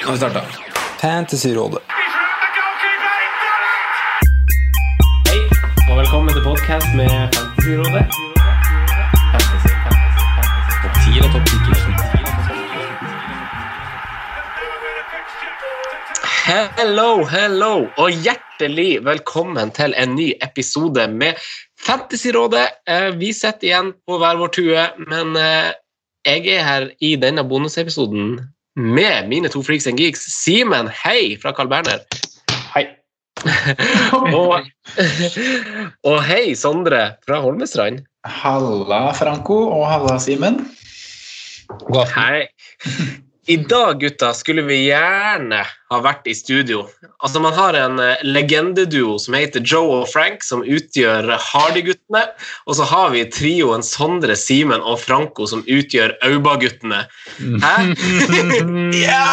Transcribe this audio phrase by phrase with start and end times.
[0.00, 0.40] Nå har vi starta.
[1.00, 1.82] Fantasyrådet.
[5.28, 5.38] Hei,
[5.90, 8.04] og velkommen til podkast med Fantasyrådet.
[9.32, 10.76] Fantasy, fantasy, fantasy.
[10.82, 11.56] Topp 10 og topp 10
[16.50, 21.38] Hello, hello, og hjertelig velkommen til en ny episode med
[21.86, 22.66] Fantasyrådet.
[22.88, 25.70] Eh, Vi sitter igjen på hver vår tue, men eh,
[26.26, 28.40] jeg er her i denne bonusepisoden
[28.76, 30.26] med mine to freaks and geeks.
[30.42, 32.04] Simen, hei fra Carl Berner.
[32.74, 32.86] Hei.
[34.36, 34.66] og,
[36.04, 38.04] og hei, Sondre fra Holmestrand.
[38.28, 40.62] Halla, Franco, og halla, Simen.
[42.14, 42.46] Hei.
[43.50, 46.84] I dag, gutta, skulle vi gjerne ha vært i studio.
[47.18, 52.22] Altså, Man har en eh, legendeduo som heter Joe og Frank, som utgjør Hardy-guttene.
[52.70, 57.02] Og så har vi trioen Sondre, Simen og Franco, som utgjør Auba-guttene.
[57.64, 57.74] Hæ?
[59.00, 59.26] Ja!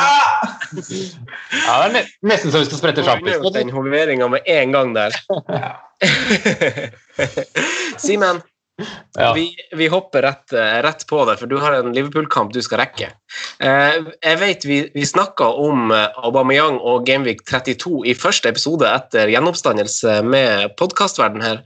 [0.73, 3.37] Ja, det er ne- nesten så vi skal sprette sjampis.
[3.53, 5.13] Den hoveringa med en gang der.
[8.01, 8.41] Simen,
[9.17, 9.33] Ja.
[9.33, 12.83] vi, vi hopper rett, eh, rett på det, for du har en Liverpool-kamp du skal
[12.83, 13.09] rekke.
[13.59, 18.85] Eh, jeg vet Vi, vi snakka om eh, Aubameyang og Gameweek 32 i første episode
[18.85, 21.63] etter gjenoppstandelse med podkastverden her.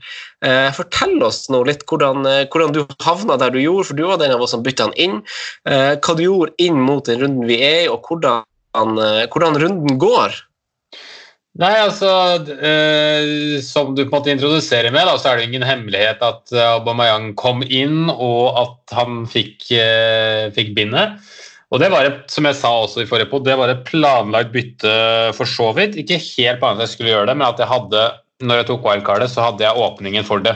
[0.74, 4.32] Fortell oss nå litt hvordan, hvordan du havna der du gjorde, for du var den
[4.34, 5.20] av oss som bytta han inn.
[5.62, 8.42] Hva du gjorde inn mot den runden vi er i, og hvordan,
[9.30, 10.34] hvordan runden går.
[11.60, 12.08] Nei, altså
[12.64, 16.54] eh, Som du på en måte introduserer med, da, så er det ingen hemmelighet at
[16.54, 21.20] eh, Aubameyang kom inn, og at han fikk, eh, fikk bindet.
[21.72, 24.92] Og det var som jeg sa også i forrige pod, det var et planlagt bytte
[25.36, 25.96] for så vidt.
[26.00, 28.02] Ikke helt på at jeg skulle gjøre det, men at jeg hadde,
[28.44, 30.54] når jeg tok wildcardet, så hadde jeg åpningen for det.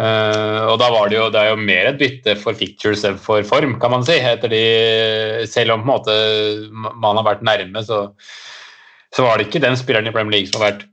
[0.00, 3.20] Eh, og da var det jo, det er jo mer et bytte for fictures enn
[3.20, 4.16] for form, kan man si.
[4.16, 4.64] Etter de,
[5.50, 8.06] selv om på en måte man har vært nærme, så
[9.16, 10.86] så var det ikke den spilleren i Premier League som har vært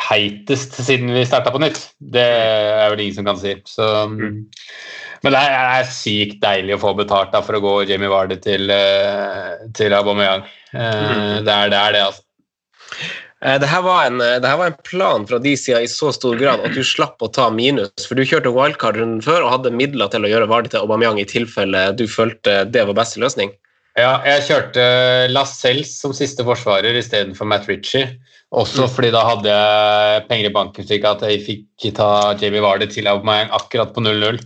[0.00, 1.78] heitest siden vi starta på nytt.
[1.98, 3.54] Det er vel ingen som kan si.
[3.68, 8.10] Så, Men det er, er sykt deilig å få betalt da, for å gå Jamie
[8.10, 10.46] Vardy til, eh, til Aubameyang.
[10.72, 11.42] Mm.
[11.46, 12.24] Det er det, er det altså.
[13.44, 16.12] Eh, Det her, var en, det her var en plan fra de sida i så
[16.16, 18.06] stor grad at du slapp å ta minus.
[18.06, 21.28] For du kjørte wildcard-runden før og hadde midler til å gjøre Vardy til Aubameyang i
[21.28, 23.52] tilfelle du følte det var beste løsning.
[23.98, 24.82] Ja, jeg kjørte
[25.32, 28.20] Lascelles som siste forsvarer istedenfor Matt Ritchie.
[28.50, 32.88] Også fordi da hadde jeg penger i banken slik at jeg fikk ta Jamie Vardy
[32.90, 34.40] til Aubameyang akkurat på 0-0.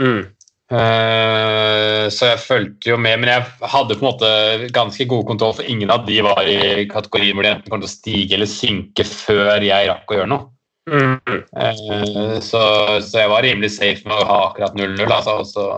[0.00, 0.22] Mm.
[0.70, 4.30] Uh, så jeg fulgte jo med, men jeg hadde på en måte
[4.72, 7.90] ganske god kontroll, for ingen av de var i kategorien hvor de enten kom til
[7.90, 10.46] å stige eller synke før jeg rakk å gjøre noe.
[10.90, 12.62] Eh, så,
[13.04, 15.04] så jeg var rimelig safe med å ha akkurat 0-0.
[15.06, 15.68] Altså, så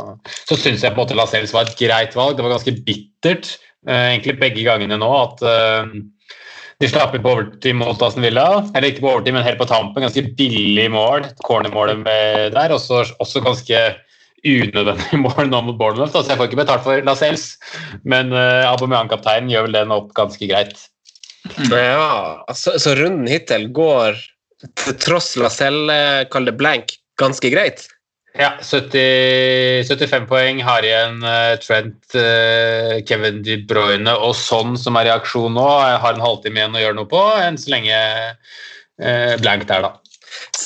[0.49, 2.39] så syns jeg på en måte Lascelles var et greit valg.
[2.39, 3.55] Det var ganske bittert
[3.87, 5.97] eh, egentlig begge gangene nå at eh,
[6.83, 8.47] de slapp inn på overtid mot Aston Villa.
[8.73, 10.03] Eller ikke på overtid, men helt på tampen.
[10.03, 11.29] Ganske billig mål.
[11.47, 12.07] Cornermålet
[12.57, 12.75] der.
[12.75, 13.85] Og så også ganske
[14.43, 16.17] unødvendig mål nå mot Bournemouth.
[16.17, 17.53] Altså, jeg får ikke betalt for Lascelles,
[18.03, 20.89] men uh, Aubameyang-kapteinen gjør vel den opp ganske greit.
[21.71, 24.19] Ja, så, så runden hittil går
[24.83, 27.87] til tross Lacelle, kall det blank, ganske greit?
[28.33, 30.63] Ja, 70, 75 poeng.
[30.65, 35.67] Har igjen eh, Trent, eh, Kevin De Bruyne og sånn som er i aksjon nå.
[35.85, 37.21] Jeg har en halvtime igjen å gjøre noe på.
[37.43, 39.93] Enn så lenge eh, blank der, da.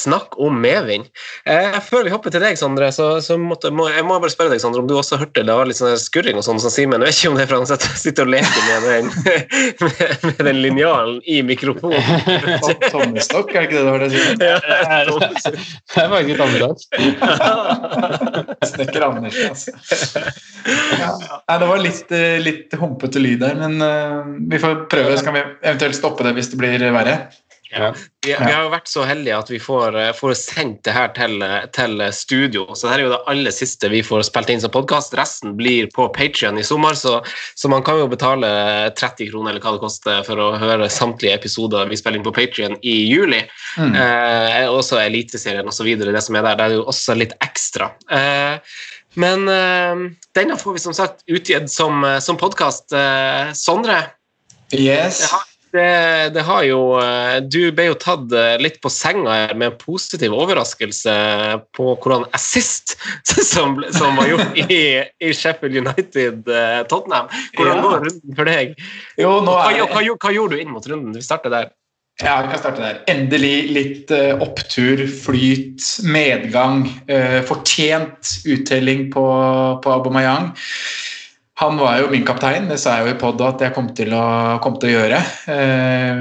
[0.06, 1.08] Snakk om medvind.
[1.50, 4.54] Eh, før vi hopper til deg, Sondre, så, så måtte, må, jeg må bare spørre
[4.54, 7.02] deg, Sondre, om du også hørte det var litt sånn skurring og sånn som Simen.
[7.02, 9.10] Jeg vet ikke om det er for han sitter- og leker med den,
[9.84, 11.98] med, med den linjalen i mikrofonen.
[12.86, 14.22] Tommestokk, er det ikke det du har å si?
[14.46, 14.58] Ja,
[15.96, 16.86] Det er faktisk annerledes.
[18.70, 20.22] Snekker Anders, altså.
[21.00, 21.10] Ja.
[21.58, 25.16] Det var litt, eh, litt humpete lyd der, men eh, vi får prøve.
[25.16, 27.18] Så kan vi eventuelt stoppe det hvis det blir verre.
[27.70, 27.94] Ja.
[28.26, 31.10] Vi, vi har jo vært så heldige at vi får, eh, får sendt det her
[31.14, 31.42] til,
[31.74, 32.64] til studio.
[32.74, 35.14] Så dette er jo det aller siste vi får spilt inn som podkast.
[35.18, 37.18] Resten blir på Patrion i sommer, så,
[37.54, 38.48] så, man kan jo betale
[38.98, 42.34] 30 kroner eller hva det koster for å høre samtlige episoder vi spiller inn på
[42.36, 43.42] Patrion i juli.
[43.78, 43.96] Mm.
[44.02, 45.90] Eh, også Eliteserien osv.
[46.02, 47.92] Det som er der, det er jo også litt ekstra.
[48.10, 48.78] Eh,
[49.22, 52.90] men eh, denne får vi som sagt utgitt som, som podkast.
[52.94, 54.02] Eh, Sondre?
[54.74, 55.22] Yes.
[55.30, 59.54] Har, det, det, har jo eh, Du ble jo tatt eh, litt på senga her
[59.54, 61.14] med en positiv overraskelse
[61.76, 62.96] på hvordan assist
[63.52, 67.30] som, som var gjort i, i Sheffield United-Tottenham.
[67.32, 67.82] Eh, hvordan ja.
[67.86, 68.76] går runden for deg?
[69.20, 71.16] Jo, hva, hva, hva, hva, gjorde du inn mot runden?
[71.16, 71.74] Vi starter der.
[72.22, 73.02] Ja, vi kan starte der.
[73.12, 76.86] Endelig litt opptur, flyt, medgang.
[77.44, 79.26] Fortjent uttelling på,
[79.84, 80.54] på Aubameyang.
[81.56, 84.10] Han var jo min kaptein, det sa jeg jo i pod at jeg kom til
[84.12, 84.24] å,
[84.60, 85.20] kom til å gjøre.
[85.54, 86.18] Eh,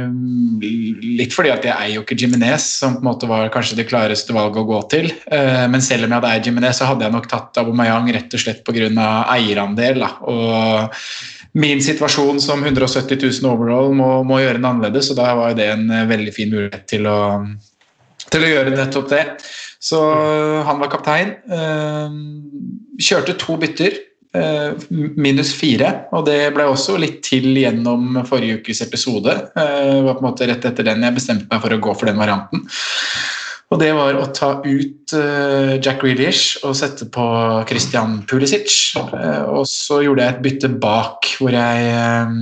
[1.19, 3.87] litt fordi at jeg eier jo ikke Jiminez, som på en måte var kanskje det
[3.89, 5.09] klareste valget å gå til.
[5.27, 8.31] Eh, men selv om jeg hadde eid Jiminez, så hadde jeg nok tatt Abomayang rett
[8.31, 8.87] og slett pga.
[9.35, 9.99] eierandel.
[10.05, 10.11] Da.
[10.31, 15.59] Og min situasjon som 170 000 overall må, må gjøre den annerledes, og da var
[15.59, 17.19] det en eh, veldig fin mulighet til å,
[18.31, 19.23] til å gjøre nettopp det.
[19.83, 19.99] Så
[20.65, 21.35] han var kaptein.
[22.97, 23.99] Kjørte to bytter.
[24.35, 24.73] Eh,
[25.15, 25.91] minus fire.
[26.15, 29.35] Og det ble også litt til gjennom forrige ukes episode.
[29.55, 31.95] Det eh, var på en måte rett etter den jeg bestemte meg for å gå
[31.95, 32.65] for den varianten.
[33.73, 37.23] Og det var å ta ut uh, Jack Grealish og sette på
[37.65, 38.69] Christian Pulisic.
[38.95, 42.35] Uh, og så gjorde jeg et bytte bak, hvor jeg uh,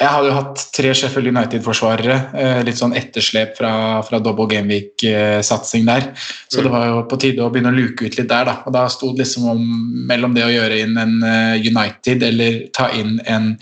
[0.00, 2.16] Jeg hadde jo hatt tre Sheffield United-forsvarere.
[2.64, 3.74] litt sånn etterslep fra,
[4.06, 6.08] fra double Gameweek-satsing der.
[6.48, 6.64] Så mm.
[6.64, 8.56] det var jo på tide å begynne å luke ut litt der, da.
[8.64, 9.68] Og da sto det liksom om
[10.08, 11.14] mellom det å gjøre inn en
[11.60, 13.52] United eller ta inn en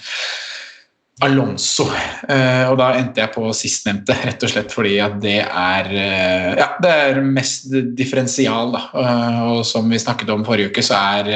[1.24, 1.84] Alonso.
[2.24, 6.48] Uh, og da endte jeg på sistnevnte, rett og slett fordi at det er uh,
[6.56, 7.68] ja, det er mest
[7.98, 8.72] differensial.
[8.74, 8.82] Da.
[8.94, 11.30] Uh, og som vi snakket om forrige uke, så er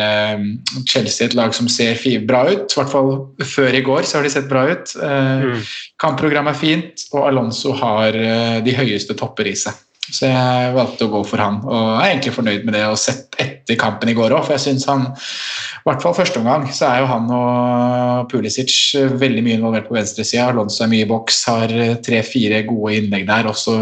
[0.88, 2.64] Chelsea et lag som ser bra ut.
[2.64, 3.12] I hvert fall
[3.54, 4.94] før i går så har de sett bra ut.
[4.98, 5.60] Mm.
[6.00, 8.16] Kampprogrammet er fint, og Alonso har
[8.64, 9.76] de høyeste topper i seg.
[10.14, 12.84] Så jeg valgte å gå for han, og er egentlig fornøyd med det.
[12.86, 16.40] Og sett etter kampen i går òg, for jeg syns han I hvert fall første
[16.40, 18.72] omgang så er jo han og Pulisic
[19.20, 20.46] veldig mye involvert på venstresida.
[20.52, 21.74] Alonso er mye i boks, har
[22.06, 23.76] tre-fire gode innlegg der, også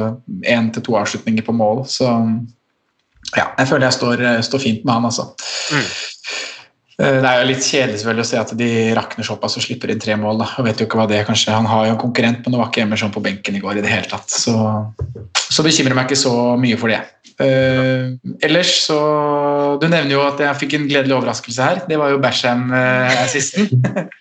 [0.49, 1.84] én til to avslutninger på mål.
[1.90, 2.08] Så
[3.37, 5.29] ja, jeg føler jeg står, står fint med han, altså.
[5.73, 5.93] Mm.
[7.02, 9.90] Eh, det er jo litt kjedelig selvfølgelig å se at de rakner såpass og slipper
[9.93, 10.43] inn tre mål.
[10.43, 10.50] Da.
[10.58, 12.60] Jeg vet jo ikke hva det er, kanskje Han har jo en konkurrent, men det
[12.60, 14.31] var ikke Emerson på benken i går i det hele tatt.
[14.31, 14.54] Så,
[15.43, 17.02] så bekymrer meg ikke så mye for det.
[17.43, 18.12] Uh,
[18.44, 18.99] ellers så
[19.81, 21.81] Du nevner jo at jeg fikk en gledelig overraskelse her.
[21.88, 23.70] Det var jo Basham-assisten.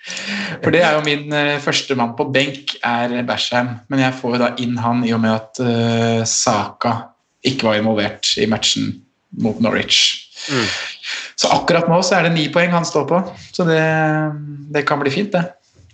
[0.63, 3.75] for det er jo min uh, første mann på benk, er Basham.
[3.92, 6.98] Men jeg får jo da inn han i og med at uh, Saka
[7.45, 8.89] ikke var involvert i matchen
[9.44, 10.31] mot Norwich.
[10.50, 10.66] Mm.
[11.36, 13.22] Så akkurat nå så er det ni poeng han står på,
[13.52, 13.81] så det,
[14.74, 15.44] det kan bli fint, det.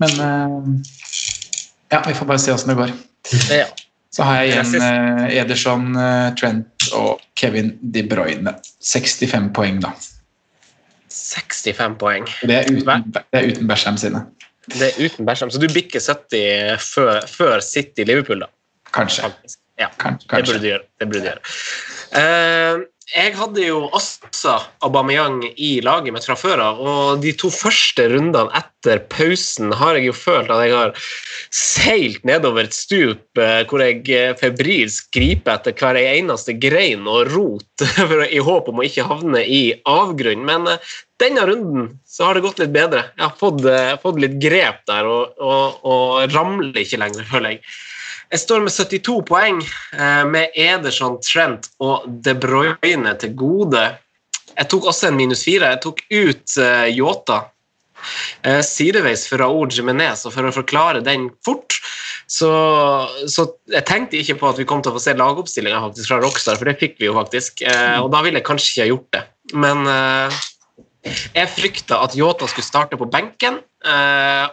[0.02, 0.72] Men uh,
[1.94, 2.96] ja, vi får bare se åssen det går.
[3.54, 3.68] Ja.
[4.14, 8.56] Så har jeg igjen uh, Ederson, uh, Trent og Kevin De Bruyne.
[8.84, 9.94] 65 poeng, da.
[11.12, 12.28] 65 poeng.
[12.48, 14.24] Det er uten, det er uten Bersham sine.
[14.68, 18.52] Det er uten Bersham, Så du bikker 70 før, før City-Liverpool, da?
[18.96, 19.32] Kanskje.
[19.80, 20.28] Ja, kanskje.
[20.32, 20.86] Det burde du gjøre.
[21.00, 21.56] Det burde du gjøre.
[22.12, 27.48] Uh, jeg hadde jo også Aubameyang i laget mitt fra før av, og de to
[27.54, 31.08] første rundene etter pausen har jeg jo følt at jeg har
[31.56, 37.32] seilt nedover et stup eh, hvor jeg eh, febrilsk griper etter hver eneste grein og
[37.32, 37.88] rot
[38.28, 40.44] i håp om å ikke havne i avgrunn.
[40.48, 43.08] Men eh, denne runden så har det gått litt bedre.
[43.16, 43.64] Jeg har fått,
[44.04, 47.64] fått litt grep der og, og, og ramler ikke lenger, føler jeg.
[48.28, 49.62] Jeg står med 72 poeng,
[49.96, 53.84] eh, med Ederson, Trent og De Bruyne til gode.
[54.52, 55.70] Jeg tok også en minus fire.
[55.76, 56.58] Jeg tok ut
[56.92, 61.78] Yota uh, sideveis for Raoul Jimenez, og for å forklare den fort
[62.28, 62.50] så,
[63.30, 66.58] så, jeg tenkte ikke på at vi kom til å få se lagoppstillinga fra Rockstar,
[66.60, 67.62] for det fikk vi jo faktisk.
[68.02, 69.22] Og da ville jeg kanskje ikke ha gjort det.
[69.56, 69.86] Men
[71.38, 73.62] jeg frykta at Yota skulle starte på benken,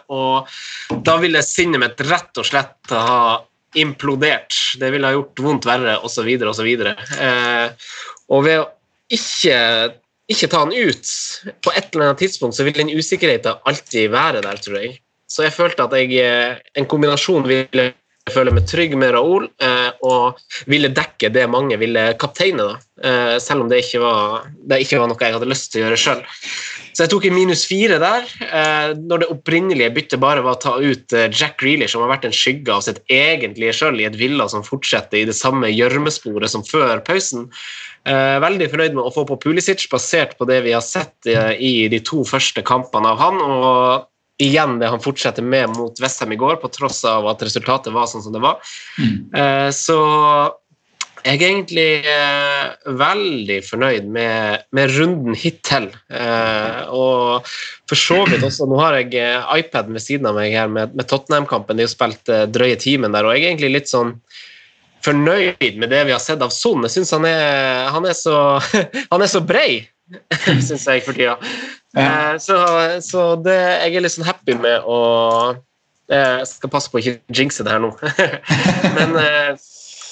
[0.07, 0.55] og
[1.03, 3.41] da ville sinnet mitt rett og slett ha
[3.79, 4.55] implodert.
[4.79, 6.71] Det ville ha gjort vondt verre, osv., osv.
[6.85, 7.91] Eh,
[8.33, 8.69] og ved å
[9.13, 9.57] ikke,
[10.31, 11.11] ikke ta han ut
[11.65, 14.97] på et eller annet tidspunkt, så vil den usikkerheten alltid være der, tror jeg.
[15.29, 17.91] Så jeg følte at jeg, eh, en kombinasjon ville
[18.33, 20.39] føler meg trygg med Raoul, eh, og
[20.71, 22.77] ville dekke det mange ville kapteine, da.
[23.05, 25.85] Eh, selv om det ikke, var, det ikke var noe jeg hadde lyst til å
[25.85, 26.23] gjøre sjøl.
[26.95, 30.63] Så jeg tok en minus fire der, eh, når det opprinnelige byttet bare var å
[30.63, 34.17] ta ut Jack Grealish, som har vært en skygge av sitt egentlige sjøl i et
[34.17, 37.51] Villa som fortsetter i det samme gjørmesporet som før pausen.
[38.05, 41.99] Veldig fornøyd med å få på Pulisic, basert på det vi har sett i de
[42.05, 43.41] to første kampene av han.
[43.41, 44.05] og
[44.41, 48.09] igjen det han fortsetter med mot Westham i går, på tross av at resultatet var
[48.11, 48.59] sånn som det var.
[48.99, 49.71] Mm.
[49.75, 49.97] så
[51.25, 55.87] jeg er egentlig eh, veldig fornøyd med, med runden hittil.
[56.13, 57.47] Eh, og
[57.89, 60.93] for så vidt også Nå har jeg eh, iPaden ved siden av meg her med,
[60.93, 61.79] med Tottenham-kampen.
[61.79, 64.13] De har spilt eh, drøye timen der, og jeg er egentlig litt sånn
[65.05, 66.85] fornøyd med det vi har sett av Son.
[66.85, 68.61] Jeg syns han, han, så-
[69.11, 69.81] han er så brei,
[70.45, 71.39] syns jeg, for tida.
[71.95, 72.57] Eh, så
[73.03, 74.99] så det, jeg er litt sånn happy med å
[76.11, 77.93] Jeg skal passe på å ikke jinxe det her nå.
[78.97, 79.55] Men eh,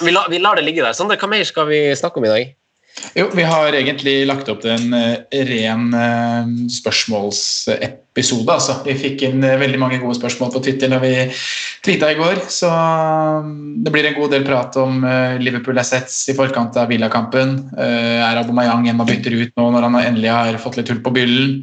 [0.01, 0.95] vi, la, vi lar det ligge der.
[0.97, 2.53] Sondre, hva mer skal vi snakke om i dag?
[3.13, 8.53] Jo, vi har egentlig lagt opp til en eh, ren eh, spørsmålsepisode.
[8.53, 8.75] Altså.
[8.85, 11.13] Vi fikk inn eh, veldig mange gode spørsmål på Twitter når vi
[11.85, 12.43] tweeta i går.
[12.53, 15.05] Så mm, det blir en god del prat om
[15.41, 17.55] Liverpool Assets i forkant av Villa-kampen.
[17.77, 21.13] Er Abomayang en man bytter ut nå når han endelig har fått litt hull på
[21.13, 21.59] byllen?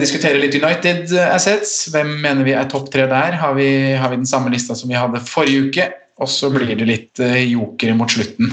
[0.00, 1.86] Diskutere litt United Assets.
[1.92, 3.38] Hvem mener vi er topp tre der?
[3.40, 5.88] Har vi, har vi den samme lista som vi hadde forrige uke?
[6.20, 8.52] Og så blir det litt jokere mot slutten.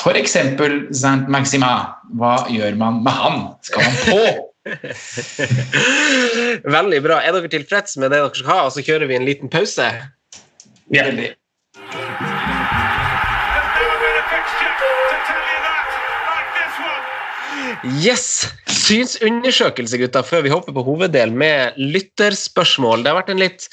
[0.00, 1.72] For eksempel Saint Maxima.
[2.16, 3.42] Hva gjør man med han?
[3.66, 4.22] Skal man på?
[6.76, 7.16] Veldig bra.
[7.20, 9.86] Er dere tilfreds med det dere skal ha, og så kjører vi en liten pause?
[10.90, 11.30] Veldig.
[18.04, 18.26] Yes!
[18.80, 23.02] Synsundersøkelse, gutta, før vi hopper på hoveddelen med lytterspørsmål.
[23.04, 23.66] Det har vært en litt,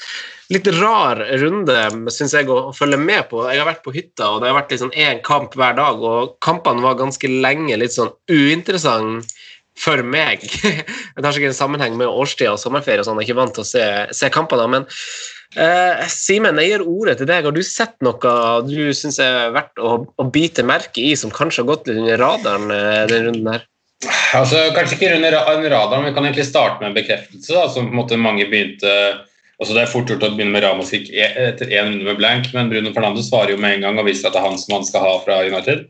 [0.52, 1.76] litt rar runde
[2.14, 3.44] synes jeg, å, følge med på.
[3.48, 6.36] Jeg har vært på hytta, og det har vært liksom én kamp hver dag, og
[6.44, 9.32] kampene var ganske lenge litt sånn uinteressant
[9.78, 10.42] for meg.
[11.14, 13.54] Det har sikkert en sammenheng med årstida og sommerferie, og sånn, jeg er ikke vant
[13.58, 13.88] til å se,
[14.20, 14.70] se kampene.
[14.76, 14.88] Men
[15.56, 17.46] Uh, Simen, jeg gir ordet til deg.
[17.48, 18.32] Har du sett noe
[18.68, 22.20] du syns er verdt å, å bite merke i, som kanskje har gått litt under
[22.20, 23.64] radaren uh, denne runden her?
[24.06, 27.50] Altså, kanskje ikke under ra- radar, men vi kan egentlig starte med en bekreftelse.
[27.50, 28.92] Da, som på en måte mange begynte
[29.58, 32.18] altså Det er fort gjort å begynne med Ramos gikk e- etter én runde med
[32.20, 34.58] blank, men Bruno Fernandes svarer jo med en gang og viser at det er han
[34.60, 35.80] som han skal ha fra United.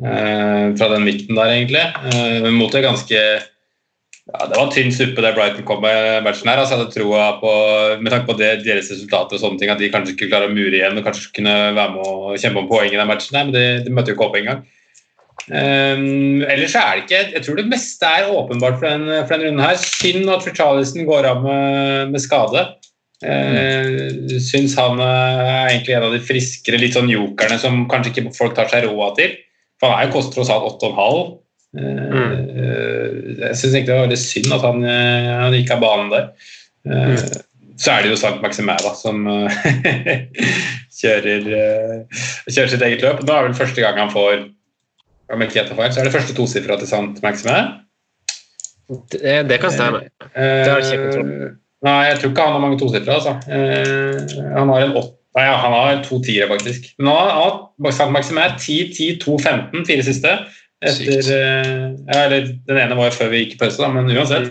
[0.00, 1.82] Eh, fra den midten der, egentlig.
[2.14, 6.62] Eh, mot det ganske ja, Det var tynn suppe det Brighton kom med matchen her.
[6.62, 7.52] altså jeg hadde troa på,
[8.00, 10.54] Med tanke på det, deres resultater og sånne ting, at de kanskje skulle klare å
[10.56, 13.44] mure igjen og kanskje kunne være med å kjempe om poeng i den matchen, her,
[13.50, 14.64] men de, de møtte jo ikke opp engang.
[15.48, 19.48] Um, ellers er det ikke Jeg tror det meste er åpenbart for den, for den
[19.48, 19.80] runden her.
[19.80, 22.66] Synd at Fritjalisen går av med, med skade.
[23.20, 28.14] Uh, syns han eh, er egentlig en av de friskere litt sånn jokerne som kanskje
[28.14, 29.34] ikke folk tar seg råd til.
[29.80, 31.36] For han er jo koster tross alt 8,5.
[31.80, 32.80] Uh,
[33.40, 36.26] jeg syns egentlig det var veldig synd at han, eh, han gikk av banen der.
[36.88, 37.14] Uh,
[37.80, 39.60] Så er det jo Sankt Maximæ da, som eh,
[41.00, 41.46] kjører,
[42.44, 43.22] kjører sitt eget løp.
[43.24, 44.42] Nå er det vel første gang han får
[45.30, 47.60] gjetter så er det første tosifra til Sant Maxime?
[49.12, 50.02] Det, det kan stemme.
[50.34, 51.56] Eh, har jeg ikke kontroll.
[51.86, 53.16] Nei, jeg tror ikke han har mange tosifra.
[53.20, 53.36] Altså.
[53.46, 56.88] Eh, han har en åtte Nei, ja, han har to tiere, faktisk.
[56.98, 60.32] Men nå har han Sant Maximæ 10, 10, 2, 15, fire siste.
[60.80, 64.10] Etter, eh, ja, eller, den ene var jo før vi gikk i pause, da, men
[64.10, 64.50] uansett.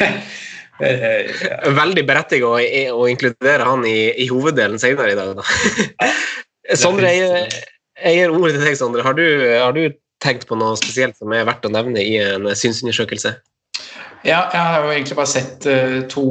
[0.82, 1.28] Eh, eh.
[1.70, 2.56] Veldig berettiget å,
[2.98, 5.36] å inkludere han i, i hoveddelen senere i dag.
[5.38, 6.08] Da.
[6.82, 7.60] Sondre, jeg,
[8.02, 9.04] jeg gir ordet til deg, Sondre.
[9.06, 9.24] Har du,
[9.60, 9.84] har du
[10.24, 13.36] tenkt på noe spesielt som er verdt å nevne i en synsundersøkelse?
[14.24, 16.24] Ja, jeg har jo egentlig bare sett eh, to,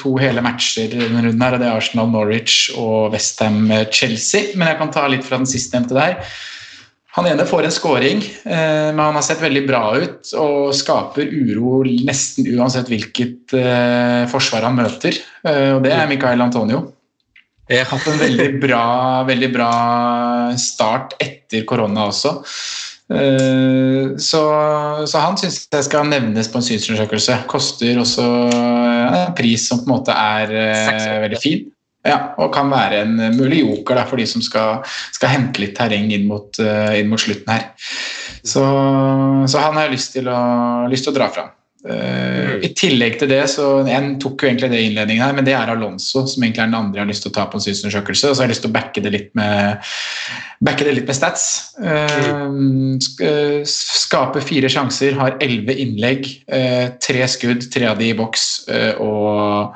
[0.00, 1.42] to hele matcher i denne runden.
[1.44, 4.56] her, og Det er Arsenal Norwich og Westham Chelsea.
[4.58, 6.18] Men jeg kan ta litt fra den sistnevnte der.
[7.18, 11.26] Han ene får en scoring, eh, men han har sett veldig bra ut og skaper
[11.26, 15.16] uro nesten uansett hvilket eh, forsvar han møter.
[15.42, 16.84] Eh, og det er Mikael Antonio.
[17.68, 17.84] Ja.
[17.88, 18.84] Hatt en veldig bra,
[19.28, 19.72] veldig bra
[20.60, 22.38] start etter korona også.
[23.08, 24.40] Eh, Så,
[25.08, 27.42] så han syns jeg skal nevnes på en synsundersøkelse.
[27.50, 31.20] Koster også eh, en pris som på en måte er eh, 600.
[31.26, 31.66] veldig fin.
[32.06, 35.74] Ja, og kan være en mulig joker da, for de som skal, skal hente litt
[35.76, 37.66] terreng inn mot, inn mot slutten her.
[38.38, 38.62] Så,
[39.50, 40.38] så han har jeg lyst til å,
[40.88, 41.50] lyst til å dra fram.
[41.88, 45.46] Eh, I tillegg til det, så En tok jo egentlig det i innledningen her, men
[45.46, 47.56] det er Alonso som egentlig er den andre jeg har lyst til å ta på
[47.56, 48.28] en synsundersøkelse.
[48.28, 49.88] Og så har jeg lyst til å backe det litt med,
[50.60, 51.46] det litt med stats.
[51.80, 58.08] Uh, sk- eh, skaper fire sjanser, har elleve innlegg, Uh, tre skudd, tre av de
[58.10, 59.74] i boks, eh, og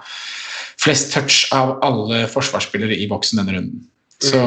[0.81, 3.83] flest touch av alle forsvarsspillere i boksen denne runden.
[4.23, 4.39] Så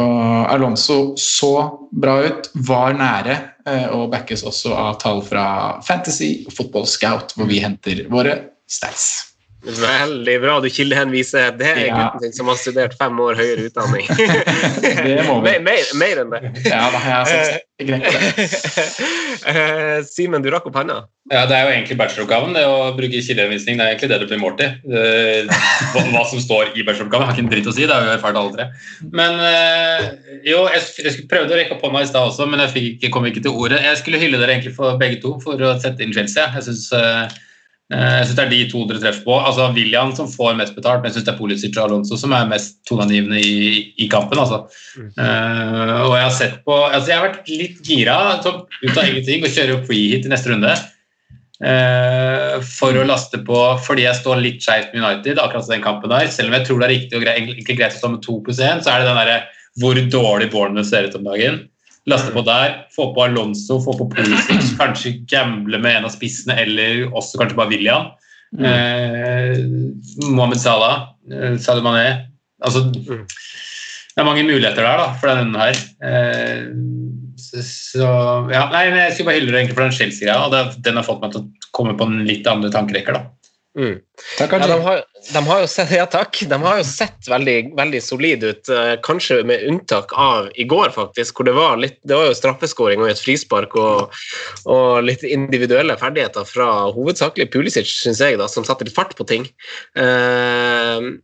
[0.50, 1.52] Alonso så
[1.92, 5.46] bra ut, var nære, eh, og backes også av tall fra
[5.86, 8.36] Fantasy og Football Scout, hvor vi henter våre
[8.70, 9.35] stats.
[9.66, 11.52] Veldig bra du kildehenviser.
[11.58, 11.96] Det er Ja.
[11.98, 14.06] gutten din som har studert fem år høyere utdanning.
[15.06, 15.56] Det må vi.
[15.56, 16.42] mer, mer, mer enn det.
[16.70, 18.06] Ja, da har jeg greit.
[19.46, 20.96] Eh, Simen, du rakk opp hånda.
[21.30, 22.54] Ja, Det er jo egentlig bacheloroppgaven.
[22.56, 23.78] det å bruke kildehenvisning.
[23.78, 24.70] Det er egentlig det du blir målt i.
[24.90, 25.50] Eh,
[25.94, 27.86] Hva, hva som står i bacheloroppgaven, har ikke en dritt å si.
[27.86, 28.66] Det har vi jo erfart alle tre.
[29.14, 30.08] Men eh,
[30.50, 33.12] jo, jeg, jeg prøvde å rekke opp hånda i stad også, men jeg fikk ikke,
[33.18, 33.84] kom ikke til ordet.
[33.86, 36.48] Jeg skulle hylle dere egentlig for begge to for å sette inn Chelsea.
[36.58, 36.88] Jeg syns
[37.94, 39.36] jeg synes det er de to dere treffer på.
[39.38, 42.34] Altså William som får mest betalt, men jeg syns det er Pulisic og Alonso som
[42.34, 43.60] er mest toneangivende i,
[44.02, 44.42] i kampen.
[44.42, 44.64] Altså.
[44.98, 49.06] Eh, og jeg har sett på altså Jeg har vært litt gira sånn, ut av
[49.06, 50.74] ingenting og kjøre opp free-hit i neste runde.
[51.56, 56.12] Uh, for å laste på fordi jeg står litt skeivt med United, akkurat den kampen
[56.12, 56.28] der.
[56.34, 58.60] Selv om jeg tror det er riktig og greit, greit å stå med to pluss
[58.60, 59.38] én, så er det den derre
[59.80, 61.62] hvor dårlig Bournemouth ser ut om dagen.
[62.06, 66.58] Laste på der, få på Alonso, få på Pulisic, kanskje gamble med en av spissene,
[66.62, 68.12] eller også kanskje bare William.
[68.56, 69.58] Eh,
[70.30, 72.30] Mohammed Salah, eh, Sadio Mané
[72.64, 75.80] Altså, det er mange muligheter der da, for denne her.
[76.08, 76.70] Eh,
[77.42, 78.12] så, så
[78.54, 81.34] ja, nei, Jeg skulle bare hylle det egentlig for den Chelsea-greia, den har fått meg
[81.34, 83.18] til å komme på en litt andre tankerekker.
[83.18, 83.35] da.
[83.76, 83.98] Mm.
[84.38, 85.02] Takk, Ja, de, har,
[85.34, 86.40] de har jo sett, ja, takk.
[86.48, 90.94] De har jo sett veldig, veldig solide ut, eh, kanskje med unntak av i går,
[90.96, 91.36] faktisk.
[91.36, 94.16] hvor Det var litt, det var jo straffeskåring og et frispark og,
[94.66, 99.28] og litt individuelle ferdigheter fra hovedsakelig Pulisic, syns jeg, da, som satte litt fart på
[99.28, 99.48] ting.
[99.96, 101.18] Uh,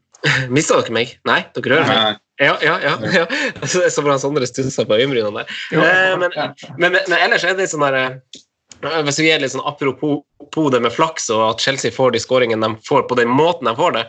[0.54, 1.16] Mista dere meg?
[1.26, 2.20] Nei, dere hører meg?
[2.42, 2.94] Ja, ja, ja.
[3.14, 3.26] ja.
[3.72, 5.58] Så, så bra Sondre stussa på øyenbrynene der.
[5.78, 8.42] Eh, men, men, men, men ellers er det sånn der eh,
[8.82, 12.66] Hvis vi er litt sånn apropos det med flaks og at Chelsea får de skåringene
[12.66, 14.06] de får på den måten de får det,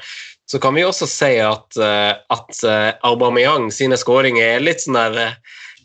[0.51, 4.99] så kan vi også si at, eh, at eh, Aubameyang sine skåringer er litt sånn
[4.99, 5.37] der eh,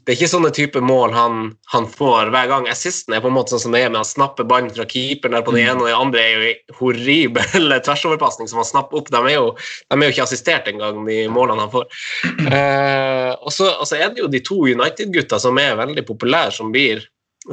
[0.07, 2.67] det er ikke sånne type mål han, han får hver gang.
[2.71, 5.35] Assisten er på en måte sånn som det er med han snapper ballen fra keeperen
[5.35, 9.01] der på den ene, og den andre er jo en horribel tversoverpasning som han snapper
[9.01, 9.11] opp.
[9.11, 11.91] De er jo, de er jo ikke assistert engang, de målene han får.
[12.23, 17.03] Eh, og så er det jo de to United-gutta som er veldig populære, som, blir,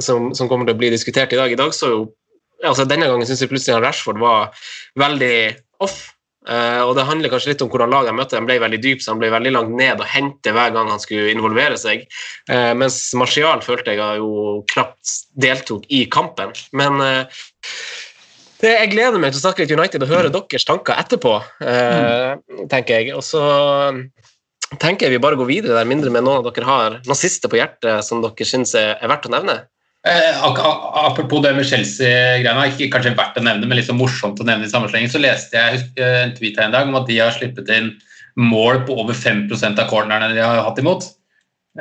[0.03, 1.51] som, som kommer til å bli diskutert i dag.
[1.51, 2.05] I dag så jo
[2.65, 4.67] altså Denne gangen syns jeg plutselig Rashford var
[4.99, 5.37] veldig
[5.83, 6.15] off.
[6.45, 8.37] Uh, og Det handler kanskje litt om hvordan laget han møtte.
[8.37, 11.01] Han ble veldig dyp, så han ble veldig langt ned og hente hver gang han
[11.01, 12.05] skulle involvere seg.
[12.51, 16.53] Uh, mens Martial følte jeg jo knapt deltok i kampen.
[16.77, 17.47] Men uh,
[18.61, 21.33] det, jeg gleder meg til å snakke litt United og høre deres tanker etterpå,
[22.71, 23.11] tenker jeg.
[23.13, 23.41] Og så
[24.81, 27.51] tenker jeg vi bare går videre der, mindre med noen av dere har noe siste
[27.51, 29.59] på hjertet som dere syns er verdt å nevne.
[30.05, 34.67] Eh, apropos det med Chelsea-greiene, ikke kanskje verdt å nevne, men så morsomt å nevne
[34.67, 37.33] i sammenslengen, så leste jeg eh, en tweet her en dag om at de har
[37.33, 37.87] sluppet inn
[38.37, 41.07] mål på over 5% av cornerne de har hatt imot.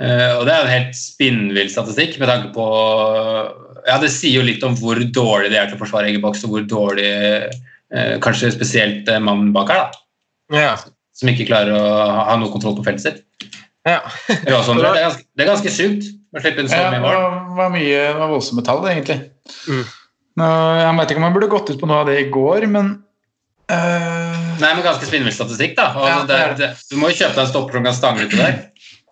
[0.01, 2.65] Eh, og Det er en helt spinnvill statistikk med tanke på
[3.85, 6.47] ja, Det sier jo litt om hvor dårlig de er til å forsvare egen boks,
[6.49, 10.75] og hvor dårlig eh, kanskje spesielt mannen bak her, da, Ja.
[11.13, 11.95] som ikke klarer å
[12.31, 13.51] ha noe kontroll på feltet sitt.
[13.85, 14.01] ja.
[14.49, 17.05] Ja, det, er ganske, det er ganske sjukt å slippe inn så Ja, mye det
[17.07, 19.19] var, var mye det var voldsomme tall, egentlig.
[19.71, 19.85] Mm.
[20.41, 20.51] Nå,
[20.83, 22.93] jeg vet ikke om jeg burde gått ut på noe av det i går, men
[23.71, 24.43] uh...
[24.61, 25.89] Nei, men ganske spinnvill statistikk, da.
[25.99, 28.61] Ja, det, det du må jo kjøpe deg en stopper som kan stange uti der.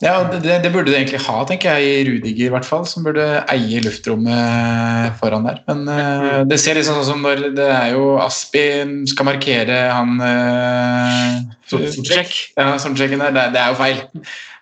[0.02, 2.82] Ja, det, det- det burde du egentlig ha, tenker jeg, i Rudiger i hvert fall,
[2.90, 3.22] som burde
[3.54, 5.60] eie luftrommet foran der.
[5.70, 8.64] Men uh, det ser litt sånn som når det er jo Aspi
[9.12, 11.38] skal markere han uh,
[11.70, 12.34] Sortsjekk.
[12.58, 13.30] Ja, Sortsjekken der.
[13.36, 14.02] Det, det er jo feil.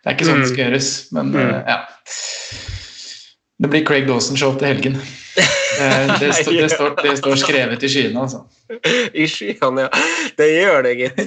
[0.00, 1.78] Det er ikke sånn det skal gjøres, men uh, ja.
[3.60, 5.00] Det blir Craig Dawson-show til helgen.
[5.80, 5.86] Det,
[6.20, 8.40] det, står- det, står, det står skrevet i skyene, altså.
[9.16, 10.00] I skyene, ja.
[10.36, 11.20] Det gjør det, gitt.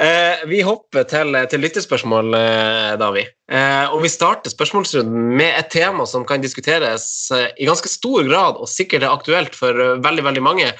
[0.00, 3.24] Eh, vi hopper til, til lyttespørsmål, eh, Davi.
[3.52, 8.24] Eh, og vi starter spørsmålsrunden med et tema som kan diskuteres eh, i ganske stor
[8.30, 10.70] grad, og sikkert er aktuelt for eh, veldig, veldig mange.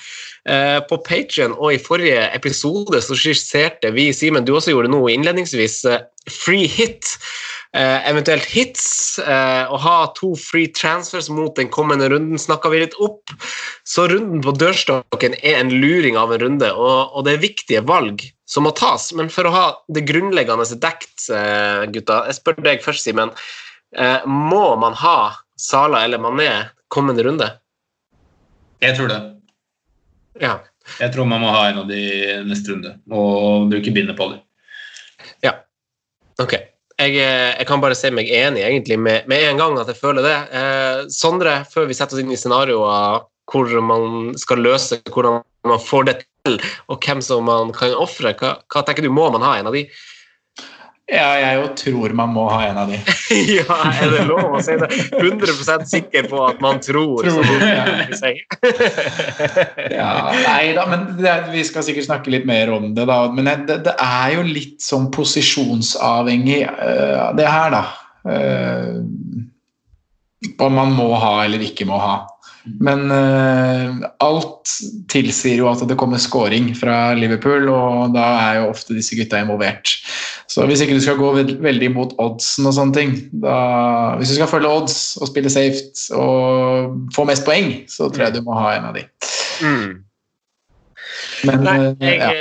[0.48, 5.12] Eh, på Patrion og i forrige episode så skisserte vi, Simen, du også gjorde noe
[5.12, 7.18] innledningsvis, eh, free hit.
[7.76, 9.18] Eh, eventuelt hits.
[9.18, 13.28] Eh, å ha to free transfers mot den kommende runden snakka vi litt opp.
[13.84, 17.84] Så runden på dørstokken er en luring av en runde, og, og det er viktige
[17.84, 19.10] valg som må tas.
[19.16, 23.34] Men for å ha det grunnleggende dekt, eh, gutta, jeg spør deg først, Simen.
[23.96, 25.18] Eh, må man ha
[25.60, 26.50] Sala eller Mané
[26.92, 27.50] kommende runde?
[28.80, 29.20] Jeg tror det.
[30.40, 30.56] Ja.
[31.02, 32.00] Jeg tror man må ha en av de
[32.48, 34.40] neste runde, og bruke bindet på dem.
[35.44, 35.58] ja.
[36.40, 36.54] Ok.
[36.98, 40.00] Jeg, eh, jeg kan bare si meg enig egentlig med, med en gang at jeg
[40.00, 40.38] føler det.
[40.58, 45.80] Eh, Sondre, før vi setter oss inn i scenarioer hvor man skal løse hvordan man
[45.80, 46.58] får det til,
[46.90, 48.34] og hvem som man kan ofre.
[48.36, 49.86] Hva, hva tenker du, må man ha en av de?
[51.08, 52.98] Ja, jeg jo tror man må ha en av de.
[53.56, 54.88] ja, er det lov å si det?
[55.16, 57.86] 100 sikker på at man tror, Tror, ja.
[59.98, 63.22] Ja, nei da, men det, vi skal sikkert snakke litt mer om det, da.
[63.32, 67.82] Men det, det er jo litt sånn posisjonsavhengig, uh, det her, da.
[68.28, 69.00] Uh,
[70.60, 72.18] om man må ha eller ikke må ha.
[72.80, 74.72] Men uh, alt
[75.10, 79.40] tilsier jo at det kommer scoring fra Liverpool, og da er jo ofte disse gutta
[79.42, 79.96] involvert.
[80.48, 81.32] Så hvis ikke du skal gå
[81.64, 83.56] veldig mot oddsen og sånne ting, da,
[84.18, 85.82] hvis du skal følge odds og spille safe
[86.16, 89.04] og få mest poeng, så tror jeg du må ha en av de.
[89.64, 89.92] Mm.
[91.48, 92.32] Men Nei, øh, jeg, ja.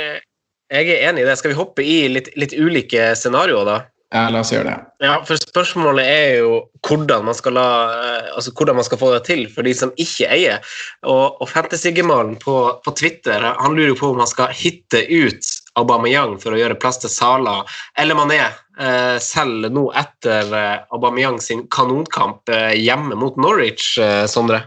[0.78, 1.36] jeg er enig i det.
[1.40, 3.78] Skal vi hoppe i litt, litt ulike scenarioer, da?
[4.08, 4.76] Ja, la oss gjøre det.
[5.04, 6.52] Ja, for Spørsmålet er jo
[6.86, 9.92] hvordan man skal, la, eh, altså hvordan man skal få det til for de som
[10.00, 10.64] ikke eier.
[11.04, 15.52] Og, og Fantasy-gemalen på, på Twitter han lurer jo på om han skal hitte ut
[15.78, 17.60] Aubameyang for å gjøre plass til Sala,
[18.00, 18.40] eller Mané,
[18.80, 24.64] eh, selv nå etter eh, Aubameyang sin kanonkamp eh, hjemme mot Norwich, eh, Sondre.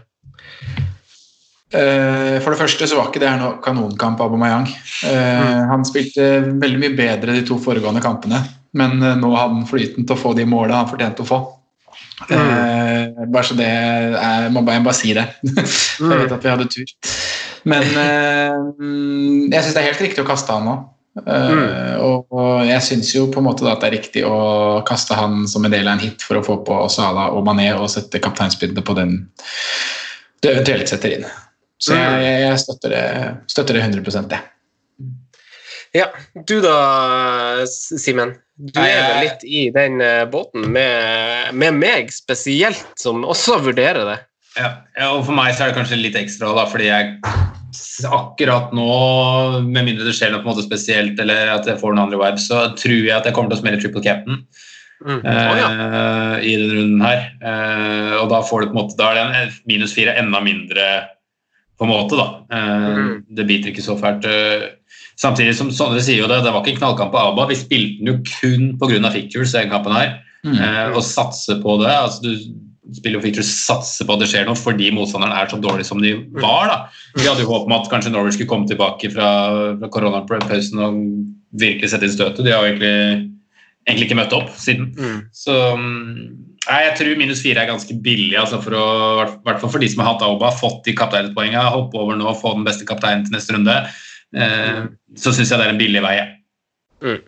[1.72, 4.70] Eh, For det første så var ikke det her noe kanonkamp av Aubameyang.
[5.02, 5.70] Mm.
[5.74, 8.44] Han spilte veldig mye bedre de to foregående kampene,
[8.78, 11.42] men eh, nå hadde han flyten til å få de målene han fortjente å få.
[12.30, 15.26] Eh, bare så det er, må bare, jeg bare si det.
[15.52, 16.96] jeg vet at vi hadde tur.
[17.68, 20.76] Men eh, mm, jeg syns det er helt riktig å kaste han nå.
[21.12, 24.80] Eh, og, og jeg syns jo på en måte da at det er riktig å
[24.88, 27.68] kaste han som en del av en hit for å få på Sala og Mané
[27.76, 29.18] og sette kapteinspinnet på den
[30.42, 31.28] du eventuelt setter inn.
[31.82, 33.04] Så jeg, jeg, jeg støtter, det,
[33.50, 34.40] støtter det 100 det.
[35.92, 36.08] Ja,
[36.48, 38.36] du da, Simen.
[38.62, 44.06] Du er vel litt i den eh, båten med, med meg spesielt, som også vurderer
[44.06, 44.18] det.
[44.54, 44.68] Ja,
[45.08, 47.16] og for meg så er det kanskje litt ekstra, da, fordi jeg
[48.06, 48.88] akkurat nå,
[49.64, 52.20] med mindre det skjer noe på en måte spesielt, eller at jeg får noen andre
[52.20, 54.44] vibes, så tror jeg at jeg kommer til å smelle triple cap'n.
[55.02, 55.18] Mm.
[55.18, 55.66] Oh, ja.
[55.66, 57.24] uh, i denne runden her.
[57.42, 60.86] Uh, og da får du på en måte, da er det minus fire enda mindre
[61.80, 62.28] på en måte, da.
[62.52, 63.10] Uh, mm.
[63.40, 64.28] Det biter ikke så fælt.
[64.30, 64.68] eh.
[65.20, 67.48] Samtidig som Sondre sier jo det, det var ikke en knallkamp på ABBA.
[67.52, 69.12] Vi spilte den jo kun pga.
[69.14, 70.20] fictures, den kampen her.
[70.42, 71.92] Eh, og satse på det.
[71.92, 75.58] altså du spiller jo fictures, satser på at det skjer noe fordi motstanderen er så
[75.62, 76.70] dårlig som de var.
[76.70, 76.78] da.
[77.16, 79.28] Vi hadde jo håp om at kanskje Norwich skulle komme tilbake fra,
[79.78, 81.02] fra koronapausen og
[81.62, 82.42] virkelig sette inn støtet.
[82.44, 83.28] De har jo egentlig,
[83.86, 84.90] egentlig ikke møtt opp siden.
[84.98, 85.18] Mm.
[85.36, 86.20] Så mm,
[86.66, 88.86] nei, jeg tror minus fire er ganske billig, altså for å,
[89.46, 92.40] hvert fall for de som har hatt Auba, fått de kapteinpoengene, hoppe over nå og
[92.42, 93.78] få den beste kapteinen til neste runde.
[94.36, 94.84] Eh,
[95.18, 96.16] så syns jeg det er en billig vei.
[97.02, 97.20] Mm.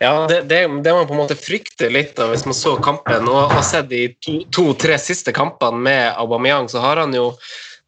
[0.00, 3.28] Ja, det, det, det man på en måte frykter litt da, hvis man så kampen
[3.30, 4.06] og har sett de
[4.50, 7.30] to-tre to, siste kampene med Aubameyang, så har han jo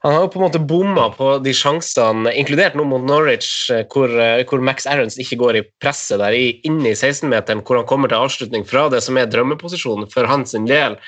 [0.05, 3.87] han har jo på en måte bomma på de sjansene, inkludert nå mot Norwich, eh,
[3.89, 7.89] hvor, eh, hvor Max Aarons ikke går i presset der inne i 16-meteren, hvor han
[7.89, 10.99] kommer til avslutning fra det som er drømmeposisjonen for hans del,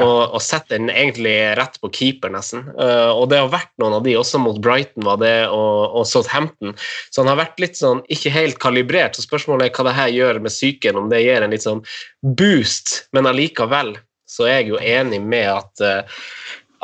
[0.00, 2.64] og, og setter den egentlig rett på keeper, nesten.
[2.78, 6.08] Uh, og det har vært noen av de, også mot Brighton var det, og, og
[6.10, 6.74] Southampton.
[7.10, 9.14] Så han har vært litt sånn ikke helt kalibrert.
[9.14, 11.84] Så spørsmålet er hva det her gjør med psyken, om det gir en litt sånn
[12.24, 13.94] boost, men allikevel
[14.34, 16.20] så er jeg jo enig med at uh,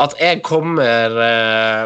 [0.00, 1.82] at jeg kommer eh,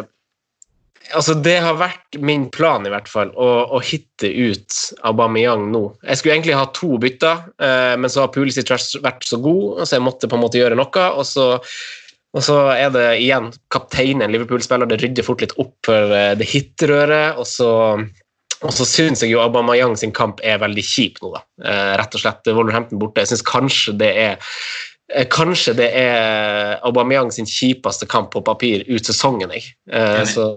[1.13, 5.83] Altså, det har vært min plan, i hvert fall, å, å hitte ut Aubameyang nå.
[6.07, 9.99] Jeg skulle egentlig ha to bytter, eh, men så har Pulisic vært, så god, så
[9.99, 11.05] jeg måtte på en måte gjøre noe.
[11.13, 11.51] Og så,
[12.33, 16.49] og så er det igjen kapteinen, Liverpool-spiller, det rydder fort litt opp for eh, det
[16.49, 17.37] hitterøret.
[17.37, 17.71] Og så
[18.63, 21.43] og så syns jeg jo Aubameyang sin kamp er veldig kjip nå, da.
[21.65, 22.51] Eh, rett og slett.
[22.55, 23.23] Wolverhampton borte.
[23.23, 24.37] Jeg syns kanskje det er
[25.11, 29.53] eh, Kanskje det er Aubameyang sin kjipeste kamp på papir ut sesongen.
[29.53, 29.75] Jeg.
[29.91, 30.55] Eh, så,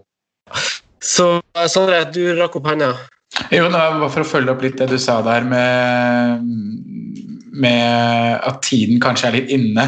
[1.03, 1.39] så
[1.71, 2.93] Sondre, du rakk opp hånda.
[3.53, 6.47] Jo, det var for å følge opp litt det du sa der med,
[7.53, 9.85] med at tiden kanskje er litt inne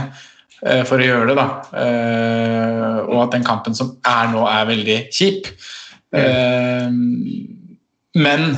[0.64, 1.46] eh, for å gjøre det, da.
[1.84, 5.50] Eh, og at den kampen som er nå, er veldig kjip.
[6.16, 6.86] Eh,
[8.18, 8.56] men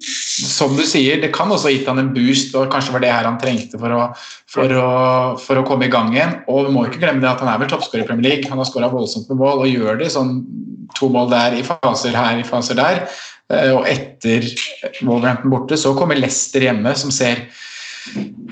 [0.00, 3.10] som du sier, det kan også ha gitt han en boost, og kanskje var det
[3.12, 4.04] her han trengte for å,
[4.48, 4.92] for å,
[5.42, 6.38] for å komme i gang igjen.
[6.48, 8.48] Og vi må ikke glemme det at han er vel toppskårer i Premier League.
[8.48, 10.38] Han har skåra voldsomt med mål og gjør det sånn
[10.96, 13.02] to mål der i faser her, i faser der.
[13.52, 14.48] Eh, Og etter
[15.02, 17.44] Wolverhampton borte så kommer Leicester hjemme, som ser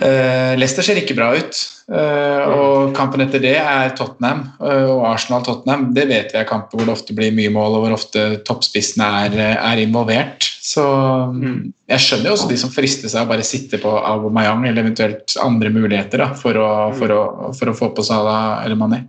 [0.05, 1.59] eh, Leicester ser ikke bra ut.
[1.89, 5.87] Uh, og kampen etter det er Tottenham uh, og Arsenal-Tottenham.
[5.97, 9.07] Det vet vi er kamper hvor det ofte blir mye mål, og hvor ofte toppspissene
[9.25, 10.51] er, er involvert.
[10.69, 10.85] Så
[11.33, 14.85] mm, jeg skjønner jo også de som frister seg å bare sitte på Aubameyang eller
[14.85, 19.07] eventuelt andre muligheter da, for, å, for, å, for å få på Salah eller Mané.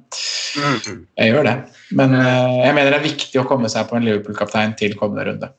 [1.20, 1.58] Jeg gjør det.
[2.00, 5.52] Men jeg mener det er viktig å komme seg på en Liverpool-kaptein til kommende runde.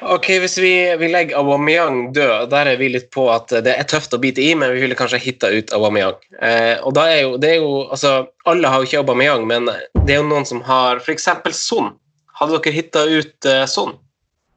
[0.00, 3.88] Ok, Hvis vi, vi legger Aubameyang død, der er vi litt på at det er
[3.88, 6.16] tøft å bite i, men vi ville kanskje hitta ut Aubameyang.
[6.40, 8.14] Eh, og da er jo, det er jo, altså,
[8.48, 11.28] Alle har jo ikke Aubameyang, men det er jo noen som har f.eks.
[11.58, 11.92] Son.
[12.40, 13.98] Hadde dere hitta ut eh, Son?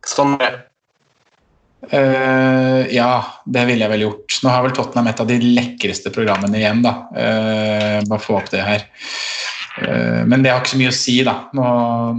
[0.08, 0.38] Sånn
[1.84, 4.38] Uh, ja, det ville jeg vel gjort.
[4.40, 6.94] Nå har vel Tottenham et av de lekreste programmene igjen, da.
[7.12, 8.86] Uh, bare få opp det her.
[9.82, 11.34] Uh, men det har ikke så mye å si, da.
[11.52, 11.66] Nå,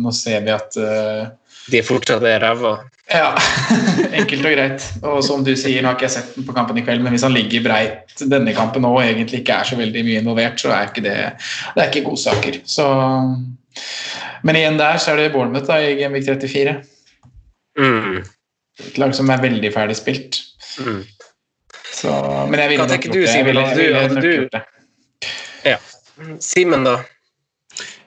[0.02, 2.74] nå ser vi at De fortsatt er ræva.
[3.12, 3.34] Ja,
[4.18, 4.84] enkelt og greit.
[5.04, 7.12] Og som du sier, nå har ikke jeg sett den på kampen i kveld, men
[7.12, 10.72] hvis han ligger breit denne kampen og egentlig ikke er så veldig mye involvert, så
[10.72, 11.16] er ikke det
[11.76, 12.60] det er ikke godsaker.
[12.64, 12.86] Så
[14.44, 16.74] Men igjen der så er det Bournemouth da, i Genvik 34.
[17.78, 18.18] Mm.
[18.88, 20.40] Et lag som er veldig ferdig spilt.
[20.80, 21.02] Mm.
[21.94, 22.10] Så,
[22.50, 23.34] men jeg ville nok gjort det.
[23.36, 24.62] Jeg ville- jeg ville det.
[26.40, 26.96] Simen, da?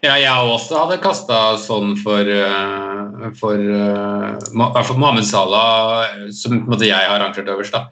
[0.08, 6.62] Ja, jeg også hadde kasta sånn for, for for eh, hvert fall Mohammed Salah, som
[6.70, 7.74] måte jeg har rankert øverst.
[7.76, 7.88] da.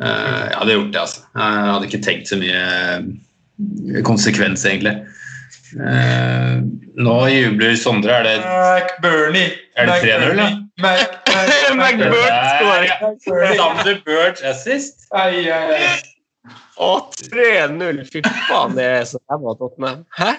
[0.00, 1.20] Eh, Jeg hadde gjort det, altså.
[1.36, 4.96] Jeg hadde ikke tenkt så mye eh, konsekvens, egentlig.
[5.70, 8.16] Nå jubler Sondre.
[8.18, 9.44] Er det, McBurney!
[9.78, 10.48] er det 3-0, da?
[11.76, 15.06] McBurn Sander Birch assist?
[15.14, 15.92] Ai, ai, ai.
[16.80, 18.04] Å, 3-0!
[18.08, 20.04] Fy faen, det er så ræva Tottenham.
[20.16, 20.32] Hæ?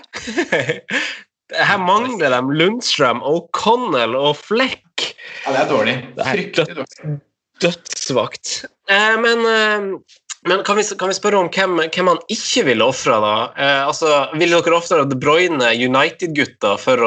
[1.52, 5.12] Her mangler de Lundstrøm, O'Connell og Fleck.
[5.46, 5.96] Ja, det er dårlig.
[6.16, 7.20] Det er Fryktelig dårlig.
[7.62, 8.54] Dødsvakt.
[8.90, 10.18] Eh, men eh,
[10.50, 13.36] men kan vi, kan vi spørre om hvem, hvem han ikke ville ofra, da?
[13.62, 17.04] Eh, altså, ville dere ofra De Bruyne, United-gutta, for,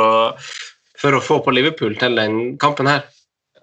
[1.01, 3.03] for å få på Liverpool til den kampen her?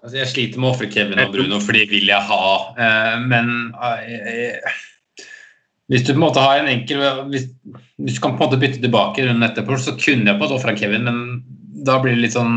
[0.02, 2.52] Altså, jeg sliter med å ofre Kevin og Bruno, for de vil jeg ha.
[2.74, 4.76] Eh, men eh,
[5.92, 7.50] hvis du på en måte har en enkel hvis,
[8.00, 10.44] hvis du kan på en måte bytte tilbake runden etterpå, så kunne jeg på en
[10.46, 11.18] måte ofra Kevin, men
[11.86, 12.52] da blir det litt sånn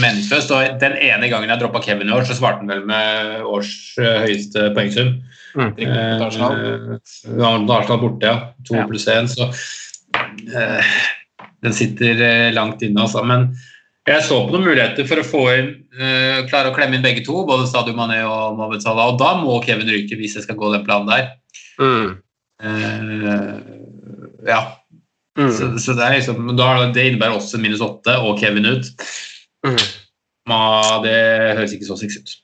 [0.00, 0.52] meningsløst.
[0.56, 3.72] Og den ene gangen jeg droppa Kevin i år, så svarte han vel med års
[4.00, 5.18] eh, høyeste poengsum.
[5.58, 6.54] Mot Arsenal.
[6.56, 8.36] Eh, ja, Arsenal borte, ja.
[8.68, 8.86] To Ja.
[8.88, 9.50] pluss én, så
[10.56, 10.94] eh,
[11.60, 13.22] Den sitter eh, langt inne, altså.
[13.26, 13.50] Men
[14.08, 17.22] jeg så på noen muligheter for å få inn eh, klare å klemme inn begge
[17.26, 19.12] to, både Sadio Mané og Mohamed Salah.
[19.12, 21.28] Og da må Kevin ryke hvis jeg skal gå den planen der.
[21.82, 22.16] Mm.
[22.62, 23.56] Eh,
[24.48, 24.60] ja.
[25.38, 25.52] Mm.
[25.52, 28.90] Så, så det, er liksom, det innebærer også minus åtte og Kevin ut.
[29.66, 29.80] Mm.
[30.50, 30.60] Ma,
[31.04, 31.14] det
[31.58, 32.34] høres ikke så sexy ut.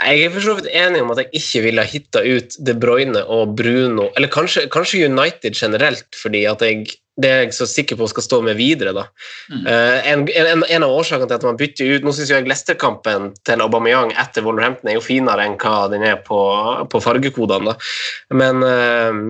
[0.00, 2.74] Jeg er for så vidt enig om at jeg ikke ville ha hitta ut De
[2.80, 7.66] Bruyne og Bruno, eller kanskje, kanskje United generelt, fordi at jeg det er jeg så
[7.70, 8.90] sikker på skal stå med videre.
[8.90, 9.04] da.
[9.54, 13.28] Eh, en, en, en av årsakene til at man bytter ut Nå syns jeg Leicester-kampen
[13.46, 16.40] til Aubameyang etter Wolverhampton er jo finere enn hva den er på,
[16.90, 17.70] på fargekodene.
[17.70, 18.34] da.
[18.34, 19.20] Men, eh,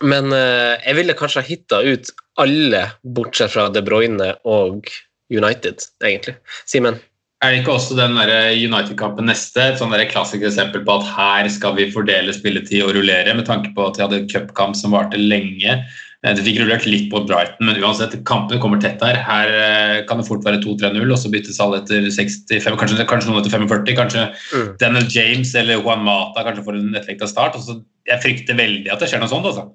[0.00, 4.88] men eh, jeg ville kanskje ha hitta ut alle, bortsett fra De Bruyne og
[5.32, 6.36] United, egentlig.
[6.68, 7.00] Simen?
[7.42, 9.64] Er det ikke også den United-kampen neste?
[9.72, 13.72] Et sånn klassisk eksempel på at her skal vi fordele spilletid og rullere, med tanke
[13.74, 15.80] på at de hadde en cupkamp som varte lenge.
[16.24, 19.16] Eh, De fikk rullert litt på Brighton, men uansett, kampene kommer tett her.
[19.26, 23.28] Her eh, kan det fort være 2-3-0, og så byttes alle etter 65, kanskje, kanskje
[23.32, 23.96] noen etter 45.
[23.98, 24.68] Kanskje Mm.
[24.78, 27.56] Daniel James eller Juan Mata kanskje får en effekt av start.
[27.56, 29.46] Og så jeg frykter veldig at det skjer noe sånt.
[29.46, 29.72] altså.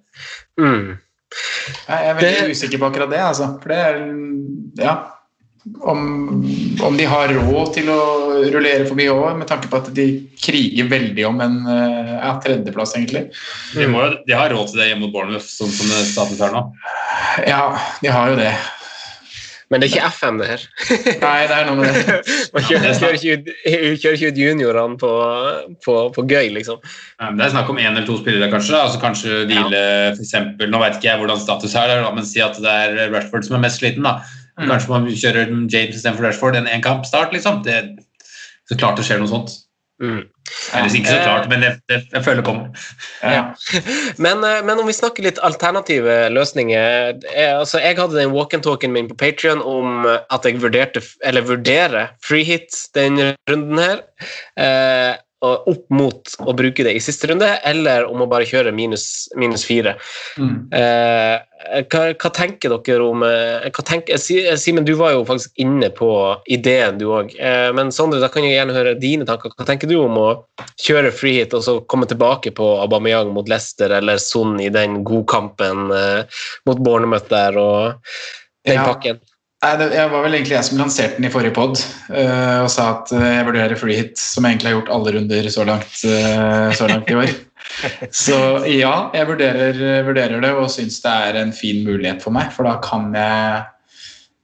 [0.59, 0.97] Mm.
[1.87, 3.61] Jeg er veldig Det- usikker på akkurat det, altså.
[3.61, 3.97] For det er
[4.85, 4.95] Ja.
[5.87, 5.99] Om,
[6.83, 7.99] om de har råd til å
[8.51, 10.07] rullere forbi òg, med tanke på at de
[10.41, 13.27] kriger veldig om en eh, ja, tredjeplass, egentlig.
[13.75, 16.65] De, må, de har råd til det hjemme mot Bournemouth, sånn som status er nå.
[17.47, 17.61] Ja,
[18.01, 18.51] de har jo det.
[19.67, 20.61] Men det er ikke FM, det her.
[21.19, 22.19] Nei, det er noe med det.
[22.55, 23.49] Man kjører, kjører, ikke ut,
[24.01, 25.09] kjører ikke ut juniorene på,
[25.83, 26.79] på, på gøy, liksom.
[27.19, 28.77] Det er snakk om én eller to spillere, kanskje.
[28.79, 29.81] Altså kanskje hvile
[30.13, 33.47] for eksempel, Nå vet ikke jeg hvordan status er, men si at det er Rashford
[33.49, 34.07] som er mest sliten.
[34.07, 34.21] da.
[34.57, 34.71] Mm.
[34.71, 37.61] Kanskje man kjører James istedenfor Rashford en enkampstart, liksom.
[37.65, 37.77] Det,
[38.69, 39.53] så klart det skjer noe sånt.
[40.01, 40.25] Mm.
[40.77, 41.23] Eller ikke så Eh.
[41.23, 42.89] klart, men det, det, jeg føler det kommer.
[43.23, 43.43] Ja.
[44.25, 48.93] Men, eh, men om vi snakker litt alternative løsninger jeg, altså Jeg hadde den walk-and-talken
[48.93, 53.17] min på Patrion om eh, at jeg vurderte, eller vurderer free hit den
[53.49, 54.03] runden her.
[54.57, 59.27] Eh, opp mot å bruke det i siste runde, eller om å bare kjøre minus,
[59.37, 59.93] minus fire.
[60.41, 60.55] Mm.
[60.73, 65.91] Eh, hva, hva tenker dere om eh, hva tenker, Simen, du var jo faktisk inne
[65.93, 66.09] på
[66.49, 67.35] ideen, du òg.
[67.37, 69.53] Eh, men Sondre, da kan jeg gjerne høre dine tanker.
[69.53, 70.27] Hva tenker du om å
[70.81, 75.03] kjøre free hit og så komme tilbake på Aubameyang mot Leicester eller Son i den
[75.07, 78.13] godkampen eh, mot Bournemouth der og
[78.65, 78.89] den Ja.
[78.89, 79.21] pakken?
[79.65, 81.79] Nei, jeg var vel egentlig jeg som lanserte den i forrige pod
[82.13, 85.49] og sa at eh, jeg vurderer free hit, som jeg egentlig har gjort alle runder
[85.49, 87.31] så langt, eh, så langt i år.
[88.15, 88.37] Så
[88.69, 92.47] ja, jeg vurderer, vurderer det og syns det er en fin mulighet for meg.
[92.55, 93.65] For da kan jeg,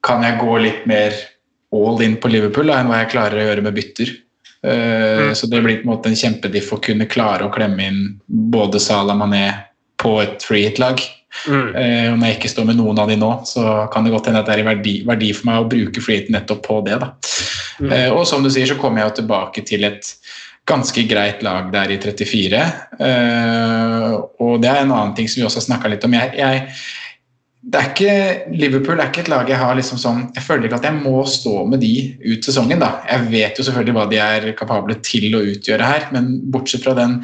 [0.03, 1.15] kan jeg gå litt mer
[1.73, 4.11] all in på Liverpool da, enn hva jeg klarer å gjøre med bytter.
[4.63, 5.35] Eh, Mm.
[5.35, 8.79] Så det blir på en måte en kjempediff å kunne klare å klemme inn både
[8.79, 9.45] Salah Mané
[9.99, 11.01] på et free hit-lag.
[11.47, 11.75] Mm.
[11.75, 14.43] Eh, når jeg ikke står med noen av de nå, så kan det godt hende
[14.43, 16.99] at det er i verdi, verdi for meg å bruke free nettopp på det.
[17.81, 17.89] Mm.
[17.89, 20.13] Eh, og som du sier, så kommer jeg jo tilbake til et
[20.69, 22.65] ganske greit lag der i 34.
[23.07, 24.11] Eh,
[24.43, 26.15] og det er en annen ting som vi også har snakka litt om.
[26.15, 26.67] Jeg, jeg,
[27.63, 28.13] det er ikke,
[28.59, 31.21] Liverpool er ikke et lag jeg har liksom sånn Jeg føler ikke at jeg må
[31.31, 31.93] stå med de
[32.25, 32.79] ut sesongen.
[32.83, 32.97] da.
[33.09, 36.95] Jeg vet jo selvfølgelig hva de er kapable til å utgjøre her, men bortsett fra
[36.97, 37.21] den,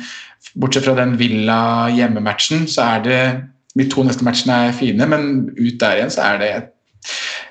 [0.59, 1.61] bortsett fra den Villa
[1.95, 3.23] hjemmematchen, så er det
[3.77, 6.53] De to neste matchene er fine, men ut der igjen så er det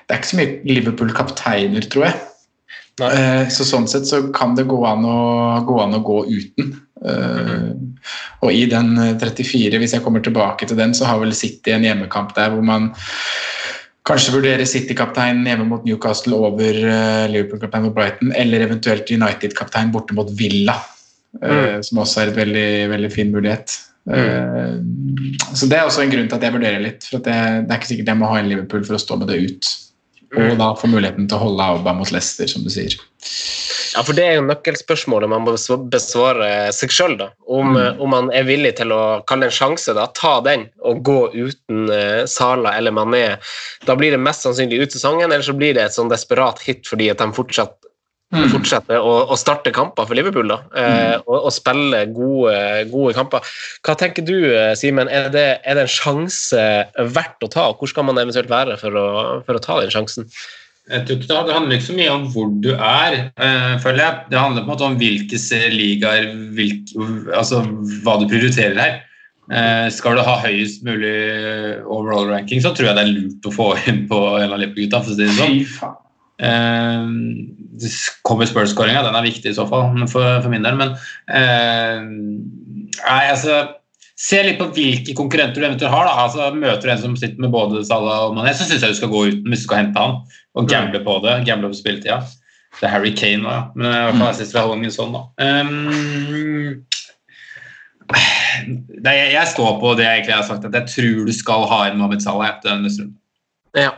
[0.09, 2.19] Det er ikke så mye Liverpool-kapteiner, tror jeg.
[2.99, 5.19] Eh, Så sånn sett så kan det gå an å
[5.65, 6.73] gå, an å gå uten.
[7.05, 7.69] Eh,
[8.41, 11.71] Og i den eh, 34, hvis jeg kommer tilbake til den, så har vel City
[11.75, 12.91] en hjemmekamp der hvor man
[14.09, 20.17] kanskje vurderer City-kapteinen hjemme mot Newcastle over eh, Liverpool-kaptein mot Brighton, eller eventuelt United-kaptein borte
[20.17, 20.79] mot Villa,
[21.37, 21.83] mm.
[21.85, 23.75] som også er et veldig, veldig fin mulighet.
[24.07, 24.79] Eh,
[25.53, 27.73] Så det er også en grunn til at jeg vurderer litt, for at det, det
[27.73, 29.69] er ikke sikkert jeg må ha en Liverpool for å stå med det ut.
[30.37, 32.93] Og da få muligheten til å holde Auba mot Leicester, som du sier.
[33.95, 35.55] Ja, for det er jo nøkkelspørsmålet man må
[35.89, 37.31] besvare seg sjøl, da.
[37.49, 37.77] Om, Mm.
[37.81, 40.05] eh, om man er villig til å kalle en sjanse, da.
[40.13, 43.39] Ta den og gå uten uh, Sala eller Mané.
[43.85, 46.85] Da blir det mest sannsynlig ut sesongen, eller så blir det et sånn desperat hit
[46.85, 47.73] fordi at de fortsatt
[48.29, 52.55] fortsetter å, å starte kamper for Liverpool da, eh, og, og spille gode,
[52.91, 53.41] gode kamper.
[53.85, 55.09] Hva tenker du, eh, Simen?
[55.09, 56.61] Er, det- er det en sjanse
[57.15, 57.67] verdt å ta?
[57.73, 59.07] Hvor skal man eventuelt være for å,
[59.47, 60.29] for å ta den sjansen?
[60.89, 64.01] Jeg tror ikke det, det handler ikke så mye om hvor du er, eh, føler
[64.01, 64.21] jeg.
[64.31, 65.37] Det handler på en måte om hvilke
[65.73, 67.63] ligaer, hvilke, altså
[68.05, 68.95] hva du prioriterer her.
[69.49, 71.13] Eh, skal du ha høyest mulig
[71.85, 75.01] overall ranking, så tror jeg det er lurt å få inn på en av Liverpool-gutta.
[75.03, 75.95] for å si det sånn.
[76.39, 77.09] Eh,
[78.27, 80.79] kommer Spurs-skåringa, den er viktig i så fall for, for min del.
[80.79, 80.95] Men
[81.27, 82.07] eh,
[82.99, 83.65] nei, altså
[84.19, 86.09] Se litt på hvilke konkurrenter du eventuelt har.
[86.09, 86.25] Da.
[86.25, 88.97] Altså, møter du en som sitter med både Salah og Mané, så syns jeg du
[88.97, 90.17] skal gå uten hvis du skal hente han.
[90.59, 91.37] Og gamble på det.
[91.47, 92.17] Gamble på spilletida.
[92.75, 93.61] Det er Harry Kane ja.
[93.79, 95.21] Men i hvert fall det er Hong sånn, da.
[95.39, 96.83] Um,
[99.05, 101.67] det, jeg, jeg står på det jeg egentlig har sagt, at jeg tror du skal
[101.71, 103.15] ha inn Mohammed Salah etter neste runde.
[103.77, 103.93] Ja.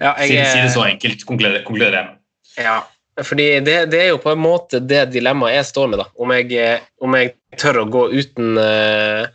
[0.00, 2.18] Ja, jeg, si det så enkelt, konkluderer jeg med.
[2.60, 2.80] Ja,
[3.22, 6.08] fordi det, det er jo på en måte det dilemmaet jeg står med, da.
[6.18, 9.26] Om jeg, eh, om jeg tør å gå uten, uh,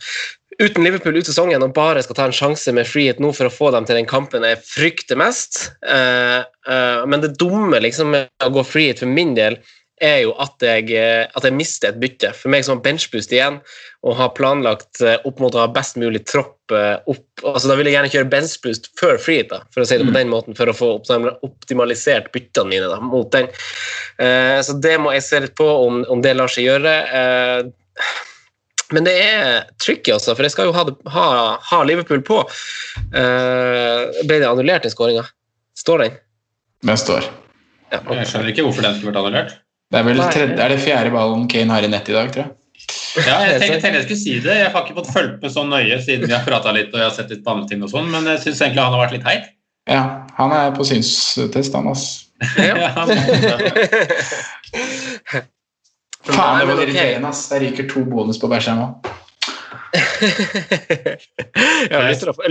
[0.60, 3.54] uten Liverpool ut sesongen og bare skal ta en sjanse med frihet nå for å
[3.54, 5.70] få dem til den kampen jeg frykter mest.
[5.80, 9.56] Uh, uh, men det dumme liksom, med å gå frihet for min del
[10.00, 12.30] er jo at jeg, at jeg mister et bytte.
[12.32, 13.58] For meg som har benchboost igjen
[14.00, 17.76] og har planlagt eh, opp mot å ha best mulig tropp eh, opp altså Da
[17.76, 20.70] vil jeg gjerne kjøre benchboost før freehit, for å si det på den måten, for
[20.70, 20.90] å få
[21.44, 23.48] optimalisert byttene mine da, mot den.
[24.20, 26.94] Eh, så det må jeg se litt på om, om det lar seg gjøre.
[27.20, 28.10] Eh,
[28.92, 30.84] men det er tricky, altså, for jeg skal jo ha,
[31.14, 31.26] ha,
[31.70, 32.42] ha Liverpool på.
[33.16, 35.24] Eh, ble det annullert, den skåringa?
[35.78, 36.20] Står den?
[36.84, 37.28] Den står.
[37.90, 38.20] Ja, okay.
[38.20, 39.58] Jeg skjønner ikke hvorfor den skulle vært annullert.
[39.90, 42.44] Det er vel tredje, er det fjerde ballen Kane har i nett i dag, tror
[42.44, 42.56] jeg.
[43.18, 44.56] Ja, jeg tenkte, tenkte jeg skulle si det.
[44.60, 47.08] Jeg har ikke fått fulgt med så nøye siden vi har prata litt og jeg
[47.08, 49.16] har sett litt på andre ting og sånn, men jeg syns egentlig han har vært
[49.18, 49.46] litt heit.
[49.90, 50.02] Ja,
[50.36, 52.04] han er på synstest, han, ass.
[52.60, 52.74] Ja.
[56.20, 57.40] Faen, det var irriterende, ass.
[57.50, 58.86] Jeg ryker to bonus på Bersham nå.
[61.90, 61.98] ja,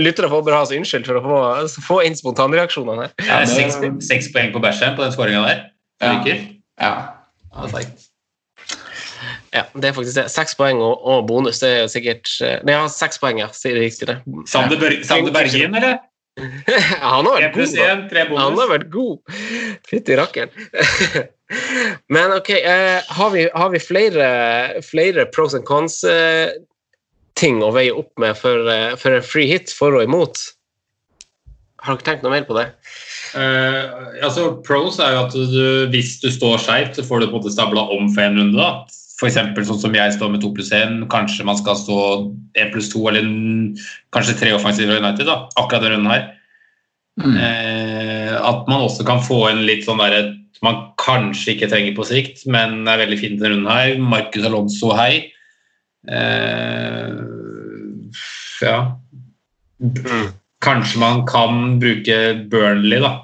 [0.02, 1.38] lyttere, får bare ha seg unnskyldt for å få,
[1.86, 3.12] få inn spontanreaksjonene her.
[3.24, 5.58] Ja, seks, seks poeng på Bersham på den skåringa der.
[6.02, 6.12] Ja.
[6.80, 6.92] Ja.
[7.50, 8.09] Ja, er.
[9.50, 10.28] Ja, det er faktisk det.
[10.30, 11.58] Seks poeng og, og bonus.
[11.62, 13.48] Det er sikkert eh, Nei, ja, seks poeng, ja.
[13.54, 14.20] Sier det riktig, det.
[14.50, 15.98] Sander, Sander Bergin, eller?
[17.02, 18.24] Han har vært god, da.
[18.30, 18.42] bonus.
[18.44, 19.16] Han har vært god.
[19.90, 20.54] Fytti rakkeren.
[22.14, 24.28] Men ok, eh, har, vi, har vi flere,
[24.86, 29.98] flere pros and cons-ting å veie opp med for, eh, for en free hit, for
[29.98, 30.38] og imot?
[31.80, 32.68] Har dere tenkt noe mer på det?
[33.30, 37.34] Uh, altså, pros er jo at du, hvis du står skeivt, så får du på
[37.34, 38.58] en måte stabla om for en runde.
[38.58, 38.70] da.
[39.28, 42.00] Eksempel sånn som jeg står med to pluss én, kanskje man skal stå
[42.56, 43.26] én pluss to, eller
[44.16, 46.28] kanskje tre offensive United, da, akkurat denne runden her.
[47.20, 47.34] Mm.
[47.36, 50.22] Eh, at man også kan få en litt sånn derre
[50.64, 53.94] man kanskje ikke trenger på sikt, men er veldig fint denne runden her.
[54.12, 55.30] Marcus Alonso, hei.
[56.04, 57.20] Eh,
[58.64, 58.76] ja.
[60.60, 62.18] Kanskje man kan bruke
[62.52, 63.14] Burnley, da.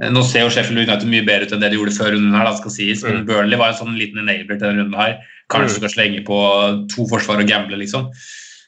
[0.00, 2.36] Eh, Nå ser jo Sheffield United mye bedre ut enn det de gjorde før runden
[2.38, 5.18] her, da skal sies, men Burnley var en sånn liten enabler til denne runden her.
[5.48, 6.38] Kanskje du skal slenge på
[6.92, 8.10] to forsvar og gamble, liksom.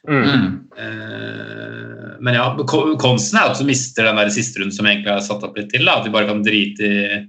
[0.08, 0.46] Mm.
[0.80, 5.12] Eh, men ja, konsten konsen er at du mister den der siste runden som egentlig
[5.12, 5.84] er satt opp litt til.
[5.84, 5.98] Da.
[6.00, 7.20] At vi bare kan drite i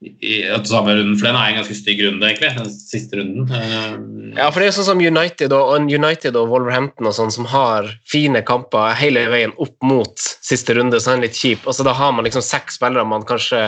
[0.00, 2.50] i at samme runden, for den er en ganske stygg runde, egentlig.
[2.56, 3.50] Den siste runden.
[3.52, 7.32] Eh, Ja, for det er sånn som United og, og United og Wolverhampton og sånn
[7.34, 11.66] som har fine kamper hele veien opp mot siste runde, så er den litt kjip.
[11.66, 13.66] Altså, da har man liksom seks spillere man kanskje,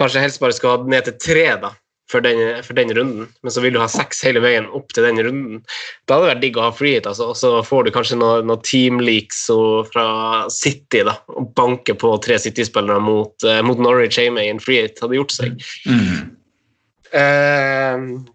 [0.00, 1.74] kanskje helst bare skal ha ned til tre da,
[2.10, 5.06] for den, for den runden, men så vil du ha seks hele veien opp til
[5.06, 5.60] den runden.
[6.08, 7.30] Da hadde det vært digg å ha freehit, altså.
[7.30, 9.44] og så får du kanskje noen noe teamleaks
[9.92, 10.08] fra
[10.52, 14.98] City da, og banker på tre City-spillere mot, uh, mot Norwich hjemme i en freehit.
[15.02, 15.64] Hadde gjort seg.
[15.86, 16.36] Mm.
[17.10, 18.30] Uh,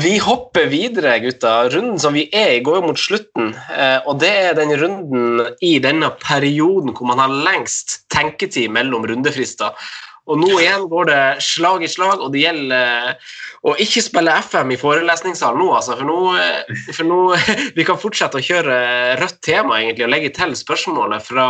[0.00, 1.68] vi hopper videre, gutta.
[1.68, 3.52] Runden som vi er i, går mot slutten.
[3.76, 9.04] eh, og det er den runden i denne perioden hvor man har lengst tenketid mellom
[9.04, 9.76] rundefrister.
[10.24, 13.32] Og nå igjen går det slag i slag, og det gjelder eh,
[13.68, 15.98] å ikke spille FM i forelesningssalen nå, altså.
[15.98, 17.18] For nå, eh, for nå
[17.76, 18.76] Vi kan fortsette å kjøre
[19.20, 21.46] rødt tema egentlig, og legge til spørsmålet fra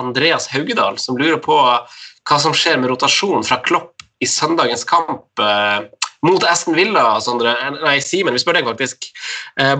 [0.00, 5.42] Andreas Haugedal, som lurer på hva som skjer med rotasjon fra Klopp i søndagens kamp
[5.44, 5.82] eh,
[6.24, 7.52] mot Aston Villa, Sondre.
[7.82, 9.06] Nei, Simen, vi spør deg faktisk.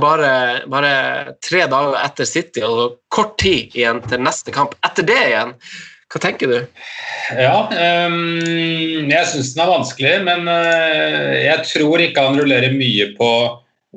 [0.01, 0.31] Bare,
[0.73, 0.93] bare
[1.45, 4.73] tre dager etter City og kort tid igjen til neste kamp.
[4.89, 5.53] Etter det igjen,
[6.11, 6.59] hva tenker du?
[7.39, 13.13] Ja, um, jeg syns den er vanskelig, men uh, jeg tror ikke han rullerer mye
[13.15, 13.31] på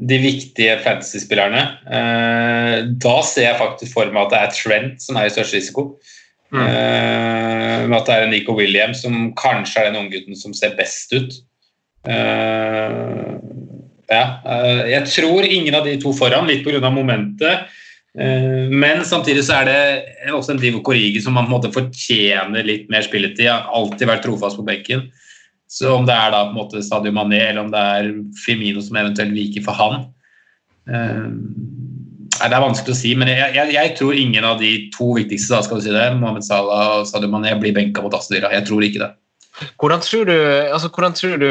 [0.10, 1.64] de viktige fantasy-spillerne.
[1.90, 5.58] Uh, da ser jeg faktisk for meg at det er Trent som er i størst
[5.58, 5.94] risiko.
[6.54, 6.68] Mm.
[7.90, 11.34] med at det er Nico Williams som kanskje er den unggutten som ser best ut.
[14.06, 14.26] Ja,
[14.86, 16.92] jeg tror ingen av de to foran, litt pga.
[16.94, 17.66] momentet.
[18.20, 21.74] Eh, Men samtidig så er det også en Divo Korigi som man på en måte
[21.74, 23.50] fortjener litt mer spilletid.
[23.50, 25.08] Har alltid vært trofast på benken.
[25.74, 28.12] Så om det er da på en måte Sadio Mané eller om det er
[28.44, 29.96] Firmino som eventuelt viker for han
[30.86, 34.74] eh, nei, Det er vanskelig å si, men jeg, jeg, jeg tror ingen av de
[34.94, 38.14] to viktigste da skal du si det, Mohammed Salah og Sadio Mané blir benka mot
[38.14, 39.10] Astrid Jeg tror ikke det.
[39.78, 40.36] Hvordan tror du,
[40.74, 41.50] altså, hvordan tror du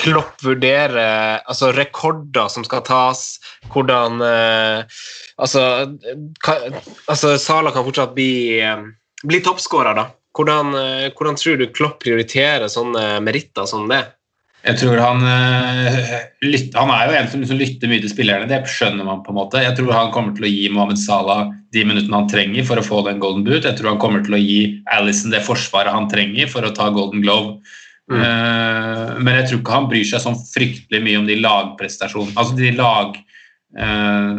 [0.00, 3.24] Klopp vurderer altså, rekorder som skal tas?
[3.72, 5.00] Hvordan eh,
[5.40, 5.62] altså,
[6.44, 6.58] ka,
[7.08, 8.84] altså, Sala kan fortsatt bli, eh,
[9.24, 10.08] bli toppskårer, da.
[10.36, 14.04] Hvordan, eh, hvordan tror du Klopp prioriterer sånne meritter som det?
[14.66, 15.98] Jeg tror han, eh,
[16.42, 19.30] lyt, han er jo en som liksom lytter mye til spillerne, det skjønner man på
[19.30, 19.62] en måte.
[19.62, 22.84] Jeg tror han kommer til å gi Mohammed Salah de minuttene han trenger for å
[22.84, 23.68] få den golden boot.
[23.68, 26.90] Jeg tror han kommer til å gi Alison det forsvaret han trenger for å ta
[26.90, 27.60] golden glove.
[28.08, 28.18] Mm.
[28.18, 32.58] Uh, men jeg tror ikke han bryr seg sånn fryktelig mye om de lagprestasjonene, altså
[32.58, 33.18] de lag
[33.76, 34.38] Uh,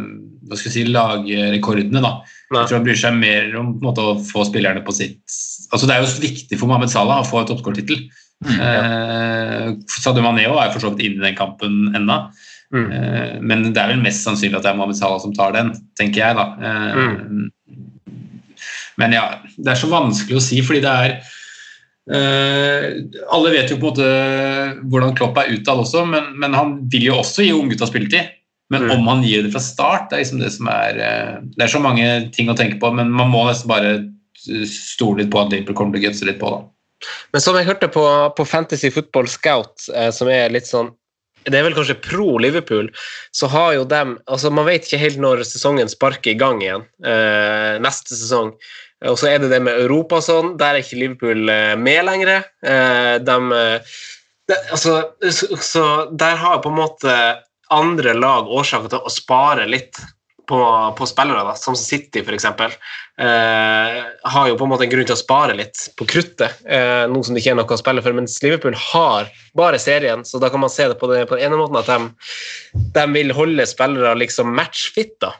[0.49, 2.01] hva skal jeg si, lagrekordene.
[2.01, 2.15] da.
[2.49, 2.63] Nei.
[2.63, 5.21] Jeg tror han bryr seg mer om måte, å få spillerne på sitt
[5.69, 7.59] altså Det er jo viktig for Mohammed Salah å få et en
[8.43, 9.69] toppskårertittel.
[9.69, 12.19] Eh, Sadio Mané er for så vidt inne i den kampen ennå.
[12.73, 12.91] Mm.
[12.91, 15.73] Eh, men det er vel mest sannsynlig at det er Mohammed Salah som tar den,
[15.99, 16.35] tenker jeg.
[16.37, 16.45] da.
[16.61, 17.49] Eh,
[18.99, 21.13] Men ja, det er så vanskelig å si, fordi det er
[22.11, 22.87] uh,
[23.31, 24.09] Alle vet jo på en måte
[24.91, 28.35] hvordan Klopp er utad også, men, men han vil jo også gi unggutta spilletid.
[28.69, 28.91] Men Mm.
[28.97, 31.71] om han gir det fra start, det er liksom det som er uh, Det er
[31.71, 33.93] så mange ting å tenke på, men man må nesten bare
[34.67, 36.59] stole litt på at Liverpool kommer til å gutse litt på, da.
[37.33, 40.93] Men som jeg hørte på, på Fantasy Football Scout, eh, som er litt sånn
[41.47, 42.89] det er vel kanskje pro Liverpool,
[43.31, 46.83] så har jo dem altså Man vet ikke helt når sesongen sparker i gang igjen.
[46.99, 48.51] Eh, neste sesong.
[49.07, 50.53] Og så er det det med Europa og sånn.
[50.59, 52.43] Der er ikke Liverpool eh, med lenger.
[52.59, 54.99] Eh, dem, de, altså,
[55.31, 57.15] så, så der har på en måte
[57.73, 59.99] andre lag årsaker til å spare litt
[60.49, 60.59] på,
[60.97, 62.45] på spillere, da, som City f.eks.
[63.19, 63.97] Eh,
[64.33, 67.25] har jo på en måte en grunn til å spare litt på kruttet, eh, noe
[67.25, 68.17] som det ikke er noe å spille for.
[68.17, 69.29] Mens Liverpool har
[69.59, 71.91] bare serien, så da kan man se det på, det, på den ene måten at
[71.91, 75.13] de, de vil holde spillere liksom matchfit.
[75.21, 75.35] da.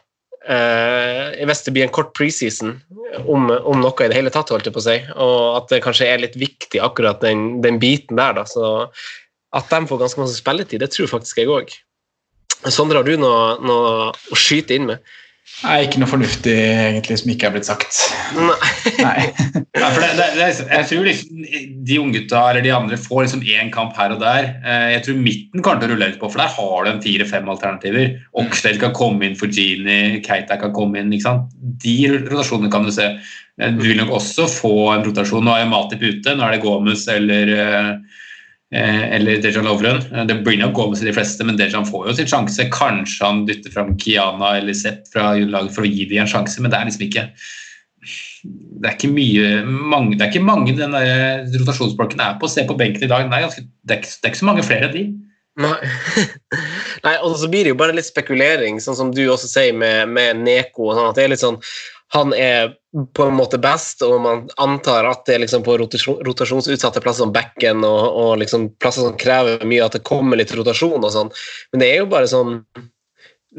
[0.50, 2.78] Eh, hvis det blir en kort preseason,
[3.26, 5.84] om, om noe i det hele tatt, holdt jeg på å si, og at det
[5.86, 8.46] kanskje er litt viktig akkurat den, den biten der, da.
[8.50, 8.90] Så
[9.58, 11.74] at de får ganske masse spilletid, det tror faktisk jeg òg.
[12.68, 15.00] Sondre, har du noe, noe å skyte inn med?
[15.64, 17.96] Nei, ikke noe fornuftig egentlig som ikke er blitt sagt.
[18.38, 18.54] Nei.
[19.02, 19.24] Nei.
[19.76, 21.42] Nei det, det, det, jeg tror liksom
[21.90, 24.52] de unggutta eller de andre får liksom én kamp her og der.
[24.62, 27.02] Eh, Jeg tror midten kommer til å rulle ut på, for der har du en
[27.04, 28.14] fire-fem alternativer.
[28.40, 31.12] Oxfeld kan komme inn for Gini, Keita kan komme inn.
[31.18, 31.52] ikke sant?
[31.84, 33.10] De rotasjonene kan du se.
[33.60, 35.44] Eh, Du vil nok også få en rotasjon.
[35.44, 37.94] Nå er Matip ute, nå er det Gomez eller eh,
[38.72, 40.02] eller Dejan Lovren.
[40.14, 42.70] Eh, Det blir nok Gomez de fleste, men Dejan får jo sin sjanse.
[42.74, 46.62] Kanskje han dytter fram Kiana eller Seth fra laget for å gi dem en sjanse,
[46.62, 47.30] men det er liksom ikke
[48.80, 52.48] det er ikke mye mange, Det er ikke mange den der rotasjonsblokken er på.
[52.48, 53.28] Se på benken i dag.
[53.28, 55.04] det er ganske, det, er ikke, det er ikke så mange flere enn de.
[57.06, 57.16] Nei.
[57.20, 60.40] Og så blir det jo bare litt spekulering, sånn som du også sier med, med
[60.46, 60.94] Neko.
[60.94, 61.60] Sånn, at det er litt sånn,
[62.16, 67.04] han er på en måte best, og man antar at det er liksom på rotasjonsutsatte
[67.04, 70.98] plasser som bekken og, og liksom plasser som krever mye at det kommer litt rotasjon
[71.04, 71.30] og sånn.
[71.72, 72.56] Men det er jo bare sånn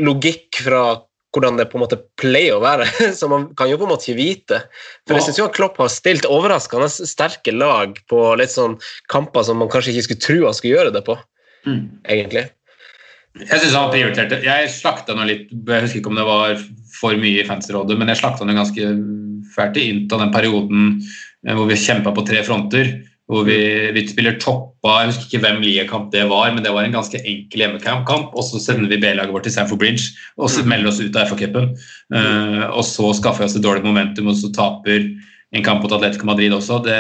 [0.02, 0.82] logikk fra
[1.30, 4.08] hvordan det på en måte pleier å være, så man kan jo på en måte
[4.10, 4.62] ikke vite.
[5.06, 8.80] For jeg syns jo at Klopp har stilt overraskende sterke lag på litt sånn
[9.12, 11.18] kamper som man kanskje ikke skulle tro han skulle gjøre det på,
[11.60, 12.00] Mm.
[12.08, 12.46] egentlig.
[13.36, 16.54] Jeg synes han prioriterte Jeg slakta nå litt Jeg husker ikke om det var
[17.00, 18.90] for mye i Fantasyrådet, men jeg slakta den ganske
[19.54, 20.90] fælt i Inta den perioden
[21.46, 22.98] eh, hvor vi kjempa på tre fronter.
[23.30, 23.60] Hvor vi,
[23.94, 27.20] vi spiller toppa Jeg husker ikke hvem ligakamp det var, men det var en ganske
[27.20, 28.32] enkel hjemmekamp.
[28.34, 31.30] Og så sender vi B-laget vårt til Sanford Bridge og så melder oss ut av
[31.30, 31.70] FA-cupen.
[32.10, 35.06] Uh, og så skaffer vi oss et dårlig momentum, og så taper
[35.50, 36.80] en kamp mot Atletico Madrid også.
[36.82, 36.98] Det,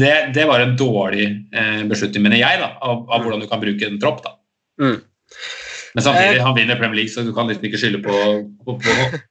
[0.00, 1.26] det, det var en dårlig
[1.56, 4.20] eh, beslutning, mener jeg, da, av, av hvordan du kan bruke en tropp.
[4.26, 4.34] da.
[4.80, 4.98] Mm.
[5.94, 8.22] Men samtidig, han vinner Premier League, så du kan liksom ikke skylde på,
[8.64, 9.24] på, på noe.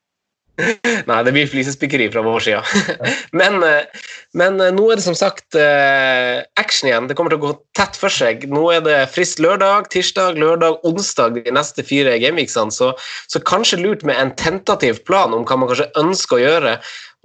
[1.10, 2.86] Nei, det blir flisespikkeri fra vår side.
[3.40, 4.08] men, eh,
[4.38, 7.10] men eh, nå er det som sagt eh, action igjen.
[7.10, 8.46] Det kommer til å gå tett for seg.
[8.52, 12.92] Nå er det frist lørdag, tirsdag, lørdag, onsdag de neste fire gameweeksene, så,
[13.32, 16.76] så kanskje lurt med en tentativ plan om hva man kanskje ønsker å gjøre.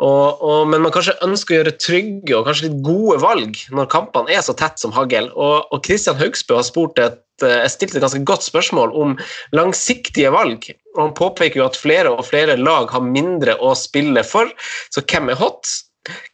[0.02, 3.90] Og, og, men man kanskje ønsker å gjøre trygge og kanskje litt gode valg når
[3.92, 5.28] kampene er så tett som hagl.
[5.34, 9.14] Og, og Christian Haugsbø har spurt et, jeg stilte et ganske godt spørsmål om
[9.54, 10.66] langsiktige valg.
[10.96, 14.50] og Han påpeker jo at flere og flere lag har mindre å spille for.
[14.94, 15.70] Så hvem er hot?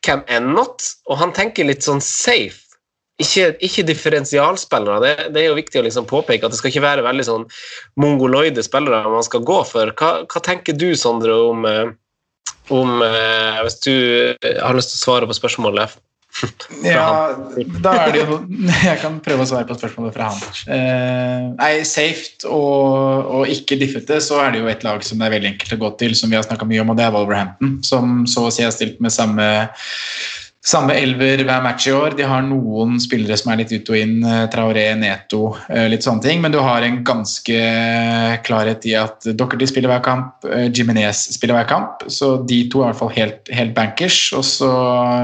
[0.07, 0.85] Hvem er not?
[1.09, 2.65] Og han tenker litt sånn safe.
[3.21, 5.01] Ikke, ikke differensialspillere.
[5.05, 7.43] Det, det, er jo viktig å liksom påpeke at det skal ikke være veldig sånn
[8.01, 9.93] mongoloide spillere man skal gå for.
[10.01, 11.69] Hva, hva tenker du, Sondre, om,
[12.71, 13.01] om
[13.65, 13.95] Hvis du
[14.63, 15.97] har lyst til å svare på spørsmålet
[16.87, 17.07] ja,
[17.83, 18.39] da er det jo
[18.89, 20.45] Jeg kan prøve å svare på spørsmålet fra han.
[20.77, 25.29] Eh, nei, safe og, og, ikke diffete, så er det jo et lag som det
[25.29, 27.17] er veldig enkelt å gå til, som vi har snakka mye om, og det er
[27.17, 29.49] Wolverhampton, som så å si har stilt med samme
[30.61, 32.15] samme elver hver match i år.
[32.19, 34.19] De har noen spillere som er litt ut og inn.
[34.53, 35.55] Traoré, Neto,
[35.89, 36.43] litt sånne ting.
[36.45, 37.61] Men du har en ganske
[38.45, 40.45] klarhet i at Dockerty spiller hver kamp,
[40.77, 42.05] Jiminez spiller hver kamp.
[42.13, 44.19] Så de to er i hvert fall helt, helt bankers.
[44.37, 44.73] Og så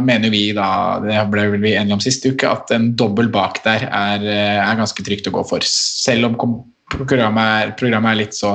[0.04, 0.70] mener vi da,
[1.04, 4.24] det ble vel vi enige om sist uke, at en dobbel bak der er,
[4.56, 5.68] er ganske trygt å gå for.
[5.68, 6.40] Selv om
[6.98, 8.52] programmet er, programmet er litt så,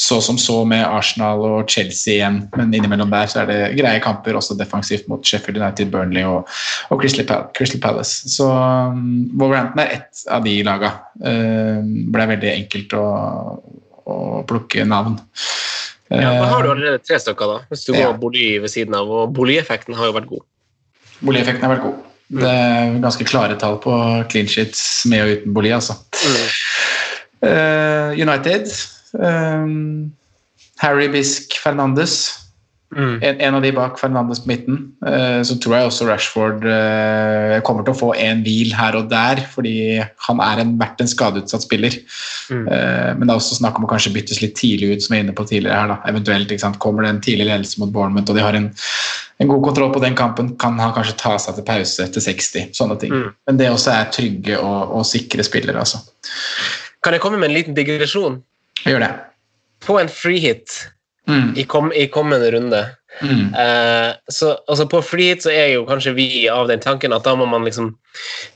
[0.00, 4.02] så, som så med Arsenal og Chelsea igjen, men innimellom der så er det greie
[4.04, 6.50] kamper også defensivt mot Sheffield United, Burnley og,
[6.90, 8.30] og Crystal, Palace.
[8.34, 10.94] Så um, Wolverhampton er ett av de laga.
[11.20, 11.84] Uh,
[12.14, 13.04] ble veldig enkelt å,
[14.04, 14.18] å
[14.48, 15.20] plukke navn.
[16.12, 18.08] Ja, Da har du allerede tre stykker, da, hvis du ja.
[18.08, 19.08] går bolig ved siden av.
[19.10, 20.44] Og Boli-effekten har jo vært god.
[21.24, 22.02] Boli-effekten har vært god.
[22.34, 23.92] Det er ganske klare tall på
[24.32, 25.96] clean sheets med og uten bolig, altså.
[26.16, 26.46] Mm.
[27.44, 28.70] Uh, United.
[29.12, 30.12] Um,
[30.80, 32.40] Harry Bisk Fernandes.
[32.94, 33.22] Mm.
[33.22, 34.76] En, en, av de bak Fernandes på midten.
[35.02, 36.66] Uh, så tror jeg også Rashford
[37.66, 41.10] kommer til å få en hvil her og der, fordi han er en, vært en
[41.10, 41.98] skadeutsatt spiller.
[42.52, 42.66] Mm.
[42.68, 45.24] men det er også snakk om å kanskje byttes litt tidlig ut, som jeg er
[45.24, 45.92] inne på tidligere her.
[45.94, 45.96] Da.
[46.10, 48.68] Eventuelt kommer det en tidlig ledelse mot Bournemouth, og de har en,
[49.40, 52.74] en, god kontroll på den kampen, kan han kanskje ta seg til pause etter 60.
[52.76, 53.16] Sånne ting.
[53.16, 53.32] Mm.
[53.48, 56.04] Men det også er trygge og, og sikre spillere, altså.
[57.04, 58.40] Kan jeg komme med en liten digresjon?
[58.84, 59.12] Gjør det.
[59.84, 60.72] På en freehit
[61.28, 61.54] mm.
[61.56, 62.80] i, kom, i kommende runde
[63.20, 63.54] mm.
[63.54, 67.34] eh, så, altså På freehit så er jo kanskje vi av den tanken at da
[67.36, 67.92] må man liksom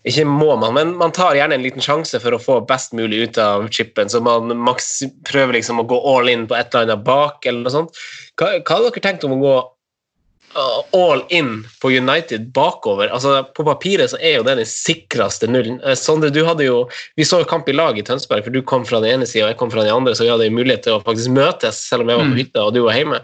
[0.08, 3.26] Ikke må man, men man tar gjerne en liten sjanse for å få best mulig
[3.26, 4.08] ut av chipen.
[4.08, 7.64] Så man maks prøver liksom å gå all in på et eller annet bak, eller
[7.64, 7.98] noe sånt.
[8.38, 9.56] Hva, hva har dere tenkt om å gå
[10.92, 13.08] all in på United bakover.
[13.08, 15.80] Altså, på papiret så er jo det den sikreste nullen.
[15.84, 16.80] Eh, Sondre, du hadde jo,
[17.16, 19.46] Vi så jo kamp i lag i Tønsberg, for du kom fra den ene sida
[19.46, 21.80] og jeg kom fra den andre, så vi hadde jo mulighet til å faktisk møtes
[21.90, 22.40] selv om jeg var på mm.
[22.42, 23.22] hytta og du var hjemme.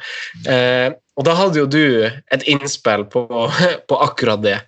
[0.51, 3.27] Eh, og da hadde jo du et innspill på,
[3.89, 4.59] på akkurat det.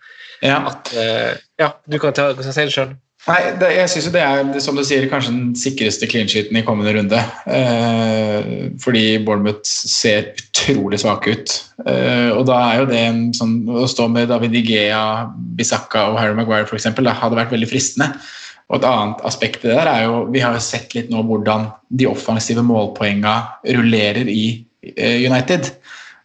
[0.45, 0.61] Ja.
[0.73, 2.97] At, eh, ja, du kan, ta, kan si det sjøl.
[3.27, 6.63] Nei, det, jeg syns det er som du sier, kanskje den sikreste clean sheeten i
[6.67, 7.23] kommende runde.
[7.51, 8.51] Eh,
[8.83, 11.55] fordi Bournemouth ser utrolig svake ut.
[11.91, 15.03] Eh, og da er jo det en sånn Å stå med David Igea,
[15.59, 16.87] Bisakka og Harry Maguire f.eks.
[16.95, 18.13] hadde vært veldig fristende.
[18.71, 21.21] Og et annet aspekt i det der er jo Vi har jo sett litt nå
[21.27, 21.69] hvordan
[21.99, 24.47] de offensive målpoengene rullerer i
[24.95, 25.75] eh, United.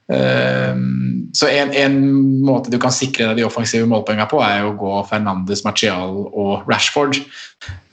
[0.10, 1.98] Ehm, så en, en,
[2.44, 6.68] måte du kan sikre deg de offensive målpoengene på, er å gå Fernandes, Martial og
[6.70, 7.22] Rashford.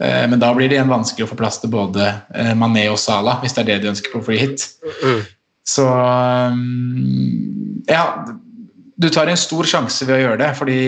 [0.03, 2.99] Ehm, men da blir det igjen vanskelig å få plass til både eh, Mané og
[3.03, 4.67] Salah, hvis det er det du ønsker på free hit.
[5.05, 5.25] Mm.
[5.69, 8.05] Så ehm, ja
[8.99, 10.79] du tar en stor sjanse ved å gjøre det, fordi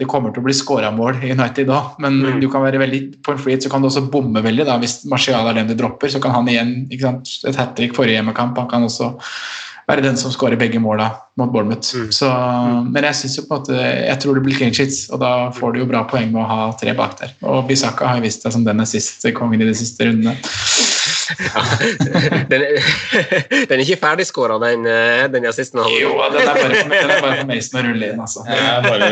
[0.00, 1.82] det kommer til å bli skåra mål i United da.
[2.00, 2.38] Men mm.
[2.40, 4.64] du kan være veldig, på en free hit så kan du også bomme veldig.
[4.64, 7.74] da, Hvis Martial er den du dropper, så kan han igjen ikke sant, Et hat
[7.76, 8.56] trick forrige hjemmekamp.
[8.56, 9.10] Han kan også
[9.88, 11.08] være den som skårer begge måla
[11.40, 11.94] mot Bournemouth.
[11.96, 12.10] Mm.
[12.12, 12.28] Så,
[12.92, 15.30] men jeg synes jo på en måte, jeg tror det blir clean sheets, og da
[15.56, 17.32] får du jo bra poeng med å ha tre bak der.
[17.48, 20.34] Og Bisaka har jo vist seg som den assist-kongen i de siste rundene.
[22.52, 22.90] den, er,
[23.70, 25.80] den er ikke ferdigskåra, den, eh, den assisten.
[25.96, 28.44] Jo, den er bare, den er bare for Mason å rulle inn, altså.
[28.50, 29.10] Ja, bare,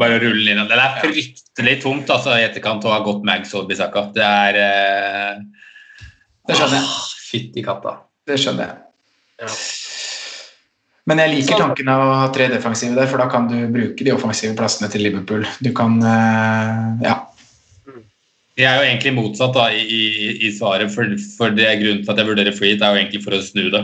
[0.00, 0.64] bare rulle inn.
[0.68, 4.10] Det er fryktelig tungt altså, i etterkant å ha gått Mags og Bisaka.
[4.12, 5.42] Det er eh,
[6.48, 6.94] Det skjønner jeg.
[7.32, 8.02] Fytti katta.
[8.28, 8.82] Det skjønner jeg.
[9.42, 9.48] Ja.
[11.10, 14.06] Men jeg liker tanken av å ha tre defensive der, for da kan du bruke
[14.06, 15.46] de offensive plassene til Liverpool.
[15.64, 17.18] Du kan eh, Ja.
[18.52, 22.02] Jeg er jo egentlig motsatt da, i, i, i svaret, for, for det er grunnen
[22.04, 23.80] til at jeg vurderer free, det er jo egentlig for å snu det.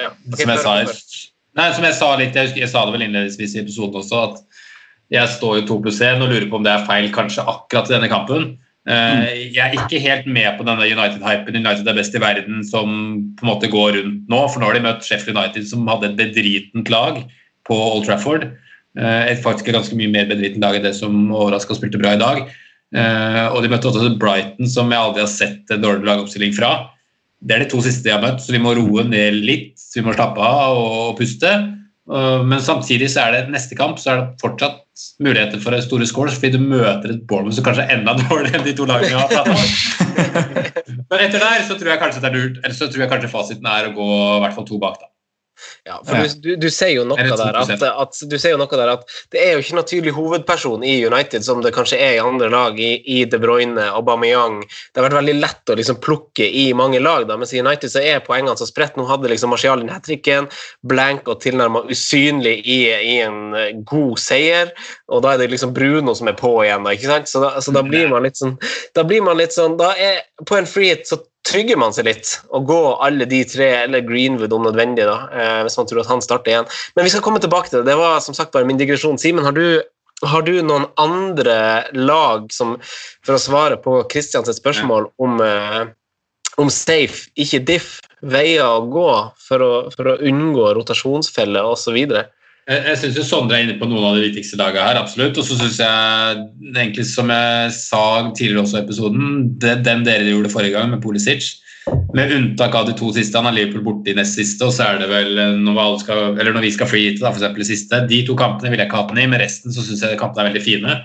[0.00, 0.08] Ja.
[0.08, 1.26] okay, som, jeg sa,
[1.60, 4.22] nei, som jeg sa litt, jeg, husker, jeg sa det vel innledningsvis i episoden også,
[4.30, 4.40] at
[5.12, 7.90] jeg står jo 2 pluss 1 og lurer på om det er feil kanskje akkurat
[7.90, 8.48] i denne kampen.
[8.88, 11.58] Eh, jeg er ikke helt med på denne United-hypen.
[11.60, 12.88] United er best i verden som
[13.36, 14.40] på en måte går rundt nå.
[14.48, 17.20] For nå har de møtt Sheffield United, som hadde et bedritent lag
[17.68, 18.48] på Old Trafford.
[18.98, 22.22] Eh, et faktisk ganske mye mer bedritent lag enn det som overraska spilte bra i
[22.22, 22.46] dag.
[22.96, 26.72] Eh, og de møtte også Brighton, som jeg aldri har sett en dårlig lagoppstilling fra.
[27.44, 29.76] Det er de to siste de har møtt, så vi må roe ned litt.
[29.94, 31.52] Vi må slappe av og, puste.
[32.10, 34.80] Men samtidig så er det neste kamp så er det fortsatt
[35.22, 38.66] muligheter for store scores, fordi du møter et Bournemouth som kanskje er enda dårligere enn
[38.66, 39.68] de to lagene vi har pratet om.
[41.10, 43.32] men etter der så tror jeg kanskje det er lurt, eller så tror jeg kanskje
[43.32, 45.00] fasiten er å gå i hvert fall to bak.
[45.00, 45.10] da.
[45.86, 48.60] Ja, for du, du, du ser jo noe Er der at, at, du ser jo
[48.60, 49.04] noe der at
[49.34, 52.50] det er jo ikke noen tydelig hovedperson i United som det kanskje er i andre
[52.52, 54.60] lag, i, i De Bruyne, Aubameyang.
[54.62, 57.92] Det har vært veldig lett å liksom plukke i mange lag, da, mens i United
[57.92, 58.98] så er poengene så spredt.
[58.98, 60.48] Nå hadde liksom Martial den hat tricken,
[60.86, 64.74] blank og tilnærma usynlig i, i en eh, god seier,
[65.10, 67.30] og da er det liksom Bruno som er på igjen, da, ikke sant?
[67.30, 68.56] Så da, så da blir man litt sånn
[68.96, 72.06] Da blir man litt sånn Da er på en free hit så trygger man seg
[72.08, 76.02] litt og går alle de tre, eller Greenwood om nødvendig, da, eh, hvis man tror
[76.02, 76.68] at han starter igjen.
[76.96, 77.92] Men vi skal komme tilbake til det.
[77.92, 79.18] Det var som sagt bare min digresjon.
[79.20, 79.56] Simen, har
[80.26, 82.74] har du noen andre lag som,
[83.24, 85.86] for å svare på Christians spørsmål om, eh,
[86.60, 89.08] om safe, ikke diff, veier å gå
[89.40, 91.96] for å, for å unngå rotasjonsfeller osv.?
[92.70, 95.38] Jeg, jeg syns Sondre er inne på noen av de viktigste lagene her, absolutt.
[95.40, 100.28] Og så syns jeg, egentlig som jeg sa tidligere også i episoden, det, den dere
[100.30, 101.56] gjorde forrige gang med Polisic
[102.14, 104.86] Med unntak av de to siste, han har Liverpool borte i nest siste, og så
[104.86, 107.56] er det vel når, skal, når vi skal freehite, da, f.eks.
[107.56, 108.02] det siste.
[108.10, 110.44] De to kampene vil jeg ikke ha den i, men resten så syns jeg kampene
[110.44, 110.98] er veldig fine.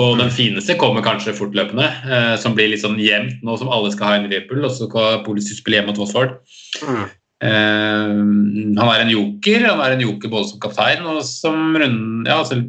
[0.00, 3.90] Og den fineste kommer kanskje fortløpende, eh, som blir litt sånn jevnt nå som alle
[3.92, 6.38] skal ha i Liverpool, og så skal Polisic spille hjemme mot Watford.
[6.80, 7.10] Mm.
[7.42, 8.12] Eh,
[8.78, 9.66] han er en joker.
[9.70, 12.60] Han er en joker både som kaptein og som, runden, ja, altså,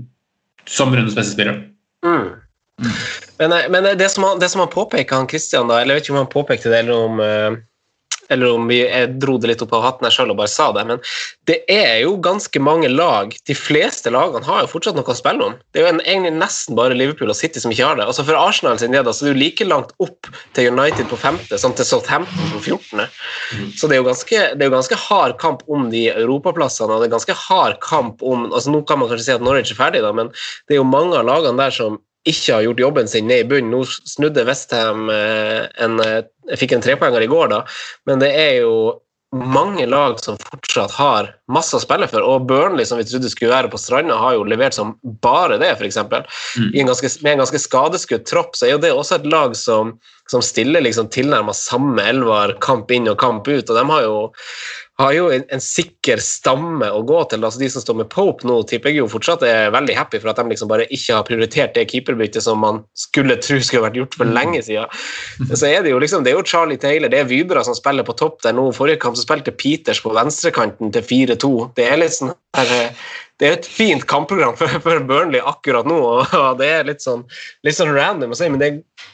[0.70, 1.62] som rundens beste spiller.
[2.06, 2.32] Mm.
[3.40, 6.02] Men, eh, men det, som han, det som han påpeker, han Christian, da, eller jeg
[6.02, 7.62] vet ikke om han påpekte det, eller om, eh,
[8.34, 8.82] eller om vi,
[9.22, 11.02] dro det litt opp av hatten her selv og bare sa det, men
[11.50, 13.34] det er jo ganske mange lag.
[13.48, 15.58] De fleste lagene har jo fortsatt noe å spille om.
[15.74, 18.08] Det er jo en, egentlig nesten bare Liverpool og City som ikke har det.
[18.10, 21.20] Altså For Arsenal sin del så er det jo like langt opp til United på
[21.20, 23.04] femte som til Southampton på 14.
[23.78, 27.04] Så det er, jo ganske, det er jo ganske hard kamp om de europaplassene, og
[27.04, 29.78] det er ganske hard kamp om altså Nå kan man kanskje si at Norwich er
[29.78, 30.32] ferdig, da, men
[30.68, 32.00] det er jo mange av lagene der som
[32.30, 33.72] ikke har gjort jobben sin ned i bunnen.
[33.74, 36.22] Nå snudde Westham eh, en eh,
[36.52, 37.62] Jeg fikk en trepoenger i går, da,
[38.10, 38.74] men det er jo
[39.34, 43.54] mange lag som fortsatt har masse å spille for, og Burnley, som vi trodde skulle
[43.54, 44.94] være på stranda, har jo levert som
[45.24, 45.98] bare det, f.eks.
[46.04, 46.68] Mm.
[46.68, 49.96] En ganske, med en ganske skadeskutt tropp, så er jo det også et lag som,
[50.30, 54.18] som stiller liksom tilnærma samme elver kamp inn og kamp ut, og de har jo
[55.04, 57.44] har jo en, en sikker stamme å gå til.
[57.44, 60.32] altså De som står med Pope nå, tipper jeg jo fortsatt er veldig happy for
[60.32, 64.00] at de liksom bare ikke har prioritert det keeperbyttet som man skulle tro skulle vært
[64.00, 65.04] gjort for lenge siden.
[65.54, 68.08] Så er det jo liksom, det er jo Charlie Taylor, det er Vybra som spiller
[68.08, 68.70] på topp der nå.
[68.76, 71.54] Forrige kamp så spilte Peters på venstrekanten til 4-2.
[71.78, 72.74] Det er litt sånn her,
[73.42, 77.26] det er et fint kampprogram for, for Burnley akkurat nå, og det er litt sånn,
[77.66, 78.70] litt sånn random å si, men det,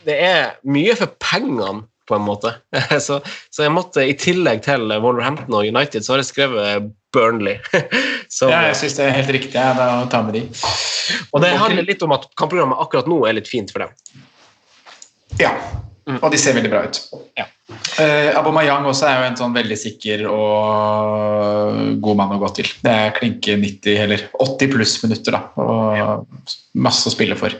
[0.07, 2.55] det er mye for pengene på en måte.
[3.05, 3.20] Så,
[3.53, 7.57] så jeg måtte, i tillegg til Wolverhampton og United, så har jeg skrevet Burnley.
[8.38, 9.72] så, Ja, jeg syns det er helt riktig ja,
[10.03, 10.43] å ta med de.
[11.34, 13.93] og det handler litt om at kampprogrammet akkurat nå er litt fint for dem.
[15.39, 15.53] Ja,
[16.20, 16.99] og de ser veldig bra ut.
[17.38, 17.45] Ja.
[18.01, 22.70] Eh, Aubameyang også er jo en sånn veldig sikker og god mann å gå til.
[22.82, 25.41] Det er klinke 90 eller 80 pluss minutter, da.
[25.62, 27.53] Og masse å spille for.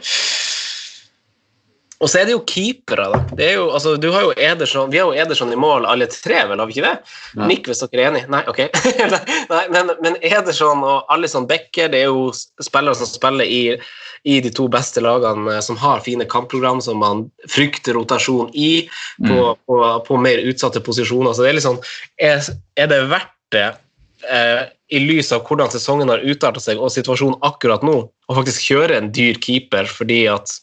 [2.00, 3.20] Og så er det jo keepere, da.
[3.36, 6.46] Det jo, altså, du har jo Ederson, vi har jo Ederson i mål alle tre,
[6.48, 7.16] vel, har vi ikke det?
[7.36, 7.50] Nei.
[7.52, 8.22] Nikk hvis dere er enig.
[8.32, 8.62] Nei, ok.
[9.52, 12.30] Nei, men, men Ederson og Alison Becker det er jo
[12.64, 13.76] spillere som spiller i,
[14.24, 18.88] i de to beste lagene, eh, som har fine kampprogram som man frykter rotasjon i,
[19.28, 21.36] på, på, på mer utsatte posisjoner.
[21.36, 21.84] Så det er litt sånn
[22.24, 22.40] Er,
[22.80, 23.68] er det verdt det
[24.30, 28.72] eh, i lys av hvordan sesongen har utarta seg og situasjonen akkurat nå, å faktisk
[28.72, 30.56] kjøre en dyr keeper fordi at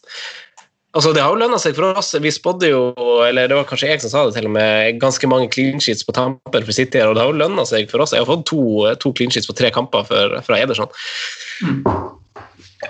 [0.97, 2.15] Altså, Det har jo lønna seg for oss.
[2.25, 2.83] Vi spådde jo,
[3.27, 6.07] eller det var kanskje jeg som sa det, til og med, ganske mange clean sheets
[6.09, 7.03] på tampen for City.
[7.05, 8.15] og Det har jo lønna seg for oss.
[8.17, 8.63] Jeg har fått to,
[9.03, 10.89] to clean sheets på tre kamper for, fra Ederson.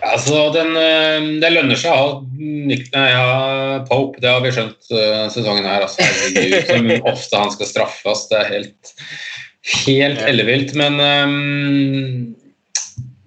[0.02, 2.07] Altså, den, eh, Det lønner seg å ha
[2.38, 5.86] Nick- nei, ja, Pope, det har vi skjønt uh, sesongen her.
[5.86, 8.26] Altså, Herregud, som ofte han skal straffes.
[8.30, 8.94] Det er helt,
[9.82, 10.74] helt ellevilt.
[10.78, 12.34] Men um,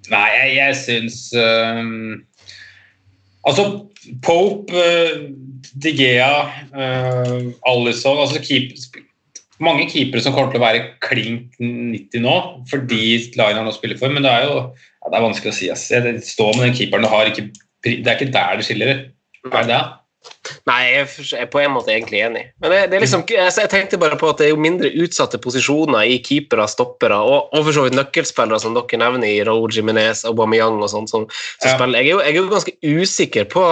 [0.10, 2.24] Nei, jeg, jeg syns um,
[3.46, 3.66] Altså,
[4.26, 5.30] Pope, uh,
[5.76, 6.32] Digea,
[6.74, 8.74] uh, Alison altså keep,
[9.60, 12.36] Mange keepere som kommer til å være klink 90 nå,
[12.70, 13.02] fordi
[13.36, 15.68] Liner nå spiller for, men det er jo ja, det er vanskelig å si.
[15.74, 15.90] ass.
[16.30, 17.50] Står med den keeperen du har, ikke,
[17.84, 18.94] det er ikke der det skiller.
[19.50, 19.82] Er det det?
[20.68, 21.06] Nei, jeg
[21.40, 22.42] er på en måte egentlig enig.
[22.62, 25.40] Men det, det er liksom, jeg, tenkte bare på at det er jo mindre utsatte
[25.42, 29.74] posisjoner i keepere, stoppere og, og for så vidt nøkkelspillere, som dere nevner i Raoul
[29.74, 31.14] Jiminez, Aubameyang og sånt.
[31.14, 31.30] Som,
[31.62, 31.78] som Ja.
[31.78, 32.04] spiller.
[32.04, 33.66] Jeg er, jo, jeg er jo ganske usikker på,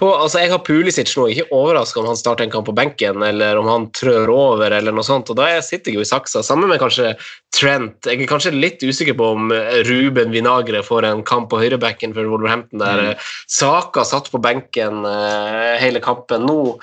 [0.00, 3.22] på altså Jeg har Pulisic nå, ikke overraska om han starter en kamp på benken
[3.26, 6.10] eller om han trør over, eller noe sånt, og da er sitter jeg jo i
[6.10, 7.14] saksa, sammen med kanskje
[7.50, 8.06] Trent.
[8.06, 12.12] Jeg er kanskje litt usikker på om eh, Ruben Vinagre får en kamp på høyrebekken
[12.14, 13.24] for Wolverhampton, der mm.
[13.50, 16.76] Saka satt på benken uh, hele kampen nå.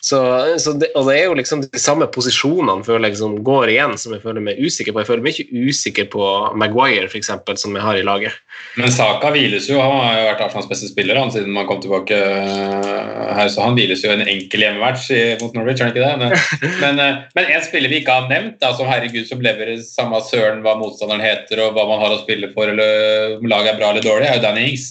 [0.00, 0.22] Så,
[0.56, 3.98] så det, og det er jo liksom de samme posisjonene føler jeg som går igjen,
[4.00, 5.02] som jeg føler meg usikker på.
[5.04, 8.40] Jeg føler meg ikke usikker på Maguire, f.eks., som jeg har i laget.
[8.80, 9.76] Men Saka hviles jo.
[9.84, 12.16] Han har jo vært Arsenals beste spiller han, siden man kom tilbake
[12.64, 15.10] her, så han hviles jo en enkel hjemmematch
[15.42, 16.16] mot Norwich, er det ikke det?
[16.20, 19.82] Men, men, øh, men en spiller vi ikke har nevnt, da, som herregud som leverer
[19.86, 23.74] samme søren hva motstanderen heter og hva man har å spille for, eller om laget
[23.74, 24.90] er bra eller dårlig, er jo Danny Ings.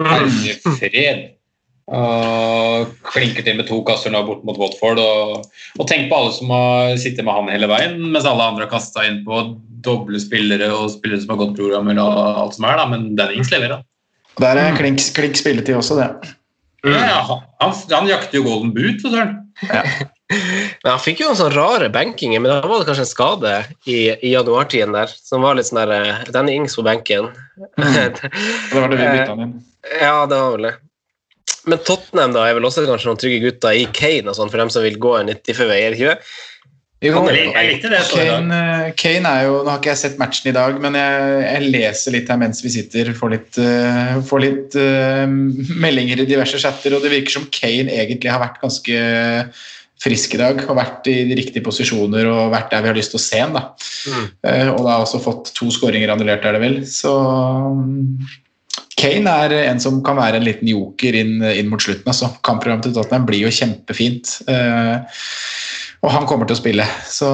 [0.00, 1.28] Herre fred.
[1.90, 5.00] Og klinker til med to kasser nå bort mot Watford.
[5.02, 8.68] Og, og tenk på alle som har sittet med han hele veien, mens alle andre
[8.68, 9.42] har kasta inn på
[9.82, 12.86] doble spillere og spillere som har gått programmer og alt som er, da.
[12.92, 13.82] Men Danny Ings leverer.
[14.40, 16.36] Der er klink, klink spilletid også, det.
[16.86, 19.36] Ja, ja, han, han jakter jo golden boot, for søren.
[20.82, 23.54] Men han fikk jo noen sånne rare benkinger, men da var det kanskje en skade
[23.90, 27.32] i, i januartiden der, som var litt sånn der Den Danny Ings på benken.
[27.80, 27.92] Mm.
[28.16, 29.52] det var det vi bytta han inn.
[30.00, 30.72] ja, det var vel det.
[31.68, 34.62] Men Tottenham da er vel også kanskje noen trygge gutter i Kane og sånn, for
[34.62, 36.30] dem som vil gå en 95 veier, ikke det?
[37.00, 37.22] Jo.
[37.24, 41.70] Kane, Kane er jo Nå har ikke jeg sett matchen i dag, men jeg, jeg
[41.72, 43.12] leser litt her mens vi sitter.
[43.16, 45.24] Får litt, uh, får litt uh,
[45.80, 49.00] meldinger i diverse chatter, og det virker som Kane egentlig har vært ganske
[50.00, 50.60] frisk i dag.
[50.66, 53.40] Og vært i de riktige posisjoner og vært der vi har lyst til å se
[53.46, 53.56] ham.
[53.56, 53.64] da.
[54.04, 54.28] Mm.
[54.44, 56.78] Uh, og da har også fått to skåringer annullert, er det vel.
[56.88, 58.20] Så um,
[59.00, 62.12] Kane er en som kan være en liten joker inn, inn mot slutten.
[62.12, 62.28] altså.
[62.44, 64.34] Kampprogrammet til Tottenham blir jo kjempefint.
[64.50, 65.22] Eh,
[66.00, 66.86] og han kommer til å spille.
[67.08, 67.28] Så,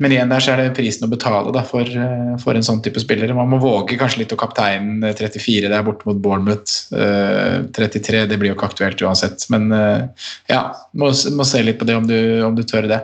[0.00, 2.82] men igjen der så er det prisen å betale da, for, eh, for en sånn
[2.84, 3.36] type spillere.
[3.36, 6.92] Man må våge kanskje litt å kapteinen eh, 34 der borte mot Bournemouth.
[6.92, 9.46] Uh, 33 det blir jo ikke aktuelt uansett.
[9.52, 13.02] Men uh, ja, må, må se litt på det om du, om du tør det.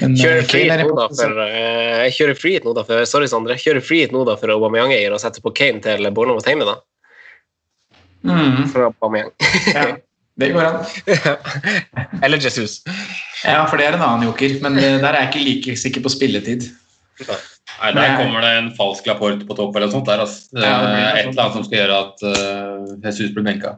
[0.00, 3.08] Men, eh, Kjører er hit nå da for eh, Jeg kjører free nå da for
[3.08, 3.56] Sorry, Sondre.
[3.60, 6.78] Kjører frihet nå da for Aubameyang-eier og setter på Kane til Bournemouth hjemme, da.
[8.28, 9.32] Mm, For Aubameyang.
[9.72, 9.88] ja,
[10.38, 10.78] det går an.
[12.24, 12.80] Eller Jesus.
[13.44, 16.04] Ja, for det er en annen joker, men eh, der er jeg ikke like sikker
[16.04, 16.68] på spilletid.
[17.78, 20.06] Nei, Der kommer det en falsk rapport på topp eller noe sånt.
[20.08, 20.48] der, altså.
[20.54, 23.76] Det Ja, det blir et eller annet som skal gjøre at uh, Jesus blir benka.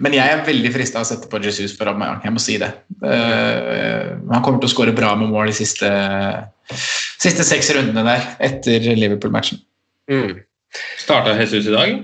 [0.00, 2.22] Men jeg er veldig frista av å sette på Jesus for Aubameyang.
[2.24, 2.70] Jeg må si det.
[3.02, 5.90] Uh, han kommer til å skåre bra med mål de siste,
[7.20, 9.60] siste seks rundene der etter Liverpool-matchen.
[10.10, 10.40] Mm.
[11.02, 11.98] Starta Jesus i dag?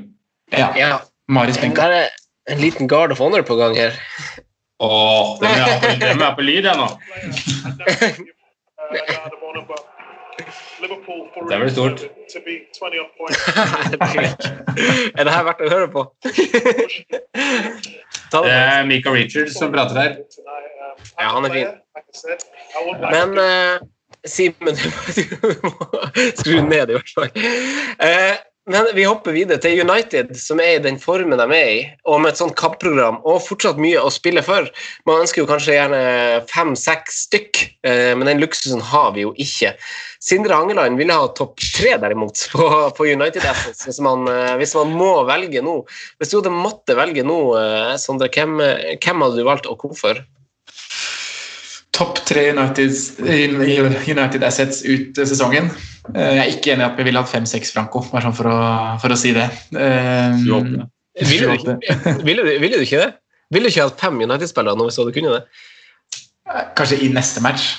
[0.52, 1.00] Ja, Ja.
[1.32, 1.86] Maris Det Benka.
[1.88, 2.08] er
[2.52, 3.94] en liten guard of honor på gang her.
[4.82, 6.88] Åh, det er på, den er på lyd, jeg nå.
[11.50, 12.02] Det blir stort.
[15.18, 16.14] er det her verdt å høre på?
[18.32, 20.12] Det er Mika Richards som prater her.
[21.18, 21.68] Ja, han er fin.
[23.12, 23.76] Men uh,
[24.26, 24.84] Simen, du
[25.66, 25.72] må
[26.38, 27.30] skru ned i hvert fall.
[27.98, 28.36] Eh,
[28.70, 32.20] men vi hopper videre til United, som er i den formen de er i, og
[32.22, 34.68] med et sånt kampprogram og fortsatt mye å spille for.
[35.08, 36.02] Man ønsker jo kanskje gjerne
[36.50, 39.74] fem-seks stykk, eh, men den luksusen har vi jo ikke.
[40.22, 44.94] Sindre Hangeland ville ha topp tre, derimot, på, på United Assets, hvis eh, hvis man
[44.94, 45.80] må velge nå.
[46.22, 48.62] Hvis du hadde måttet velge nå, eh, Sondre, hvem,
[49.02, 50.22] hvem hadde du valgt, og hvorfor?
[51.92, 52.90] Topp tre United,
[54.08, 55.68] United Assets ut sesongen.
[56.14, 58.48] Eh, Jeg er ikke enig i at vi ville hatt fem-seks Franco, bare sånn for
[58.48, 58.56] å,
[59.02, 59.44] for å si det.
[59.76, 60.88] Um,
[61.20, 63.10] Ville du, ikke- ville, du, ville du ikke det?
[63.52, 65.42] Ville du ikke hatt fem United-spillere nå hvis du kunne det?
[66.78, 67.74] Kanskje i neste match.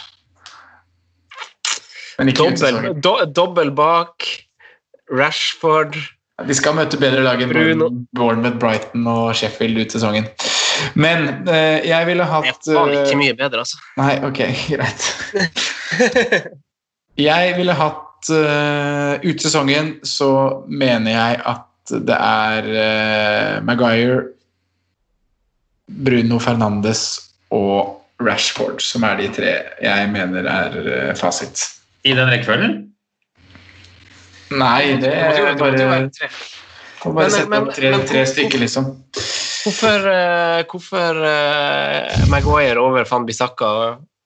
[2.19, 4.27] Men ikke Dobbel, do, dobbel bak.
[5.11, 5.97] Rashford
[6.47, 7.51] De skal møte bedre lag enn.
[8.15, 10.29] Bournemouth, Brighton og Sheffield ut sesongen.
[10.95, 13.81] Men eh, jeg ville Det er hatt faen eh, ikke mye bedre, altså.
[13.99, 14.43] Nei, ok,
[14.73, 15.01] greit.
[17.19, 20.29] Jeg ville hatt uh, Ut sesongen så
[20.65, 24.23] mener jeg at det er uh, Maguire,
[25.85, 27.03] Bruno Fernandes
[27.53, 29.51] og Rashford som er de tre
[29.83, 31.59] jeg mener er uh, fasit.
[32.07, 32.79] I den rekkefølgen?
[34.57, 36.09] Nei, det er bare,
[37.01, 38.89] får bare sette opp tre, tre stykker, liksom.
[39.63, 43.69] Hvorfor, eh, hvorfor eh, Maguire over Van Bissaka?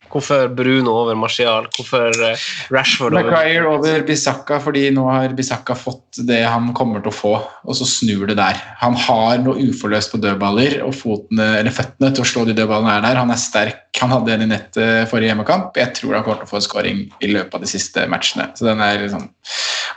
[0.08, 1.68] Hvorfor Bruno over Martial?
[1.76, 7.04] Hvorfor eh, Rashford over Maguire over Bissaka fordi nå har Bissaka fått det han kommer
[7.04, 8.58] til å få, og så snur det der.
[8.82, 12.96] Han har noe uforløst på dødballer, og fotene, eller føttene til å slå de dødballene
[12.98, 13.22] er der.
[13.22, 13.84] Han er sterk.
[14.02, 15.78] Han hadde en i nettet forrige hjemmekamp.
[15.78, 18.50] Jeg tror han kommer til å få en scoring i løpet av de siste matchene.
[18.58, 19.30] Så den er liksom,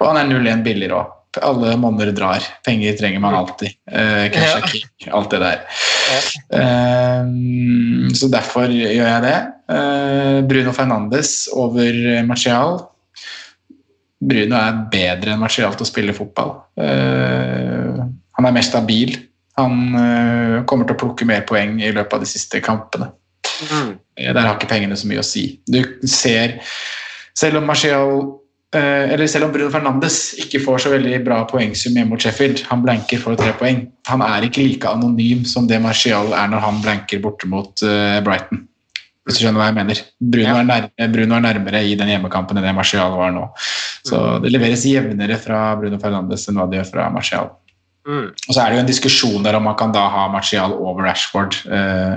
[0.01, 1.17] og han er 0-1 billigere òg.
[1.39, 2.43] Alle monner drar.
[2.67, 3.71] Penger trenger man alltid.
[3.87, 4.67] Eh, cash Ja.
[4.67, 5.61] king, alt det der.
[6.59, 7.25] Eh,
[8.19, 9.37] så derfor gjør jeg det.
[9.71, 11.93] Eh, Bruno Fernandes over
[12.27, 12.81] Martial.
[14.21, 16.57] Bruno er bedre enn Martial til å spille fotball.
[16.77, 18.03] Eh,
[18.37, 19.15] han er mer stabil.
[19.57, 23.13] Han eh, kommer til å plukke mer poeng i løpet av de siste kampene.
[23.71, 23.95] Mm.
[24.19, 25.61] Eh, Der har ikke pengene så mye å si.
[25.69, 26.59] Du ser,
[27.39, 28.40] selv om Martial eh,
[28.79, 32.85] eller selv om Bruno Fernandes ikke får så veldig bra poengsum hjemme mot Sheffield, han
[32.85, 36.83] blanker for tre poeng, han er ikke like anonym som det Martial er når han
[36.85, 38.67] blanker borte mot eh, Brighton.
[39.27, 40.03] Hvis du skjønner hva jeg mener.
[40.19, 43.49] Bruno, er nærmere, Bruno er nærmere i den hjemmekampen enn det Martial var nå.
[44.07, 47.51] Så det leveres jevnere fra Bruno Fernandes enn hva det gjør fra Martial.
[48.09, 48.31] Mm.
[48.33, 51.05] Og så er det jo en diskusjon der om man kan da ha Martial over
[51.05, 51.59] Rashford.
[51.69, 52.17] Eh,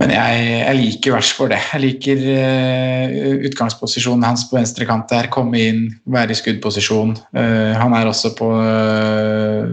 [0.00, 1.60] Men jeg, jeg liker Rashford, det.
[1.70, 5.28] Jeg liker uh, utgangsposisjonen hans på venstre kant der.
[5.30, 7.12] Komme inn, være i skuddposisjon.
[7.36, 9.70] Uh, han er også på uh,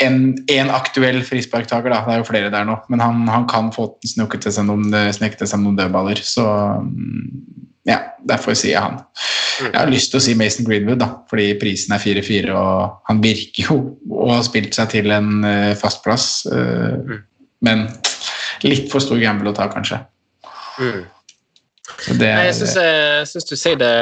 [0.00, 0.16] en,
[0.48, 2.00] en aktuell frisparktaker, da.
[2.06, 2.78] Det er jo flere der nå.
[2.88, 6.24] Men han, han kan få snukket til seg noen, noen dødballer.
[6.24, 6.46] Så
[6.80, 7.44] um,
[7.84, 9.02] ja, derfor sier jeg han.
[9.60, 13.20] Jeg har lyst til å si Mason Greenwood, da, fordi prisen er 4-4, og han
[13.22, 13.76] virker jo
[14.08, 15.44] å ha spilt seg til en
[15.78, 16.26] fast plass.
[16.48, 17.20] eh,
[17.62, 17.84] Men
[18.62, 20.00] litt for stor gamble å ta, kanskje.
[20.78, 21.02] Mm.
[22.18, 23.92] Det Nei, Jeg syns, jeg syns du sier det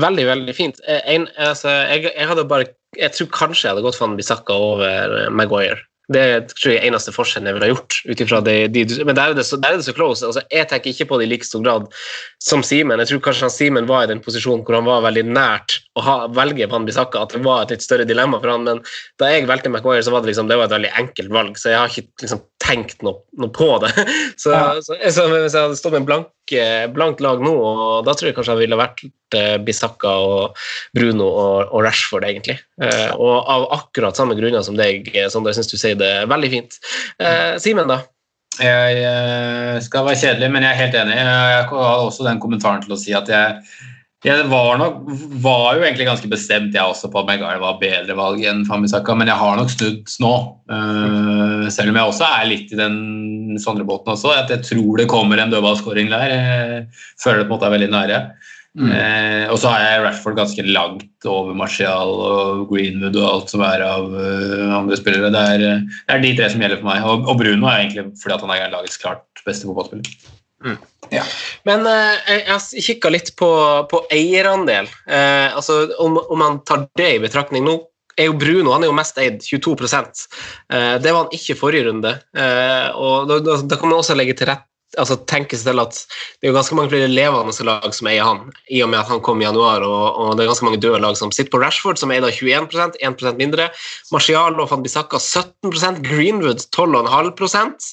[0.00, 0.78] veldig, veldig fint.
[0.86, 4.54] Eh, En, altså, jeg, jeg hadde bare Jeg tror kanskje jeg hadde gått for Bissaka
[4.54, 5.80] over eh, Maguire.
[6.12, 7.96] Det tror jeg er eneste forskjellen jeg ville gjort.
[8.04, 10.26] Utifra det, de, men der er, det så, er det så close.
[10.26, 11.86] Altså, jeg tenker ikke på det i like stor grad
[12.44, 13.00] som Simen.
[13.00, 16.04] Jeg tror kanskje han Simen var i den posisjonen hvor han var veldig nært å
[16.04, 18.82] ha, velge Van Bissaka, at det var et litt større dilemma for han, men
[19.22, 21.72] da jeg valgte Maguire, så var det liksom, det var et veldig enkelt valg, så
[21.72, 23.92] jeg har ikke liksom, tenkt noe, noe på det.
[24.42, 24.80] Så, Ja.
[24.84, 26.30] så, så hvis jeg hadde stått med en blank,
[26.94, 29.04] blankt lag nå, og da tror jeg kanskje han ville vært
[29.64, 30.64] Bisakka og
[30.94, 32.58] Bruno og, og Rashford, egentlig.
[32.82, 36.12] Eh, og av akkurat samme grunner som deg, eh, Sondre, jeg syns du sier det
[36.30, 36.78] veldig fint.
[37.18, 38.02] Eh, Simen, da?
[38.60, 41.16] Jeg eh, skal være kjedelig, men jeg er helt enig.
[41.18, 43.58] Jeg har også den kommentaren til å si at jeg,
[44.24, 45.02] jeg var, nok,
[45.44, 49.12] var jo egentlig ganske bestemt jeg også på at Maguire var bedre valg enn Famisaka,
[49.20, 50.32] men jeg har nok snudd nå.
[50.70, 52.96] Uh, selv om jeg også er litt i den
[53.60, 56.32] Sondre båten også, at jeg tror det kommer en dødballskåring der.
[56.32, 56.86] Jeg
[57.20, 58.20] føler det på en måte er veldig nære.
[58.74, 58.88] Mm.
[58.90, 63.62] Uh, og så har jeg Rashford ganske langt over Martial og Greenwood og alt som
[63.66, 65.30] er av uh, andre spillere.
[65.36, 67.04] Det er, det er de tre som gjelder for meg.
[67.04, 70.34] Og, og Bruno er egentlig fordi at han er lagets klart beste fotballspiller.
[71.68, 73.48] Men eh, jeg kikka litt på,
[73.90, 74.88] på eierandel.
[75.06, 77.78] Eh, altså, om, om man tar det i betraktning nå
[78.16, 81.88] er jo Bruno han er jo mest eid, 22 eh, Det var han ikke forrige
[81.88, 82.14] runde.
[82.36, 86.00] Eh, og da, da, da kan man også legge til rette altså seg til at
[86.40, 89.22] det er ganske mange flere levende lag som eier han, i og med at han
[89.24, 92.00] kom i januar, og, og det er ganske mange døde lag som sitter på Rashford,
[92.00, 93.70] som eier 21% 1% mindre.
[94.14, 97.90] Marcial og Van Bissaka 17 Greenwood 12,5%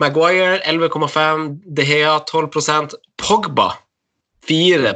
[0.00, 1.46] Maguire 11,5
[1.76, 3.70] De Hea 12% Pogba
[4.48, 4.94] 4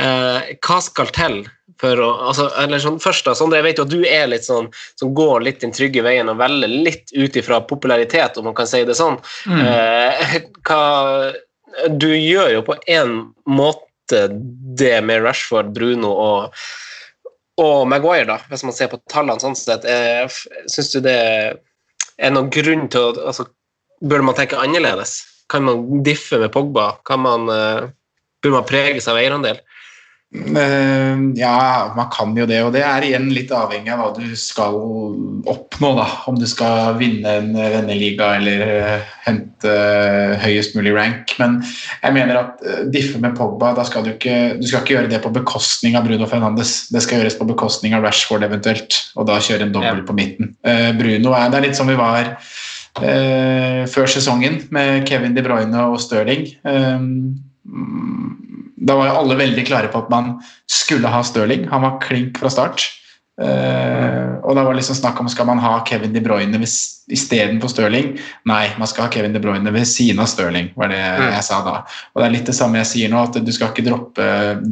[0.00, 1.40] eh, Hva skal til
[1.80, 4.46] for å altså, eller sånn, først da, Sondre, jeg vet jo at du er litt
[4.46, 8.56] sånn som går litt den trygge veien og velger litt ut ifra popularitet, om man
[8.58, 9.18] kan si det sånn.
[9.62, 10.34] Eh,
[10.66, 10.82] hva,
[11.94, 13.14] du gjør jo på en
[13.46, 14.26] måte
[14.78, 16.58] det med Rashford, Bruno og,
[17.62, 19.86] og Maguire, da, hvis man ser på tallene sånn sett.
[19.86, 20.26] Eh,
[20.70, 21.18] Syns du det
[22.18, 23.50] er noen grunn til å altså,
[23.98, 25.24] Bør man tenke annerledes?
[25.50, 27.00] Kan man diffe med Pogba?
[27.08, 27.88] Kan man, eh,
[28.46, 29.58] bør man prege seg av eierandel?
[30.28, 34.34] Eh, ja, man kan jo det, og det er igjen litt avhengig av hva du
[34.36, 34.76] skal
[35.48, 35.94] oppnå.
[35.96, 36.04] da.
[36.28, 39.72] Om du skal vinne en venneliga eller eh, hente
[40.42, 41.32] høyest mulig rank.
[41.40, 41.58] Men
[42.02, 45.12] jeg mener at eh, diffe med Pogba, da skal du ikke du skal ikke gjøre
[45.14, 46.76] det på bekostning av Bruno Fernandes.
[46.92, 50.52] Det skal gjøres på bekostning av Rashford eventuelt, og da kjøre en dobbel på midten.
[50.60, 52.34] Eh, Bruno er, Det er litt som vi var
[53.00, 56.50] eh, før sesongen med Kevin De Bruyne og Stirling.
[56.68, 57.08] Eh,
[58.80, 60.36] da var jo alle veldig klare på at man
[60.70, 61.66] skulle ha Stirling.
[61.72, 62.86] Han var klink fra start.
[63.38, 67.70] Uh, og da var det liksom snakk om skal man ha Kevin De Bruyne istedenfor
[67.70, 68.16] Stirling.
[68.50, 71.22] Nei, man skal ha Kevin De Bruyne ved siden av Stirling, var det mm.
[71.36, 71.76] jeg sa da.
[72.14, 74.26] Og det er litt det samme jeg sier nå, at du skal ikke droppe,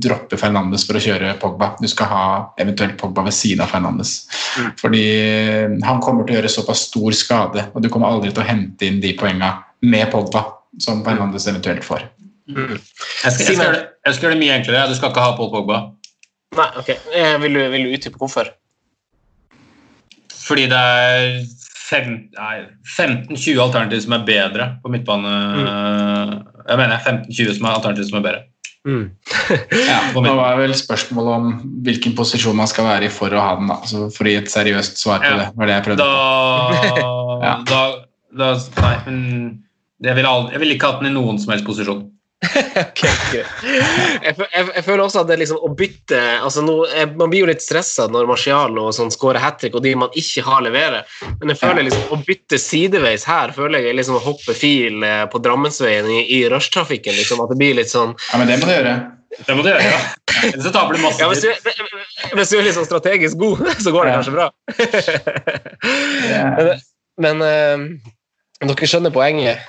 [0.09, 1.77] droppe Fernandes for å kjøre Pogba.
[1.79, 2.27] Du skal ha
[2.63, 4.17] eventuelt Pogba ved siden av Fernandes.
[4.59, 4.69] Mm.
[4.83, 5.07] Fordi
[5.87, 8.91] han kommer til å gjøre såpass stor skade, og du kommer aldri til å hente
[8.91, 9.55] inn de poengene
[9.87, 10.43] med Pogba
[10.83, 12.09] som Fernandes eventuelt får.
[12.47, 12.77] Mm.
[12.77, 13.77] Jeg, skal, jeg, skal,
[14.07, 14.89] jeg, skal, gjøre det mye enklere.
[14.91, 15.83] Du skal ikke ha Paul Pogba.
[16.57, 16.91] Nei, ok.
[17.13, 18.53] Eh, vil du, vil du utdype hvorfor?
[20.47, 21.41] Fordi det er
[21.91, 25.33] 15-20 alternativer som er bedre på midtbane.
[25.57, 26.37] Mm.
[26.67, 28.45] Jeg mener 15-20 som er alternativer som er bedre.
[28.87, 29.07] Mm.
[29.91, 31.47] ja, Nå var vel spørsmålet om
[31.87, 33.71] hvilken posisjon man skal være i for å ha den.
[33.71, 33.81] Da.
[33.83, 35.39] Altså, for å gi et seriøst svar på ja.
[35.43, 35.49] det.
[35.59, 36.91] var det jeg prøvde da,
[37.49, 37.55] ja.
[37.67, 37.81] da,
[38.39, 39.19] da Nei, men
[40.07, 42.05] jeg ville, aldri, jeg ville ikke hatt den i noen som helst posisjon.
[42.45, 47.41] Jeg, jeg, jeg, føler også at det liksom å bytte altså nå, jeg, Man blir
[47.43, 50.61] jo litt stressa når Marcial og sånn skårer hat trick, og de man ikke har,
[50.67, 51.03] leverer.
[51.41, 55.25] Men jeg føler liksom å bytte sideveis her føler jeg liksom å hoppe fil eh,
[55.33, 57.15] på Drammensveien i, i rushtrafikken.
[57.17, 58.95] Liksom, at det blir litt sånn Ja, men det må du gjøre.
[59.37, 60.01] Det må du gjøre, ja.
[60.51, 61.49] Ellers taper du masse ja, hvis, du,
[62.37, 64.17] hvis du er liksom strategisk god, så går det ja.
[64.21, 64.47] kanskje bra.
[67.17, 67.79] Men, men uh,
[68.65, 69.65] dere skjønner poenget?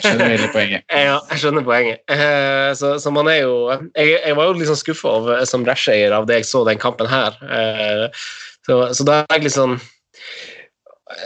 [0.00, 0.84] skjønner veldig poenget.
[1.06, 2.00] Ja, jeg skjønner poenget.
[2.08, 6.14] Eh, så, så man er jo Jeg, jeg var jo litt liksom skuffa som Rash-eier
[6.16, 7.36] av det jeg så den kampen her.
[7.44, 8.06] Eh,
[8.64, 9.76] så, så da er jeg litt liksom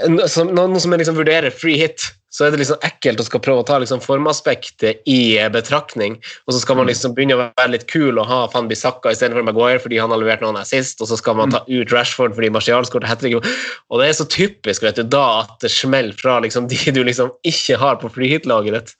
[0.09, 3.67] Noen som liksom vurderer free hit så er det liksom ekkelt å skal prøve å
[3.67, 5.21] ta liksom formaspektet i
[5.55, 6.91] betraktning, og så skal man mm.
[6.91, 10.21] liksom begynne å være litt kul og ha Van Bissaka istedenfor Maguire fordi han har
[10.21, 11.71] levert noen her sist, og så skal man ta mm.
[11.73, 13.39] ut Rashford fordi Martial skåret hat trick.
[13.41, 17.01] Og det er så typisk vet du, da at det smeller fra liksom, de du
[17.07, 18.93] liksom ikke har på free hit-laget ditt.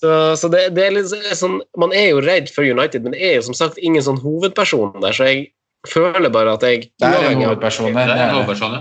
[0.00, 3.20] Så, så det, det, er litt sånn, Man er jo redd for United, men det
[3.24, 5.46] er jo som sagt ingen sånn hovedperson der, så jeg
[5.90, 8.14] føler bare at jeg Det er en hovedperson der.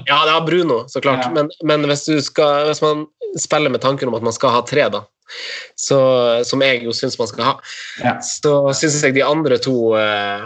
[0.09, 1.25] Ja, det er Bruno, så klart.
[1.25, 1.33] Ja.
[1.35, 3.05] Men, men hvis, skal, hvis, man
[3.39, 5.03] spiller med tanken om at man skal ha tre, da,
[5.79, 5.99] så,
[6.45, 7.55] som jeg jo syns man skal ha,
[8.03, 8.17] ja.
[8.23, 10.45] så syns jeg de andre to, eh,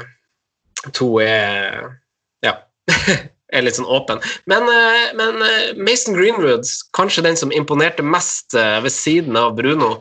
[0.95, 1.99] to er
[2.45, 2.57] Ja.
[3.49, 4.19] er litt sånn åpen.
[4.45, 9.95] Men, eh, men, eh, Mason Greenwood, kanskje den som imponerte mest ved siden av Bruno,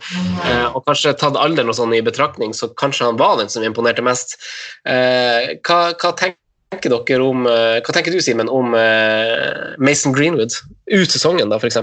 [0.75, 4.05] og kanskje tatt alderen og sånn i betraktning, så kanskje han var den som imponerte
[4.05, 4.37] mest.
[4.85, 6.37] Hva, hva tenker
[6.75, 10.55] tenker dere om, eh, hva tenker du, Simen, om uh, Mason Greenwood
[10.93, 11.81] ut sesongen, da, f.eks.?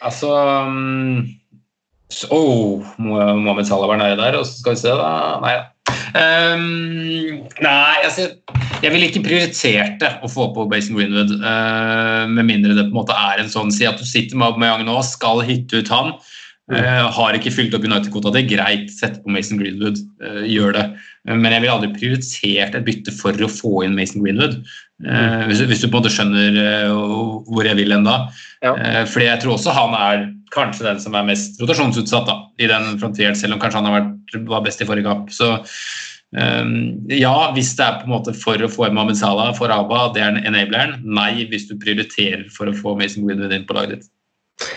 [0.00, 0.30] Altså
[0.66, 1.26] um,
[2.32, 5.12] oh, Mohammed Salah var nære der, og så skal vi se, da
[5.44, 5.68] Nei da.
[6.10, 8.28] Um, nei, altså
[8.80, 12.94] jeg ville ikke prioritert det å få på Mason Greenwood, uh, med mindre det på
[12.94, 15.92] en måte er en sånn Si at du sitter med Aubameyang nå, skal hitte ut
[15.92, 16.14] han.
[16.70, 18.30] Uh, har ikke fylt opp United-kvota.
[18.38, 19.98] Er greit, sett på Mason Greenwood.
[20.22, 20.84] Uh, gjør det.
[21.26, 24.60] Uh, men jeg ville aldri prioritert et bytte for å få inn Mason Greenwood.
[25.00, 25.48] Mm.
[25.48, 26.58] Hvis, hvis, du på en måte skjønner
[27.48, 28.26] hvor jeg vil enda.
[28.60, 28.74] Ja.
[29.08, 32.98] fordi jeg tror også han er kanskje den som er mest rotasjonsutsatt da, i den
[33.00, 35.32] frontieren, selv om kanskje han har vært, var best i forrige kamp.
[35.32, 35.54] Så
[37.16, 40.26] ja, hvis det er på en måte for å få Mohammed Salah for Aba, det
[40.26, 41.00] er enableren.
[41.00, 44.12] Nei, hvis du prioriterer for å få Mason Greenwood inn på laget ditt.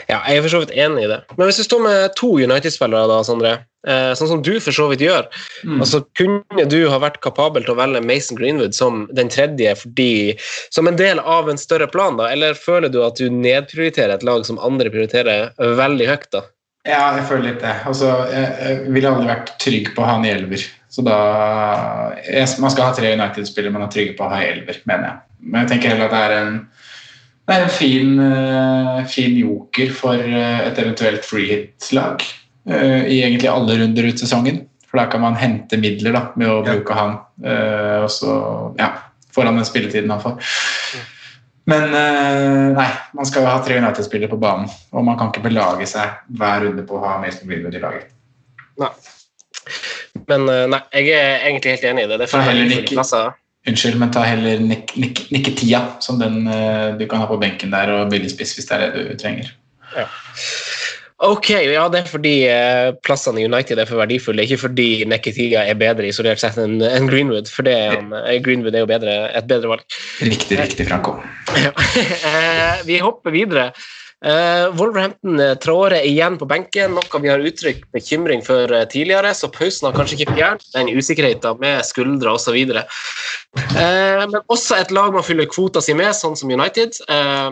[0.07, 1.19] Ja, jeg er for så vidt enig i det.
[1.37, 3.53] Men hvis du står med to United-spillere, da, Sondre,
[3.87, 5.27] eh, sånn som du for så vidt gjør,
[5.67, 5.81] mm.
[5.83, 10.35] altså kunne du ha vært kapabel til å velge Mason Greenwood som den tredje fordi,
[10.75, 14.27] som en del av en større plan, da, eller føler du at du nedprioriterer et
[14.27, 15.51] lag som andre prioriterer
[15.83, 16.29] veldig høyt?
[16.35, 16.45] da?
[16.83, 17.77] Ja, jeg føler litt det.
[17.87, 20.65] Altså, jeg, jeg ville aldri vært trygg på å ha en i elver.
[20.91, 21.19] Så da
[22.27, 25.07] jeg, Man skal ha tre United-spillere man er trygge på å ha i elver, mener
[25.07, 25.21] jeg.
[25.43, 26.59] Men jeg tenker heller at det er en
[27.43, 33.49] det er en fin, eh, fin joker for eh, et eventuelt freehit-lag eh, i egentlig
[33.51, 34.61] alle runder ut sesongen.
[34.87, 38.33] For da kan man hente midler da, med å bruke han og så,
[38.77, 38.91] ja,
[39.33, 40.51] han den spilletiden han får.
[41.65, 41.87] Men
[42.77, 42.85] nei,
[43.17, 46.85] man skal ha tre United-spillere på banen, og man kan ikke belage seg hver runde
[46.85, 48.13] på å ha Mason Greenwood i laget.
[48.83, 48.91] Nei.
[50.29, 52.21] Men nei, jeg er egentlig helt enig i det.
[52.21, 53.23] Det er for heller ikke,
[53.69, 57.71] Unnskyld, men ta heller nik nik Niketia som den uh, du kan ha på benken
[57.71, 59.53] der, og billigspiss hvis det er det du trenger.
[59.95, 60.09] Ja.
[61.23, 65.63] Ok, ja, det er fordi uh, plassene i United er for verdifulle, ikke fordi Neketia
[65.63, 68.11] er bedre isolert sett enn en Greenwood, for det um,
[68.43, 69.99] Greenwood er jo bedre, et bedre valg.
[70.19, 71.15] Riktig, riktig, Franco.
[71.55, 71.71] Ja.
[72.89, 73.69] Vi hopper videre.
[74.23, 79.33] Eh, Wolverhampton eh, trår igjen på benken, noe vi har uttrykt bekymring for eh, tidligere,
[79.35, 82.55] så pausen har kanskje ikke fjernet den usikkerheten med skuldre osv.
[82.55, 87.01] Eh, men også et lag man fyller kvota si med, sånn som United.
[87.11, 87.49] Eh,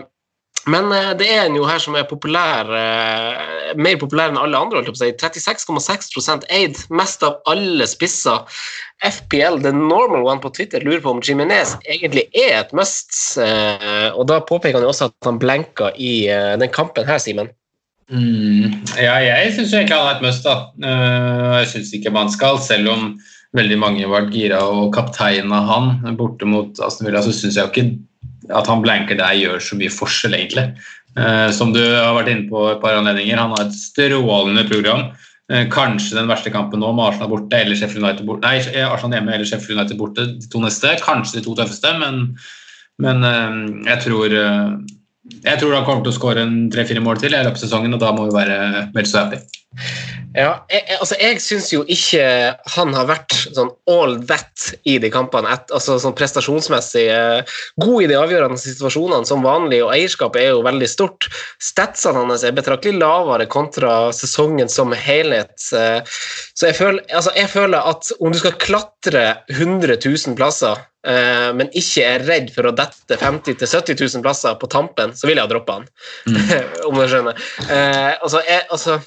[0.70, 4.58] men eh, det er en jo her som er populær, eh, mer populær enn alle
[4.58, 4.78] andre.
[4.78, 5.48] holdt jeg på å si.
[5.82, 8.44] 36,6 eid, mest av alle spisser.
[9.02, 13.10] FPL, the normal one på Twitter, lurer på om Jimenez egentlig er et must.
[13.42, 17.50] eh, og da påpeker han jo også at han blenka i den kampen her, Simen.
[18.12, 18.84] Mm.
[19.00, 20.46] Ja, jeg syns egentlig han er et must.
[20.46, 20.70] da.
[21.58, 23.12] Jeg syns ikke man skal, selv om
[23.56, 27.72] veldig mange ble gira og kapteina han borte mot Aston Villa, så syns jeg jo
[27.72, 28.11] ikke
[28.50, 30.70] at han blanker der gjør så mye forskjell, egentlig.
[31.18, 35.10] Eh, som du har vært inne på et par anledninger, han har et strålende program.
[35.52, 38.46] Eh, kanskje den verste kampen nå med Arsenal borte eller Sheffield United borte.
[38.46, 40.96] Nei, eh, Arsenal hjemme eller Sheffield United borte, de to neste.
[41.04, 42.24] Kanskje de to tøffeste, men,
[43.02, 43.26] men
[43.86, 44.38] jeg tror
[45.22, 47.94] jeg tror han kommer til å skåre en tre-fire mål til i løpet av sesongen,
[47.94, 49.38] og da må vi være vel så happy.
[50.32, 52.24] Ja, jeg, altså jeg syns jo ikke
[52.74, 55.52] han har vært sånn all that i de kampene.
[55.52, 57.54] Et, altså sånn prestasjonsmessig eh,
[57.84, 61.28] god i de avgjørende situasjonene som vanlig, og eierskapet er jo veldig stort.
[61.62, 65.54] Statsene hans er betraktelig lavere kontra sesongen som helhet.
[65.76, 66.00] eh,
[66.56, 70.80] Så jeg føler, altså jeg føler at om du skal klatre 100 000 plasser,
[71.58, 75.40] men ikke er redd for å dette 50 000-70 000 plasser på tampen, så vil
[75.40, 75.88] jeg ha droppa han.
[76.88, 77.42] om du skjønner.
[77.66, 79.00] Eh, altså, jeg, altså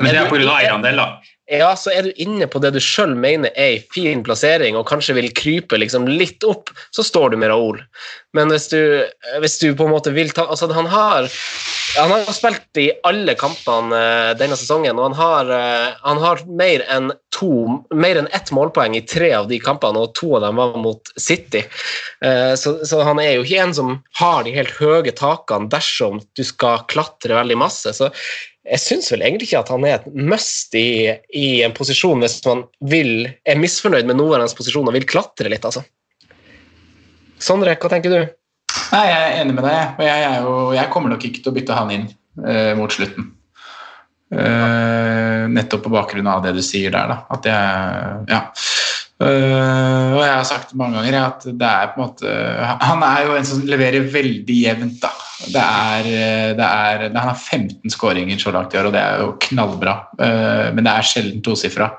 [0.00, 0.56] Men det er pga.
[0.58, 1.06] eierandel, da.
[1.46, 4.88] ja, så er du inne på det du sjøl mener er en fin plassering, og
[4.88, 7.78] kanskje vil krype liksom litt opp, så står du med Raoul.
[8.34, 8.80] Men hvis du,
[9.44, 11.30] hvis du på en måte vil ta Altså, han har
[11.94, 16.42] han har spilt i alle kampene eh, denne sesongen, og han har, eh, han har
[16.58, 17.50] mer enn to,
[17.94, 21.12] mer enn ett målpoeng i tre av de kampene, og to av dem var mot
[21.20, 21.64] City.
[22.24, 26.20] Eh, Så, så han er jo ikke en som har de helt høye takene dersom
[26.34, 27.94] du skal klatre veldig masse.
[27.94, 28.10] Så
[28.64, 32.38] jeg syns vel egentlig ikke at han er et must i, i en posisjon hvis
[32.46, 35.84] man vil, er misfornøyd med nåværende posisjon og vil klatre litt, altså.
[37.44, 38.20] Sondre, hva tenker du?
[38.94, 41.56] Nei, jeg er enig med deg, og jeg, jo, jeg kommer nok ikke til å
[41.56, 43.32] bytte han inn eh, mot slutten.
[44.34, 47.18] Eh, nettopp på bakgrunn av det du sier der, da.
[47.34, 48.42] At jeg Ja.
[49.24, 52.32] Eh, og jeg har sagt det mange ganger, at det er på en måte
[52.82, 55.12] Han er jo en som leverer veldig jevnt, da.
[55.44, 59.02] Det er, eh, det er, han har 15 skåringer så langt i år, og det
[59.02, 59.96] er jo knallbra.
[60.18, 61.90] Eh, men det er sjelden tosifra.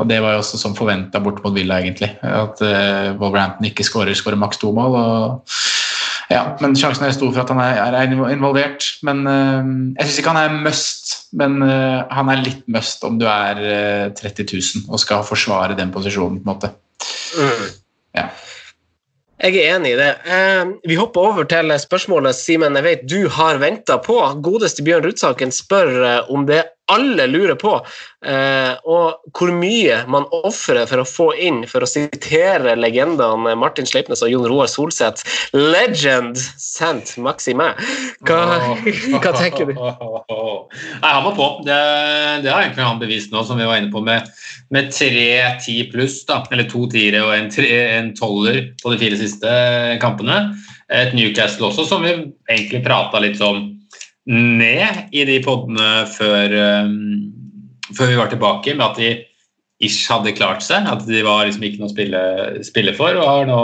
[0.00, 2.08] Og det var jo også som forventa bort mot Villa, egentlig.
[2.24, 4.96] At uh, Wolverhampton ikke skårer, skårer maks to mål.
[4.96, 5.58] og
[6.32, 8.86] ja, men Sjansen er stor for at han er, er involvert.
[9.06, 13.18] Men eh, Jeg syns ikke han er must, men eh, han er litt must om
[13.20, 16.40] du er eh, 30 000 og skal forsvare den posisjonen.
[16.42, 16.72] på en måte.
[18.16, 18.28] Ja.
[19.42, 20.10] Jeg er enig i det.
[20.30, 24.14] Eh, vi hopper over til spørsmålet Simen, jeg vet du har venta på.
[24.38, 26.60] Godeste Bjørn Rudsaken spør eh, om det
[26.92, 27.74] alle lurer på,
[28.26, 33.88] eh, og hvor mye man ofrer for å få inn, for å sitere legendene Martin
[33.88, 35.24] Sleipnes og Jon Roar Solseth.
[35.56, 37.72] Legend sant maxime.
[38.28, 38.40] Hva,
[39.22, 39.74] hva tenker du?
[39.76, 41.48] Nei, Han var på.
[41.66, 41.80] Det,
[42.44, 44.28] det har egentlig han bevist nå, som vi var inne på, med,
[44.74, 45.28] med tre
[45.64, 46.22] ti pluss.
[46.28, 47.68] da, Eller to tiere og en, tre,
[47.98, 49.56] en toller på de fire siste
[50.02, 50.44] kampene.
[50.92, 52.12] Et Newcastle også, som vi
[52.50, 53.71] egentlig prata litt om
[54.30, 56.56] ned i de podene før,
[56.86, 56.96] um,
[57.96, 59.12] før vi var tilbake, med at de
[59.82, 60.86] ish hadde klart seg.
[60.86, 62.24] At de var liksom ikke noe å spille,
[62.66, 63.62] spille for, og har nå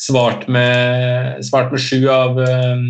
[0.00, 2.84] svart med, svart med sju, av, um,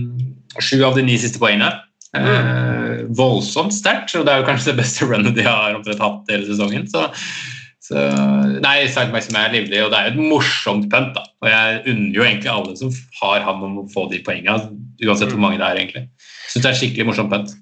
[0.60, 1.72] sju av de ni siste poengene.
[2.10, 6.32] Eh, voldsomt sterkt, og det er jo kanskje det beste runnet de har omtrent hatt
[6.32, 6.88] hele sesongen.
[6.90, 7.04] Så,
[7.86, 8.06] så
[8.58, 11.14] nei, Sankt Maxime er livlig, og det er jo et morsomt punt.
[11.14, 12.90] da, og Jeg unner jo egentlig alle som
[13.20, 14.74] har han om å få de poengene,
[15.06, 15.82] uansett hvor mange det er.
[15.84, 16.04] egentlig.
[16.50, 17.56] Syns det er skikkelig morsomt pent.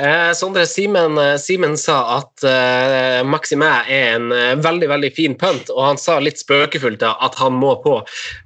[0.00, 5.36] Eh, Sondre, Simen, eh, Simen sa at eh, Maximæ er en eh, veldig veldig fin
[5.38, 7.98] pønt, og han sa litt spøkefullt da, at han må på.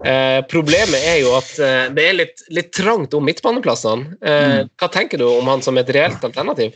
[0.07, 4.19] Eh, problemet er jo at eh, det er litt, litt trangt om midtbaneplassene.
[4.23, 6.75] Eh, Hva tenker du om han som et reelt alternativ?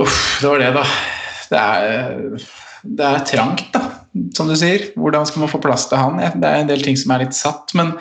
[0.00, 0.84] Uff, det var det, da.
[1.52, 2.46] Det er,
[2.82, 3.82] det er trangt, da,
[4.36, 4.90] som du sier.
[4.96, 6.20] Hvordan skal man få plass til han?
[6.20, 7.96] Det er en del ting som er litt satt, men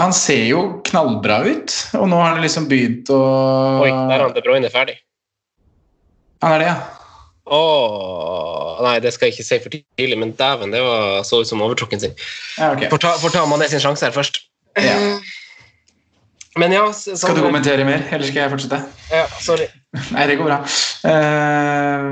[0.00, 3.20] han ser jo knallbra ut, og nå har han liksom begynt å
[3.84, 4.96] Oi, der er han De Bruyne ferdig.
[6.40, 6.78] Han er det, ja.
[7.50, 11.48] Åh, nei, det skal jeg ikke si for tidlig, men dæven, det var, så ut
[11.50, 12.14] som overtrukken sin.
[12.60, 12.86] ja ok.
[12.92, 14.38] Får ta, får ta Mané sin sjanse her først.
[14.78, 14.96] Ja.
[16.58, 18.78] Men ja, s- Skal du kommentere mer, eller skal jeg fortsette?
[19.12, 19.66] Ja, sorry.
[20.14, 20.60] Nei, det går bra.
[21.02, 22.10] Uh,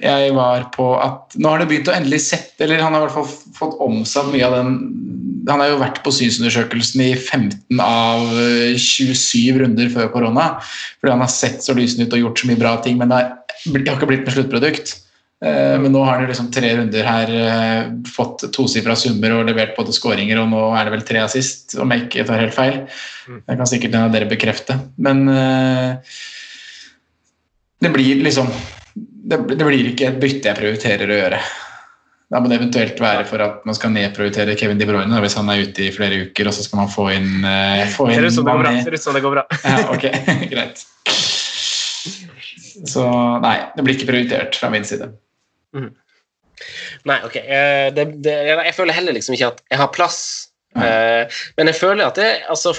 [0.00, 3.04] jeg var på at Nå har det begynt å endelig sette Eller han har i
[3.04, 3.26] hvert fall
[3.58, 4.70] fått omsatt mye av den
[5.48, 10.48] Han har jo vært på synsundersøkelsen i 15 av eh, 27 runder før korona.
[11.00, 13.20] Fordi han har sett så lysende ut og gjort så mye bra ting, men det
[13.20, 14.96] har, ikke blitt med sluttprodukt.
[15.44, 19.72] Eh, Men nå har han liksom tre runder her eh, fått tosifra summer og levert
[19.78, 22.82] både skåringer, og nå er det vel tre assist, om jeg ikke tar helt feil.
[23.46, 24.76] Det kan sikkert en av dere bekrefte.
[25.00, 26.20] Men eh,
[27.80, 28.52] det blir liksom
[29.30, 31.40] det, det blir ikke et bytte jeg prioriterer å gjøre.
[32.30, 35.48] Da må det eventuelt være for at man skal nedprioritere Kevin De Bruyne hvis han
[35.50, 38.30] er ute i flere uker, og så skal man få inn, eh, få inn det
[38.36, 38.74] går bra.
[39.16, 39.44] Det går bra.
[39.66, 40.06] Ja, ok,
[40.52, 40.84] greit.
[42.86, 43.02] Så
[43.42, 45.10] nei, det blir ikke prioritert fra min side.
[47.08, 47.36] Nei, ok.
[47.42, 50.22] eh, Det, det, jeg føler heller liksom ikke at jeg har plass.
[50.78, 52.76] Eh, men jeg føler at det altså,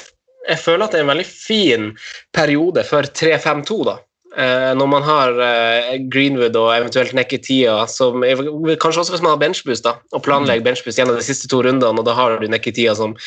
[0.48, 1.90] jeg føler at det er en veldig fin
[2.34, 3.98] periode for 3-5-2, da.
[4.32, 9.41] Eh, når man har eh, Greenwood og eventuelt Nekketia, som kanskje også hvis man har
[9.41, 12.95] benchboost, da, og planlegger benchboost gjennom de siste to rundene, og da har du Nekketia
[12.95, 13.18] som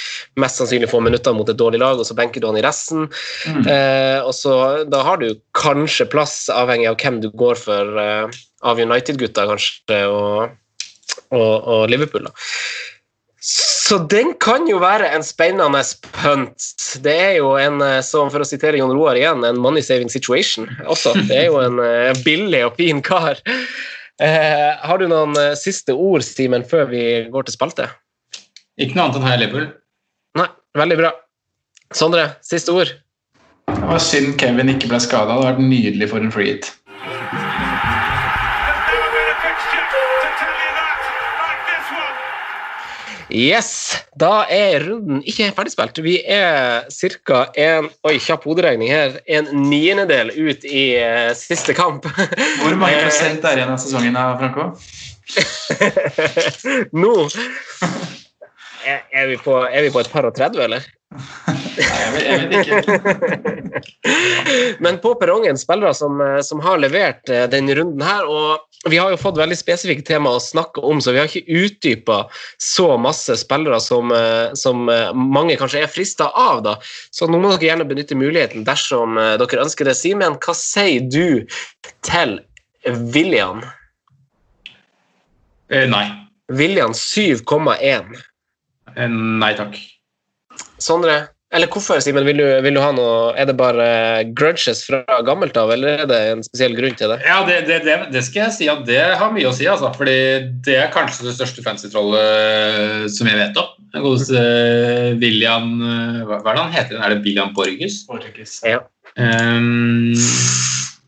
[0.41, 3.11] mest sannsynlig får minutter mot et dårlig lag, og så benker du han i resten.
[3.45, 4.55] Eh, og så
[4.89, 10.01] Da har du kanskje plass, avhengig av hvem du går for, eh, av United-gutta kanskje,
[10.09, 10.57] og,
[11.31, 12.31] og, og Liverpool.
[12.31, 12.33] da.
[13.45, 15.83] Så den kan jo være en spennende
[16.16, 16.69] punt.
[17.05, 20.09] Det er jo en, eh, som for å sitere Jon Roar igjen, en money saving
[20.09, 21.12] situation også.
[21.29, 23.43] Det er jo en eh, billig og fin kar.
[24.23, 27.05] Eh, har du noen eh, siste ord, Simen, før vi
[27.35, 27.89] går til spalte?
[28.81, 29.66] Ikke noe annet enn Heia Liverpool.
[30.39, 30.49] Nei,
[30.81, 31.11] veldig bra.
[31.95, 32.95] Sondre, siste ord?
[33.69, 35.29] Det var synd Kevin ikke ble skada.
[35.29, 36.71] Det hadde vært nydelig for en free hit.
[43.35, 45.98] Yes, da er runden ikke ferdigspilt.
[46.06, 46.86] Vi er
[47.27, 47.40] ca.
[47.59, 52.06] en oi, kjapp hoderegning her, en niendedel ut i uh, siste kamp.
[52.62, 54.70] Hvor mange prosent er igjen av sesongen av Franco?
[57.02, 57.15] Nå
[58.86, 60.90] er, er, vi på, er vi på et par og 30, eller?
[61.79, 62.77] Nei, jeg vet, ikke.
[64.85, 68.99] Men på perrongen spillere som, eh, som har levert Den denne runden her, og vi
[69.01, 72.19] har jo fått veldig spesifikke tema å snakke om, så vi har ikke utdypa
[72.61, 76.63] så masse spillere som, eh, som eh, mange kanskje er frista av.
[76.67, 76.77] da.
[77.15, 79.97] Så nå må dere gjerne benytte muligheten dersom eh, dere ønsker det.
[79.97, 81.47] Simen, hva sier du
[82.05, 82.39] til
[83.15, 83.65] William?
[85.73, 86.05] Eh, nei.
[86.53, 88.19] William 7,1.
[88.95, 89.81] Eh, nei takk.
[90.77, 91.34] Sondre?
[91.55, 92.25] Eller hvorfor, Simen?
[92.27, 93.87] Vil, du- vil du ha noe Er det bare
[94.35, 97.21] grudges fra gammelt av, eller er det en spesiell grunn til det?
[97.27, 99.93] Ja, det, det, det, det skal jeg si at det har mye å si, altså.
[99.95, 100.17] Fordi
[100.67, 103.71] det er kanskje det største fancy-trollet som jeg vet om.
[103.95, 106.99] Den uh, William eh, Hva hva er det han heter?
[106.99, 108.03] Er det William Borges?
[108.67, 108.81] Ja.
[109.15, 110.11] Ehm,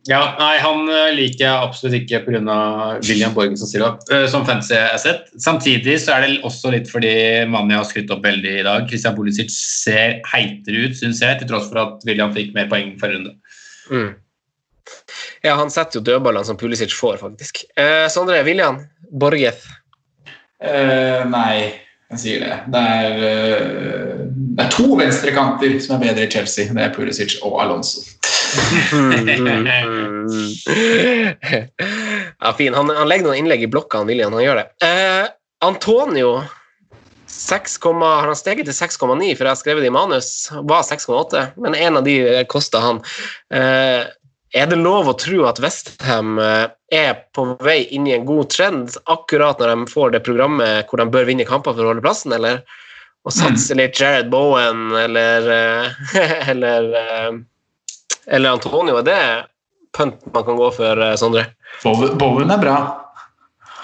[0.06, 2.56] ja, nei, han eh, liker jeg absolutt ikke pga.
[3.08, 5.26] William Borgen som stiller opp eh, som fancy asset.
[5.42, 7.14] Samtidig så er det også litt fordi
[7.50, 11.40] mannen jeg har skrytt opp veldig i dag, Christian Pulisic, ser heitere ut, syns jeg,
[11.40, 13.34] til tross for at William fikk mer poeng forrige runde.
[13.90, 14.14] Mm.
[15.42, 17.64] Ja, han setter jo dødballene som Pulisic får, faktisk.
[17.78, 18.78] Eh, Sondre, William,
[19.10, 19.66] Borgeth.
[20.62, 22.56] Eh, nei, jeg sier det.
[22.70, 24.20] Det er, eh,
[24.56, 26.64] det er to venstrekanter som er bedre i Chelsea.
[26.70, 28.00] Det er Pulisic og Alonso.
[32.40, 32.74] ja, fin.
[32.74, 34.32] Han, han legger noen innlegg i blokka, han William.
[34.38, 34.68] Han gjør det.
[34.86, 35.26] Eh,
[35.66, 36.30] Antonio
[37.26, 40.28] 6, har han steget til 6,9, for jeg har skrevet det i manus.
[40.52, 43.02] Var 6,8, men en av de kosta han.
[43.50, 44.02] Eh,
[44.55, 48.51] er det lov å tro at Westham eh, er på vei inn i en god
[48.55, 52.05] trend akkurat når de får det programmet hvor de bør vinne kamper for å holde
[52.05, 52.62] plassen, eller?
[53.27, 56.12] Og satse litt Jared Bowen eller eh,
[56.52, 57.32] eller, eh,
[58.39, 59.01] eller Antonio?
[59.01, 59.23] Er det
[59.97, 61.48] punt man kan gå for, Sondre?
[61.82, 62.77] Bowen, er bra.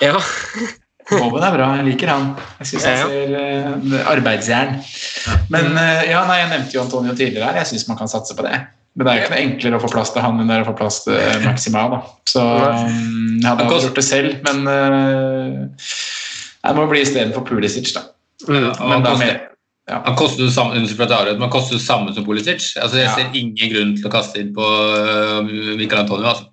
[0.02, 0.20] Ja.
[1.10, 2.28] Bowen er bra, jeg liker han.
[2.60, 4.78] Jeg syns han ser eh, arbeidsjern.
[5.50, 5.72] Men
[6.06, 7.62] ja, nei, jeg nevnte jo Antonio tidligere her.
[7.64, 8.60] Jeg syns man kan satse på det.
[8.94, 10.64] Men det er jo ikke noe enklere å få plass til han enn det er
[10.66, 11.84] å få plass til eh, Maxima.
[11.94, 12.00] Da.
[12.28, 15.86] Så um, jeg hadde aldri gjort det selv, men uh,
[16.66, 18.02] det må bli istedenfor Pulisic, da.
[18.50, 19.46] Men Men da med,
[19.88, 20.02] ja.
[20.04, 20.82] han koster jo samme,
[21.54, 22.68] koster det samme som Pulisic.
[22.82, 23.14] Altså, jeg Ja.
[23.16, 25.40] ser ingen grunn til å kaste inn på uh,
[25.78, 26.28] Michael Antonio.
[26.34, 26.50] Altså.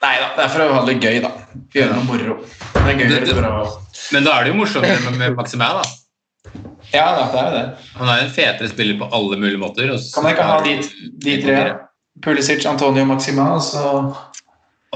[0.00, 1.30] Nei da, det er for å ha det gøy, da.
[1.76, 2.36] Gjøre noe moro.
[2.74, 5.82] Det er gøy Det- det- Men da er det jo morsommere med, med Maximæ, da.
[6.94, 7.66] Ja det er jo det.
[7.96, 9.92] Han er en fetere spiller på alle mulige måter.
[9.92, 10.82] og så- Kan man ikke ha de,
[11.24, 11.74] de tre?
[12.22, 14.14] Pulisic, Antonio, Maxima, og så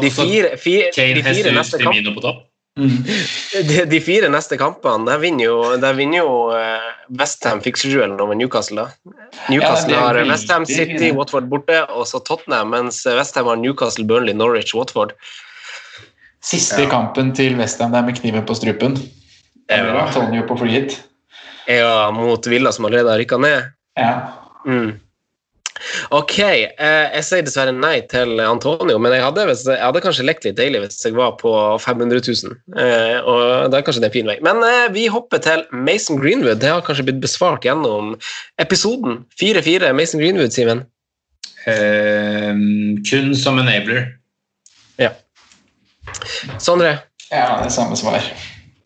[0.02, 2.42] De fire, fire, Kane, de fire neste kampene på topp.
[3.68, 6.88] De, de fire neste kampene, der vinner jo, der vinner jo eh,
[7.20, 8.76] Westham Fixture-duellen over Newcastle.
[8.76, 9.12] da.
[9.48, 11.12] Newcastle Ja, har Westham City.
[11.14, 15.12] Watford borte, og så Tottenham, mens Westham har Newcastle, Burnley, Norwich, Watford.
[16.42, 18.98] Siste kampen til Westham der med kniven på strupen.
[19.70, 20.98] Eller Antonio på free hit.
[21.70, 23.72] Ja, mot Villa, som allerede har rykka ned.
[23.98, 24.12] Ja.
[24.66, 25.00] Mm.
[26.14, 30.24] Ok, eh, jeg sier dessverre nei til Antonio, men jeg hadde, hvis, jeg hadde kanskje
[30.24, 32.56] lekt litt deilig hvis jeg var på 500 000.
[32.78, 34.38] Eh, og da er kanskje det en fin vei.
[34.44, 36.62] Men eh, vi hopper til Mason Greenwood.
[36.64, 38.14] Det har kanskje blitt besvart gjennom
[38.62, 39.24] episoden.
[39.40, 40.84] 4-4 Mason Greenwood, Simen.
[41.68, 42.52] Eh,
[43.08, 44.14] kun som enabler.
[46.58, 46.98] Sondre?
[47.30, 48.22] ja, det er samme svar.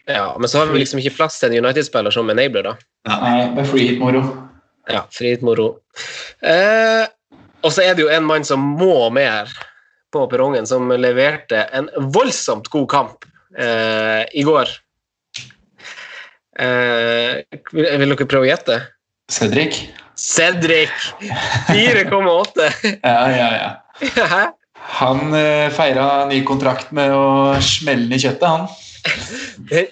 [0.09, 2.77] Ja, men så har vi liksom ikke plass til en United-spiller som enabler, da.
[3.11, 4.23] Nei, det er free hit-moro.
[4.89, 5.69] Ja, fritt moro.
[6.41, 7.05] Eh,
[7.61, 9.51] og så er det jo en mann som må med
[10.15, 13.27] på perrongen, som leverte en voldsomt god kamp
[13.59, 14.73] eh, i går.
[16.59, 17.43] Eh,
[17.75, 18.79] vil, vil dere prøve å gjette?
[19.29, 19.83] Cedric?
[20.19, 20.95] Cedric!
[21.69, 22.71] 4,8.
[23.05, 24.41] Ja, ja, ja.
[24.99, 28.65] Han eh, feira ny kontrakt med å smelle i kjøttet, han.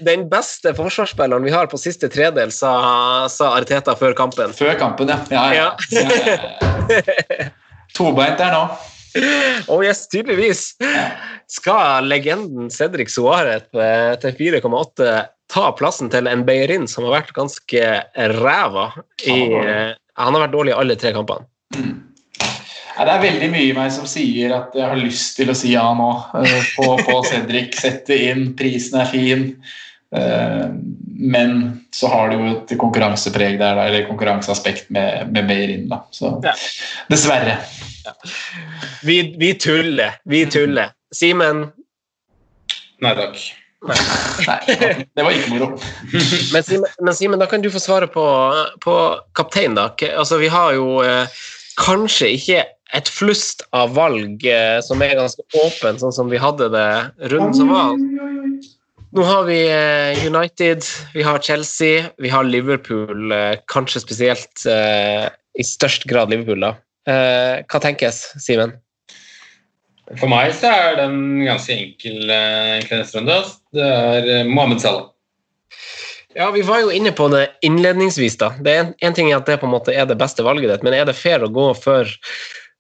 [0.07, 2.73] Den beste forsvarsspilleren vi har på siste tredel, sa,
[3.33, 4.55] sa Arteta før kampen.
[4.57, 5.21] Før kampen, ja.
[5.31, 5.69] ja, ja.
[5.93, 7.49] ja.
[7.97, 8.67] Tobeint der nå.
[9.73, 10.75] Oh yes, tydeligvis.
[11.49, 15.13] Skal legenden Cedric Suárez eh, til 4,8
[15.53, 17.85] ta plassen til en Beirin som har vært ganske
[18.41, 18.89] ræva
[19.25, 21.47] i eh, Han har vært dårlig i alle tre kampene.
[21.77, 21.85] Ja,
[23.05, 25.75] det er veldig mye i meg som sier at jeg har lyst til å si
[25.75, 26.07] ja nå.
[26.41, 29.43] eh, På, på Cedric, sette inn, prisen er fin.
[30.17, 30.69] Eh,
[31.19, 31.53] Men
[31.97, 35.89] så har det jo et konkurransepreg der, eller konkurranseaspekt med, med Beirin.
[35.89, 36.03] Da.
[36.13, 36.53] Så Ja.
[37.11, 37.59] dessverre.
[39.03, 40.19] Vi, vi tuller.
[40.25, 40.93] Vi tuller.
[41.15, 41.71] Simen,
[43.03, 43.37] Nei takk.
[43.87, 44.57] Nei,
[45.15, 45.67] det var ikke moro.
[46.55, 48.25] men Simen, men Simen, da kan du få svare på,
[48.83, 48.95] på
[49.37, 49.91] kaptein, da.
[50.17, 51.29] Altså, vi har jo eh,
[51.81, 52.63] kanskje ikke
[52.95, 56.89] et flust av valg eh, som er ganske åpen, sånn som vi hadde det
[57.33, 57.97] runden som var.
[59.17, 60.85] Nå har vi eh, United,
[61.15, 65.27] vi har Chelsea, vi har Liverpool, eh, kanskje spesielt eh,
[65.57, 66.75] i størst grad Liverpool, da.
[67.09, 68.77] Eh, hva tenkes, Simen?
[70.21, 73.41] For meg så er den ganske enkel, eh, neste runde.
[73.75, 75.09] Det er Mohammed Salah.
[76.37, 78.37] Ja, Vi var jo inne på det innledningsvis.
[78.37, 78.51] da.
[78.61, 80.69] Det er en, en ting er at det på en måte er det beste valget
[80.69, 82.11] ditt, men er det fair å gå for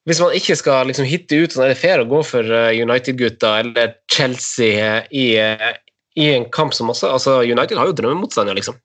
[0.06, 2.76] Hvis man ikke skal liksom hitte ut, sånn, er det fair å gå for eh,
[2.78, 5.72] United-gutta eller Chelsea eh, i, eh,
[6.14, 8.78] i en kamp som også altså United har jo drømmemotstander, liksom.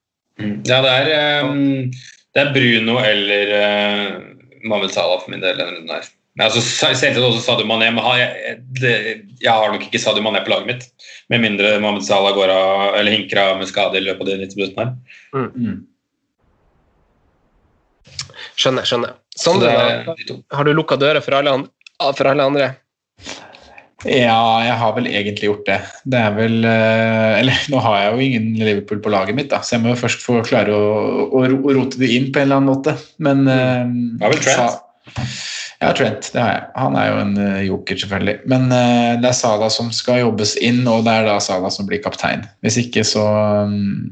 [0.65, 1.91] Ja, det er, um,
[2.33, 4.17] det er Bruno eller uh,
[4.65, 6.09] Mahmoud Salah for min del denne runden her.
[6.39, 8.95] Altså, Selvsagt også Sadio Mané, men jeg, det,
[9.43, 11.07] jeg har nok ikke Sadio Mané på laget mitt.
[11.29, 14.47] Med mindre Mahmoud Salah går av, eller hinker av med skade i løpet av de
[14.47, 15.49] 90 minuttene her.
[15.53, 15.81] Mm.
[18.57, 18.87] Skjønner.
[18.87, 19.19] skjønner.
[19.41, 20.39] Sondre, det er to.
[20.53, 22.71] har du lukka døra for alle, an- for alle andre?
[24.01, 25.77] Ja, jeg har vel egentlig gjort det.
[26.09, 29.59] Det er vel eh, Eller nå har jeg jo ingen Liverpool på laget mitt, da,
[29.61, 32.47] så jeg må jo først få klare å, å, å rote det inn på en
[32.49, 32.95] eller annen måte.
[33.21, 34.79] Men eh, Har vel Trent?
[35.81, 36.31] Ja, Trent.
[36.33, 36.65] Det har jeg.
[36.77, 38.35] Han er jo en eh, joker, selvfølgelig.
[38.53, 41.87] Men uh, det er Sala som skal jobbes inn, og det er da Sala som
[41.89, 42.43] blir kaptein.
[42.65, 43.23] Hvis ikke så
[43.65, 44.11] um,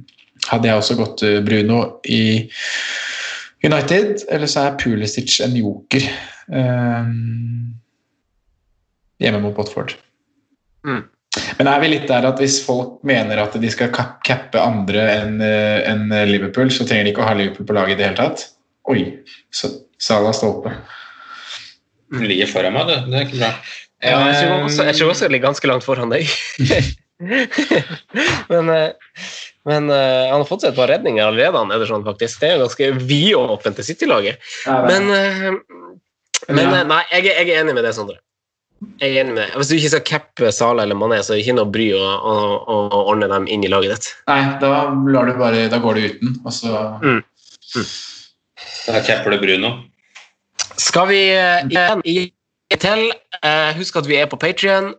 [0.49, 2.21] hadde jeg også gått eh, Bruno i
[3.65, 6.05] United, eller så er Pulisic en joker.
[6.49, 7.09] eh,
[9.19, 9.93] hjemme mot Botford.
[10.87, 11.03] Mm.
[11.59, 13.91] Men er vi litt der at hvis folk mener at de skal
[14.25, 17.99] cappe andre enn en Liverpool, så trenger de ikke å ha Liverpool på laget i
[17.99, 18.47] det hele tatt?
[18.89, 19.03] Oi,
[19.53, 19.69] så
[19.99, 20.71] Salah stolpe.
[22.15, 22.97] Han ligger foran meg, det.
[23.11, 23.51] Det er ikke bra.
[23.99, 26.29] Ja, jeg tror også jeg, tror også jeg ligger ganske langt foran deg.
[28.53, 29.17] men eh,
[29.67, 32.39] men uh, han har fått seg et par redninger allerede, han Ederson, faktisk.
[32.39, 34.39] Det er jo ganske vidåpent til City-laget.
[34.65, 35.85] Men, uh,
[36.49, 36.79] men Ja.
[36.79, 38.15] eh, nei, jeg, jeg er enig med det, Sondre.
[39.01, 39.49] Jeg er enig med det.
[39.59, 41.99] Hvis du ikke skal cappe Sala eller Mané, så er det ikke noe bry å,
[41.99, 44.07] å, å ordne dem inn i laget ditt.
[44.31, 44.69] Nei, da,
[45.11, 47.19] lar du bare, da går du uten, og så Mm.
[48.87, 49.69] Da capper du Bruno.
[50.79, 52.01] Skal vi eh, igjen
[52.69, 53.05] gi til?
[53.41, 54.91] Eh, husk at vi er på Patrion.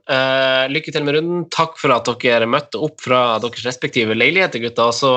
[0.71, 1.45] lykke til med runden.
[1.55, 4.91] Takk for at dere møtte opp fra deres respektive leiligheter, gutta.
[4.91, 5.13] Og så,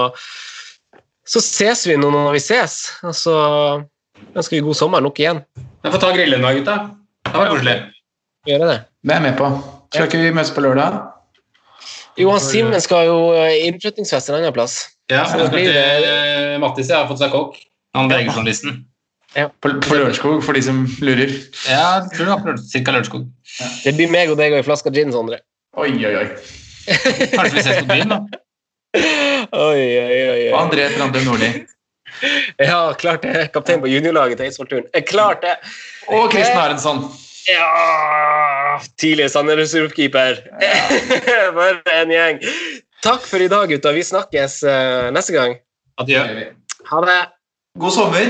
[1.26, 2.78] så ses vi nå når vi ses.
[3.04, 3.38] Og så
[4.36, 5.42] ønsker vi god sommer nok igjen.
[5.84, 6.78] Jeg får ta grillen da, gutta.
[7.30, 7.80] Det var koselig.
[8.46, 8.60] Det.
[8.60, 9.50] Det er jeg med på.
[9.94, 11.02] Skal ikke vi møtes på lørdag?
[12.20, 14.78] Johan Simen skal jo eh, innflyttingsfest en annen plass.
[15.12, 17.58] Ja, Så skal til eh, Mattis, jeg har fått seg kokk.
[17.98, 18.84] Han VG-journalisten.
[19.34, 21.32] På, på Lørenskog, for de som lurer.
[21.66, 23.24] Ja, jeg tror det var på Lørenskog- cirka Lørenskog.
[23.84, 25.40] Det blir meg og deg og ei flaske gin, Sondre.
[25.78, 26.28] Oi, oi, oi.
[27.34, 28.20] Kanskje vi ses på byen, da.
[29.58, 30.44] Oi, oi, oi.
[30.54, 31.50] Og André Brandum Nordli.
[32.62, 33.48] Ja, klart det.
[33.56, 34.86] Kaptein på juniorlaget til Eidsvollturen.
[34.94, 35.56] Eh, Klart det.
[36.14, 37.02] Og Kristen Arensson.
[37.50, 40.38] Ja Tidligere Sandnes-keeper.
[41.58, 42.40] For en gjeng.
[43.04, 43.92] Takk for i dag, gutta.
[43.98, 45.58] Vi snakkes eh, neste gang.
[46.00, 46.22] Adjø.
[46.92, 47.18] Ha det.
[47.82, 48.30] God sommer.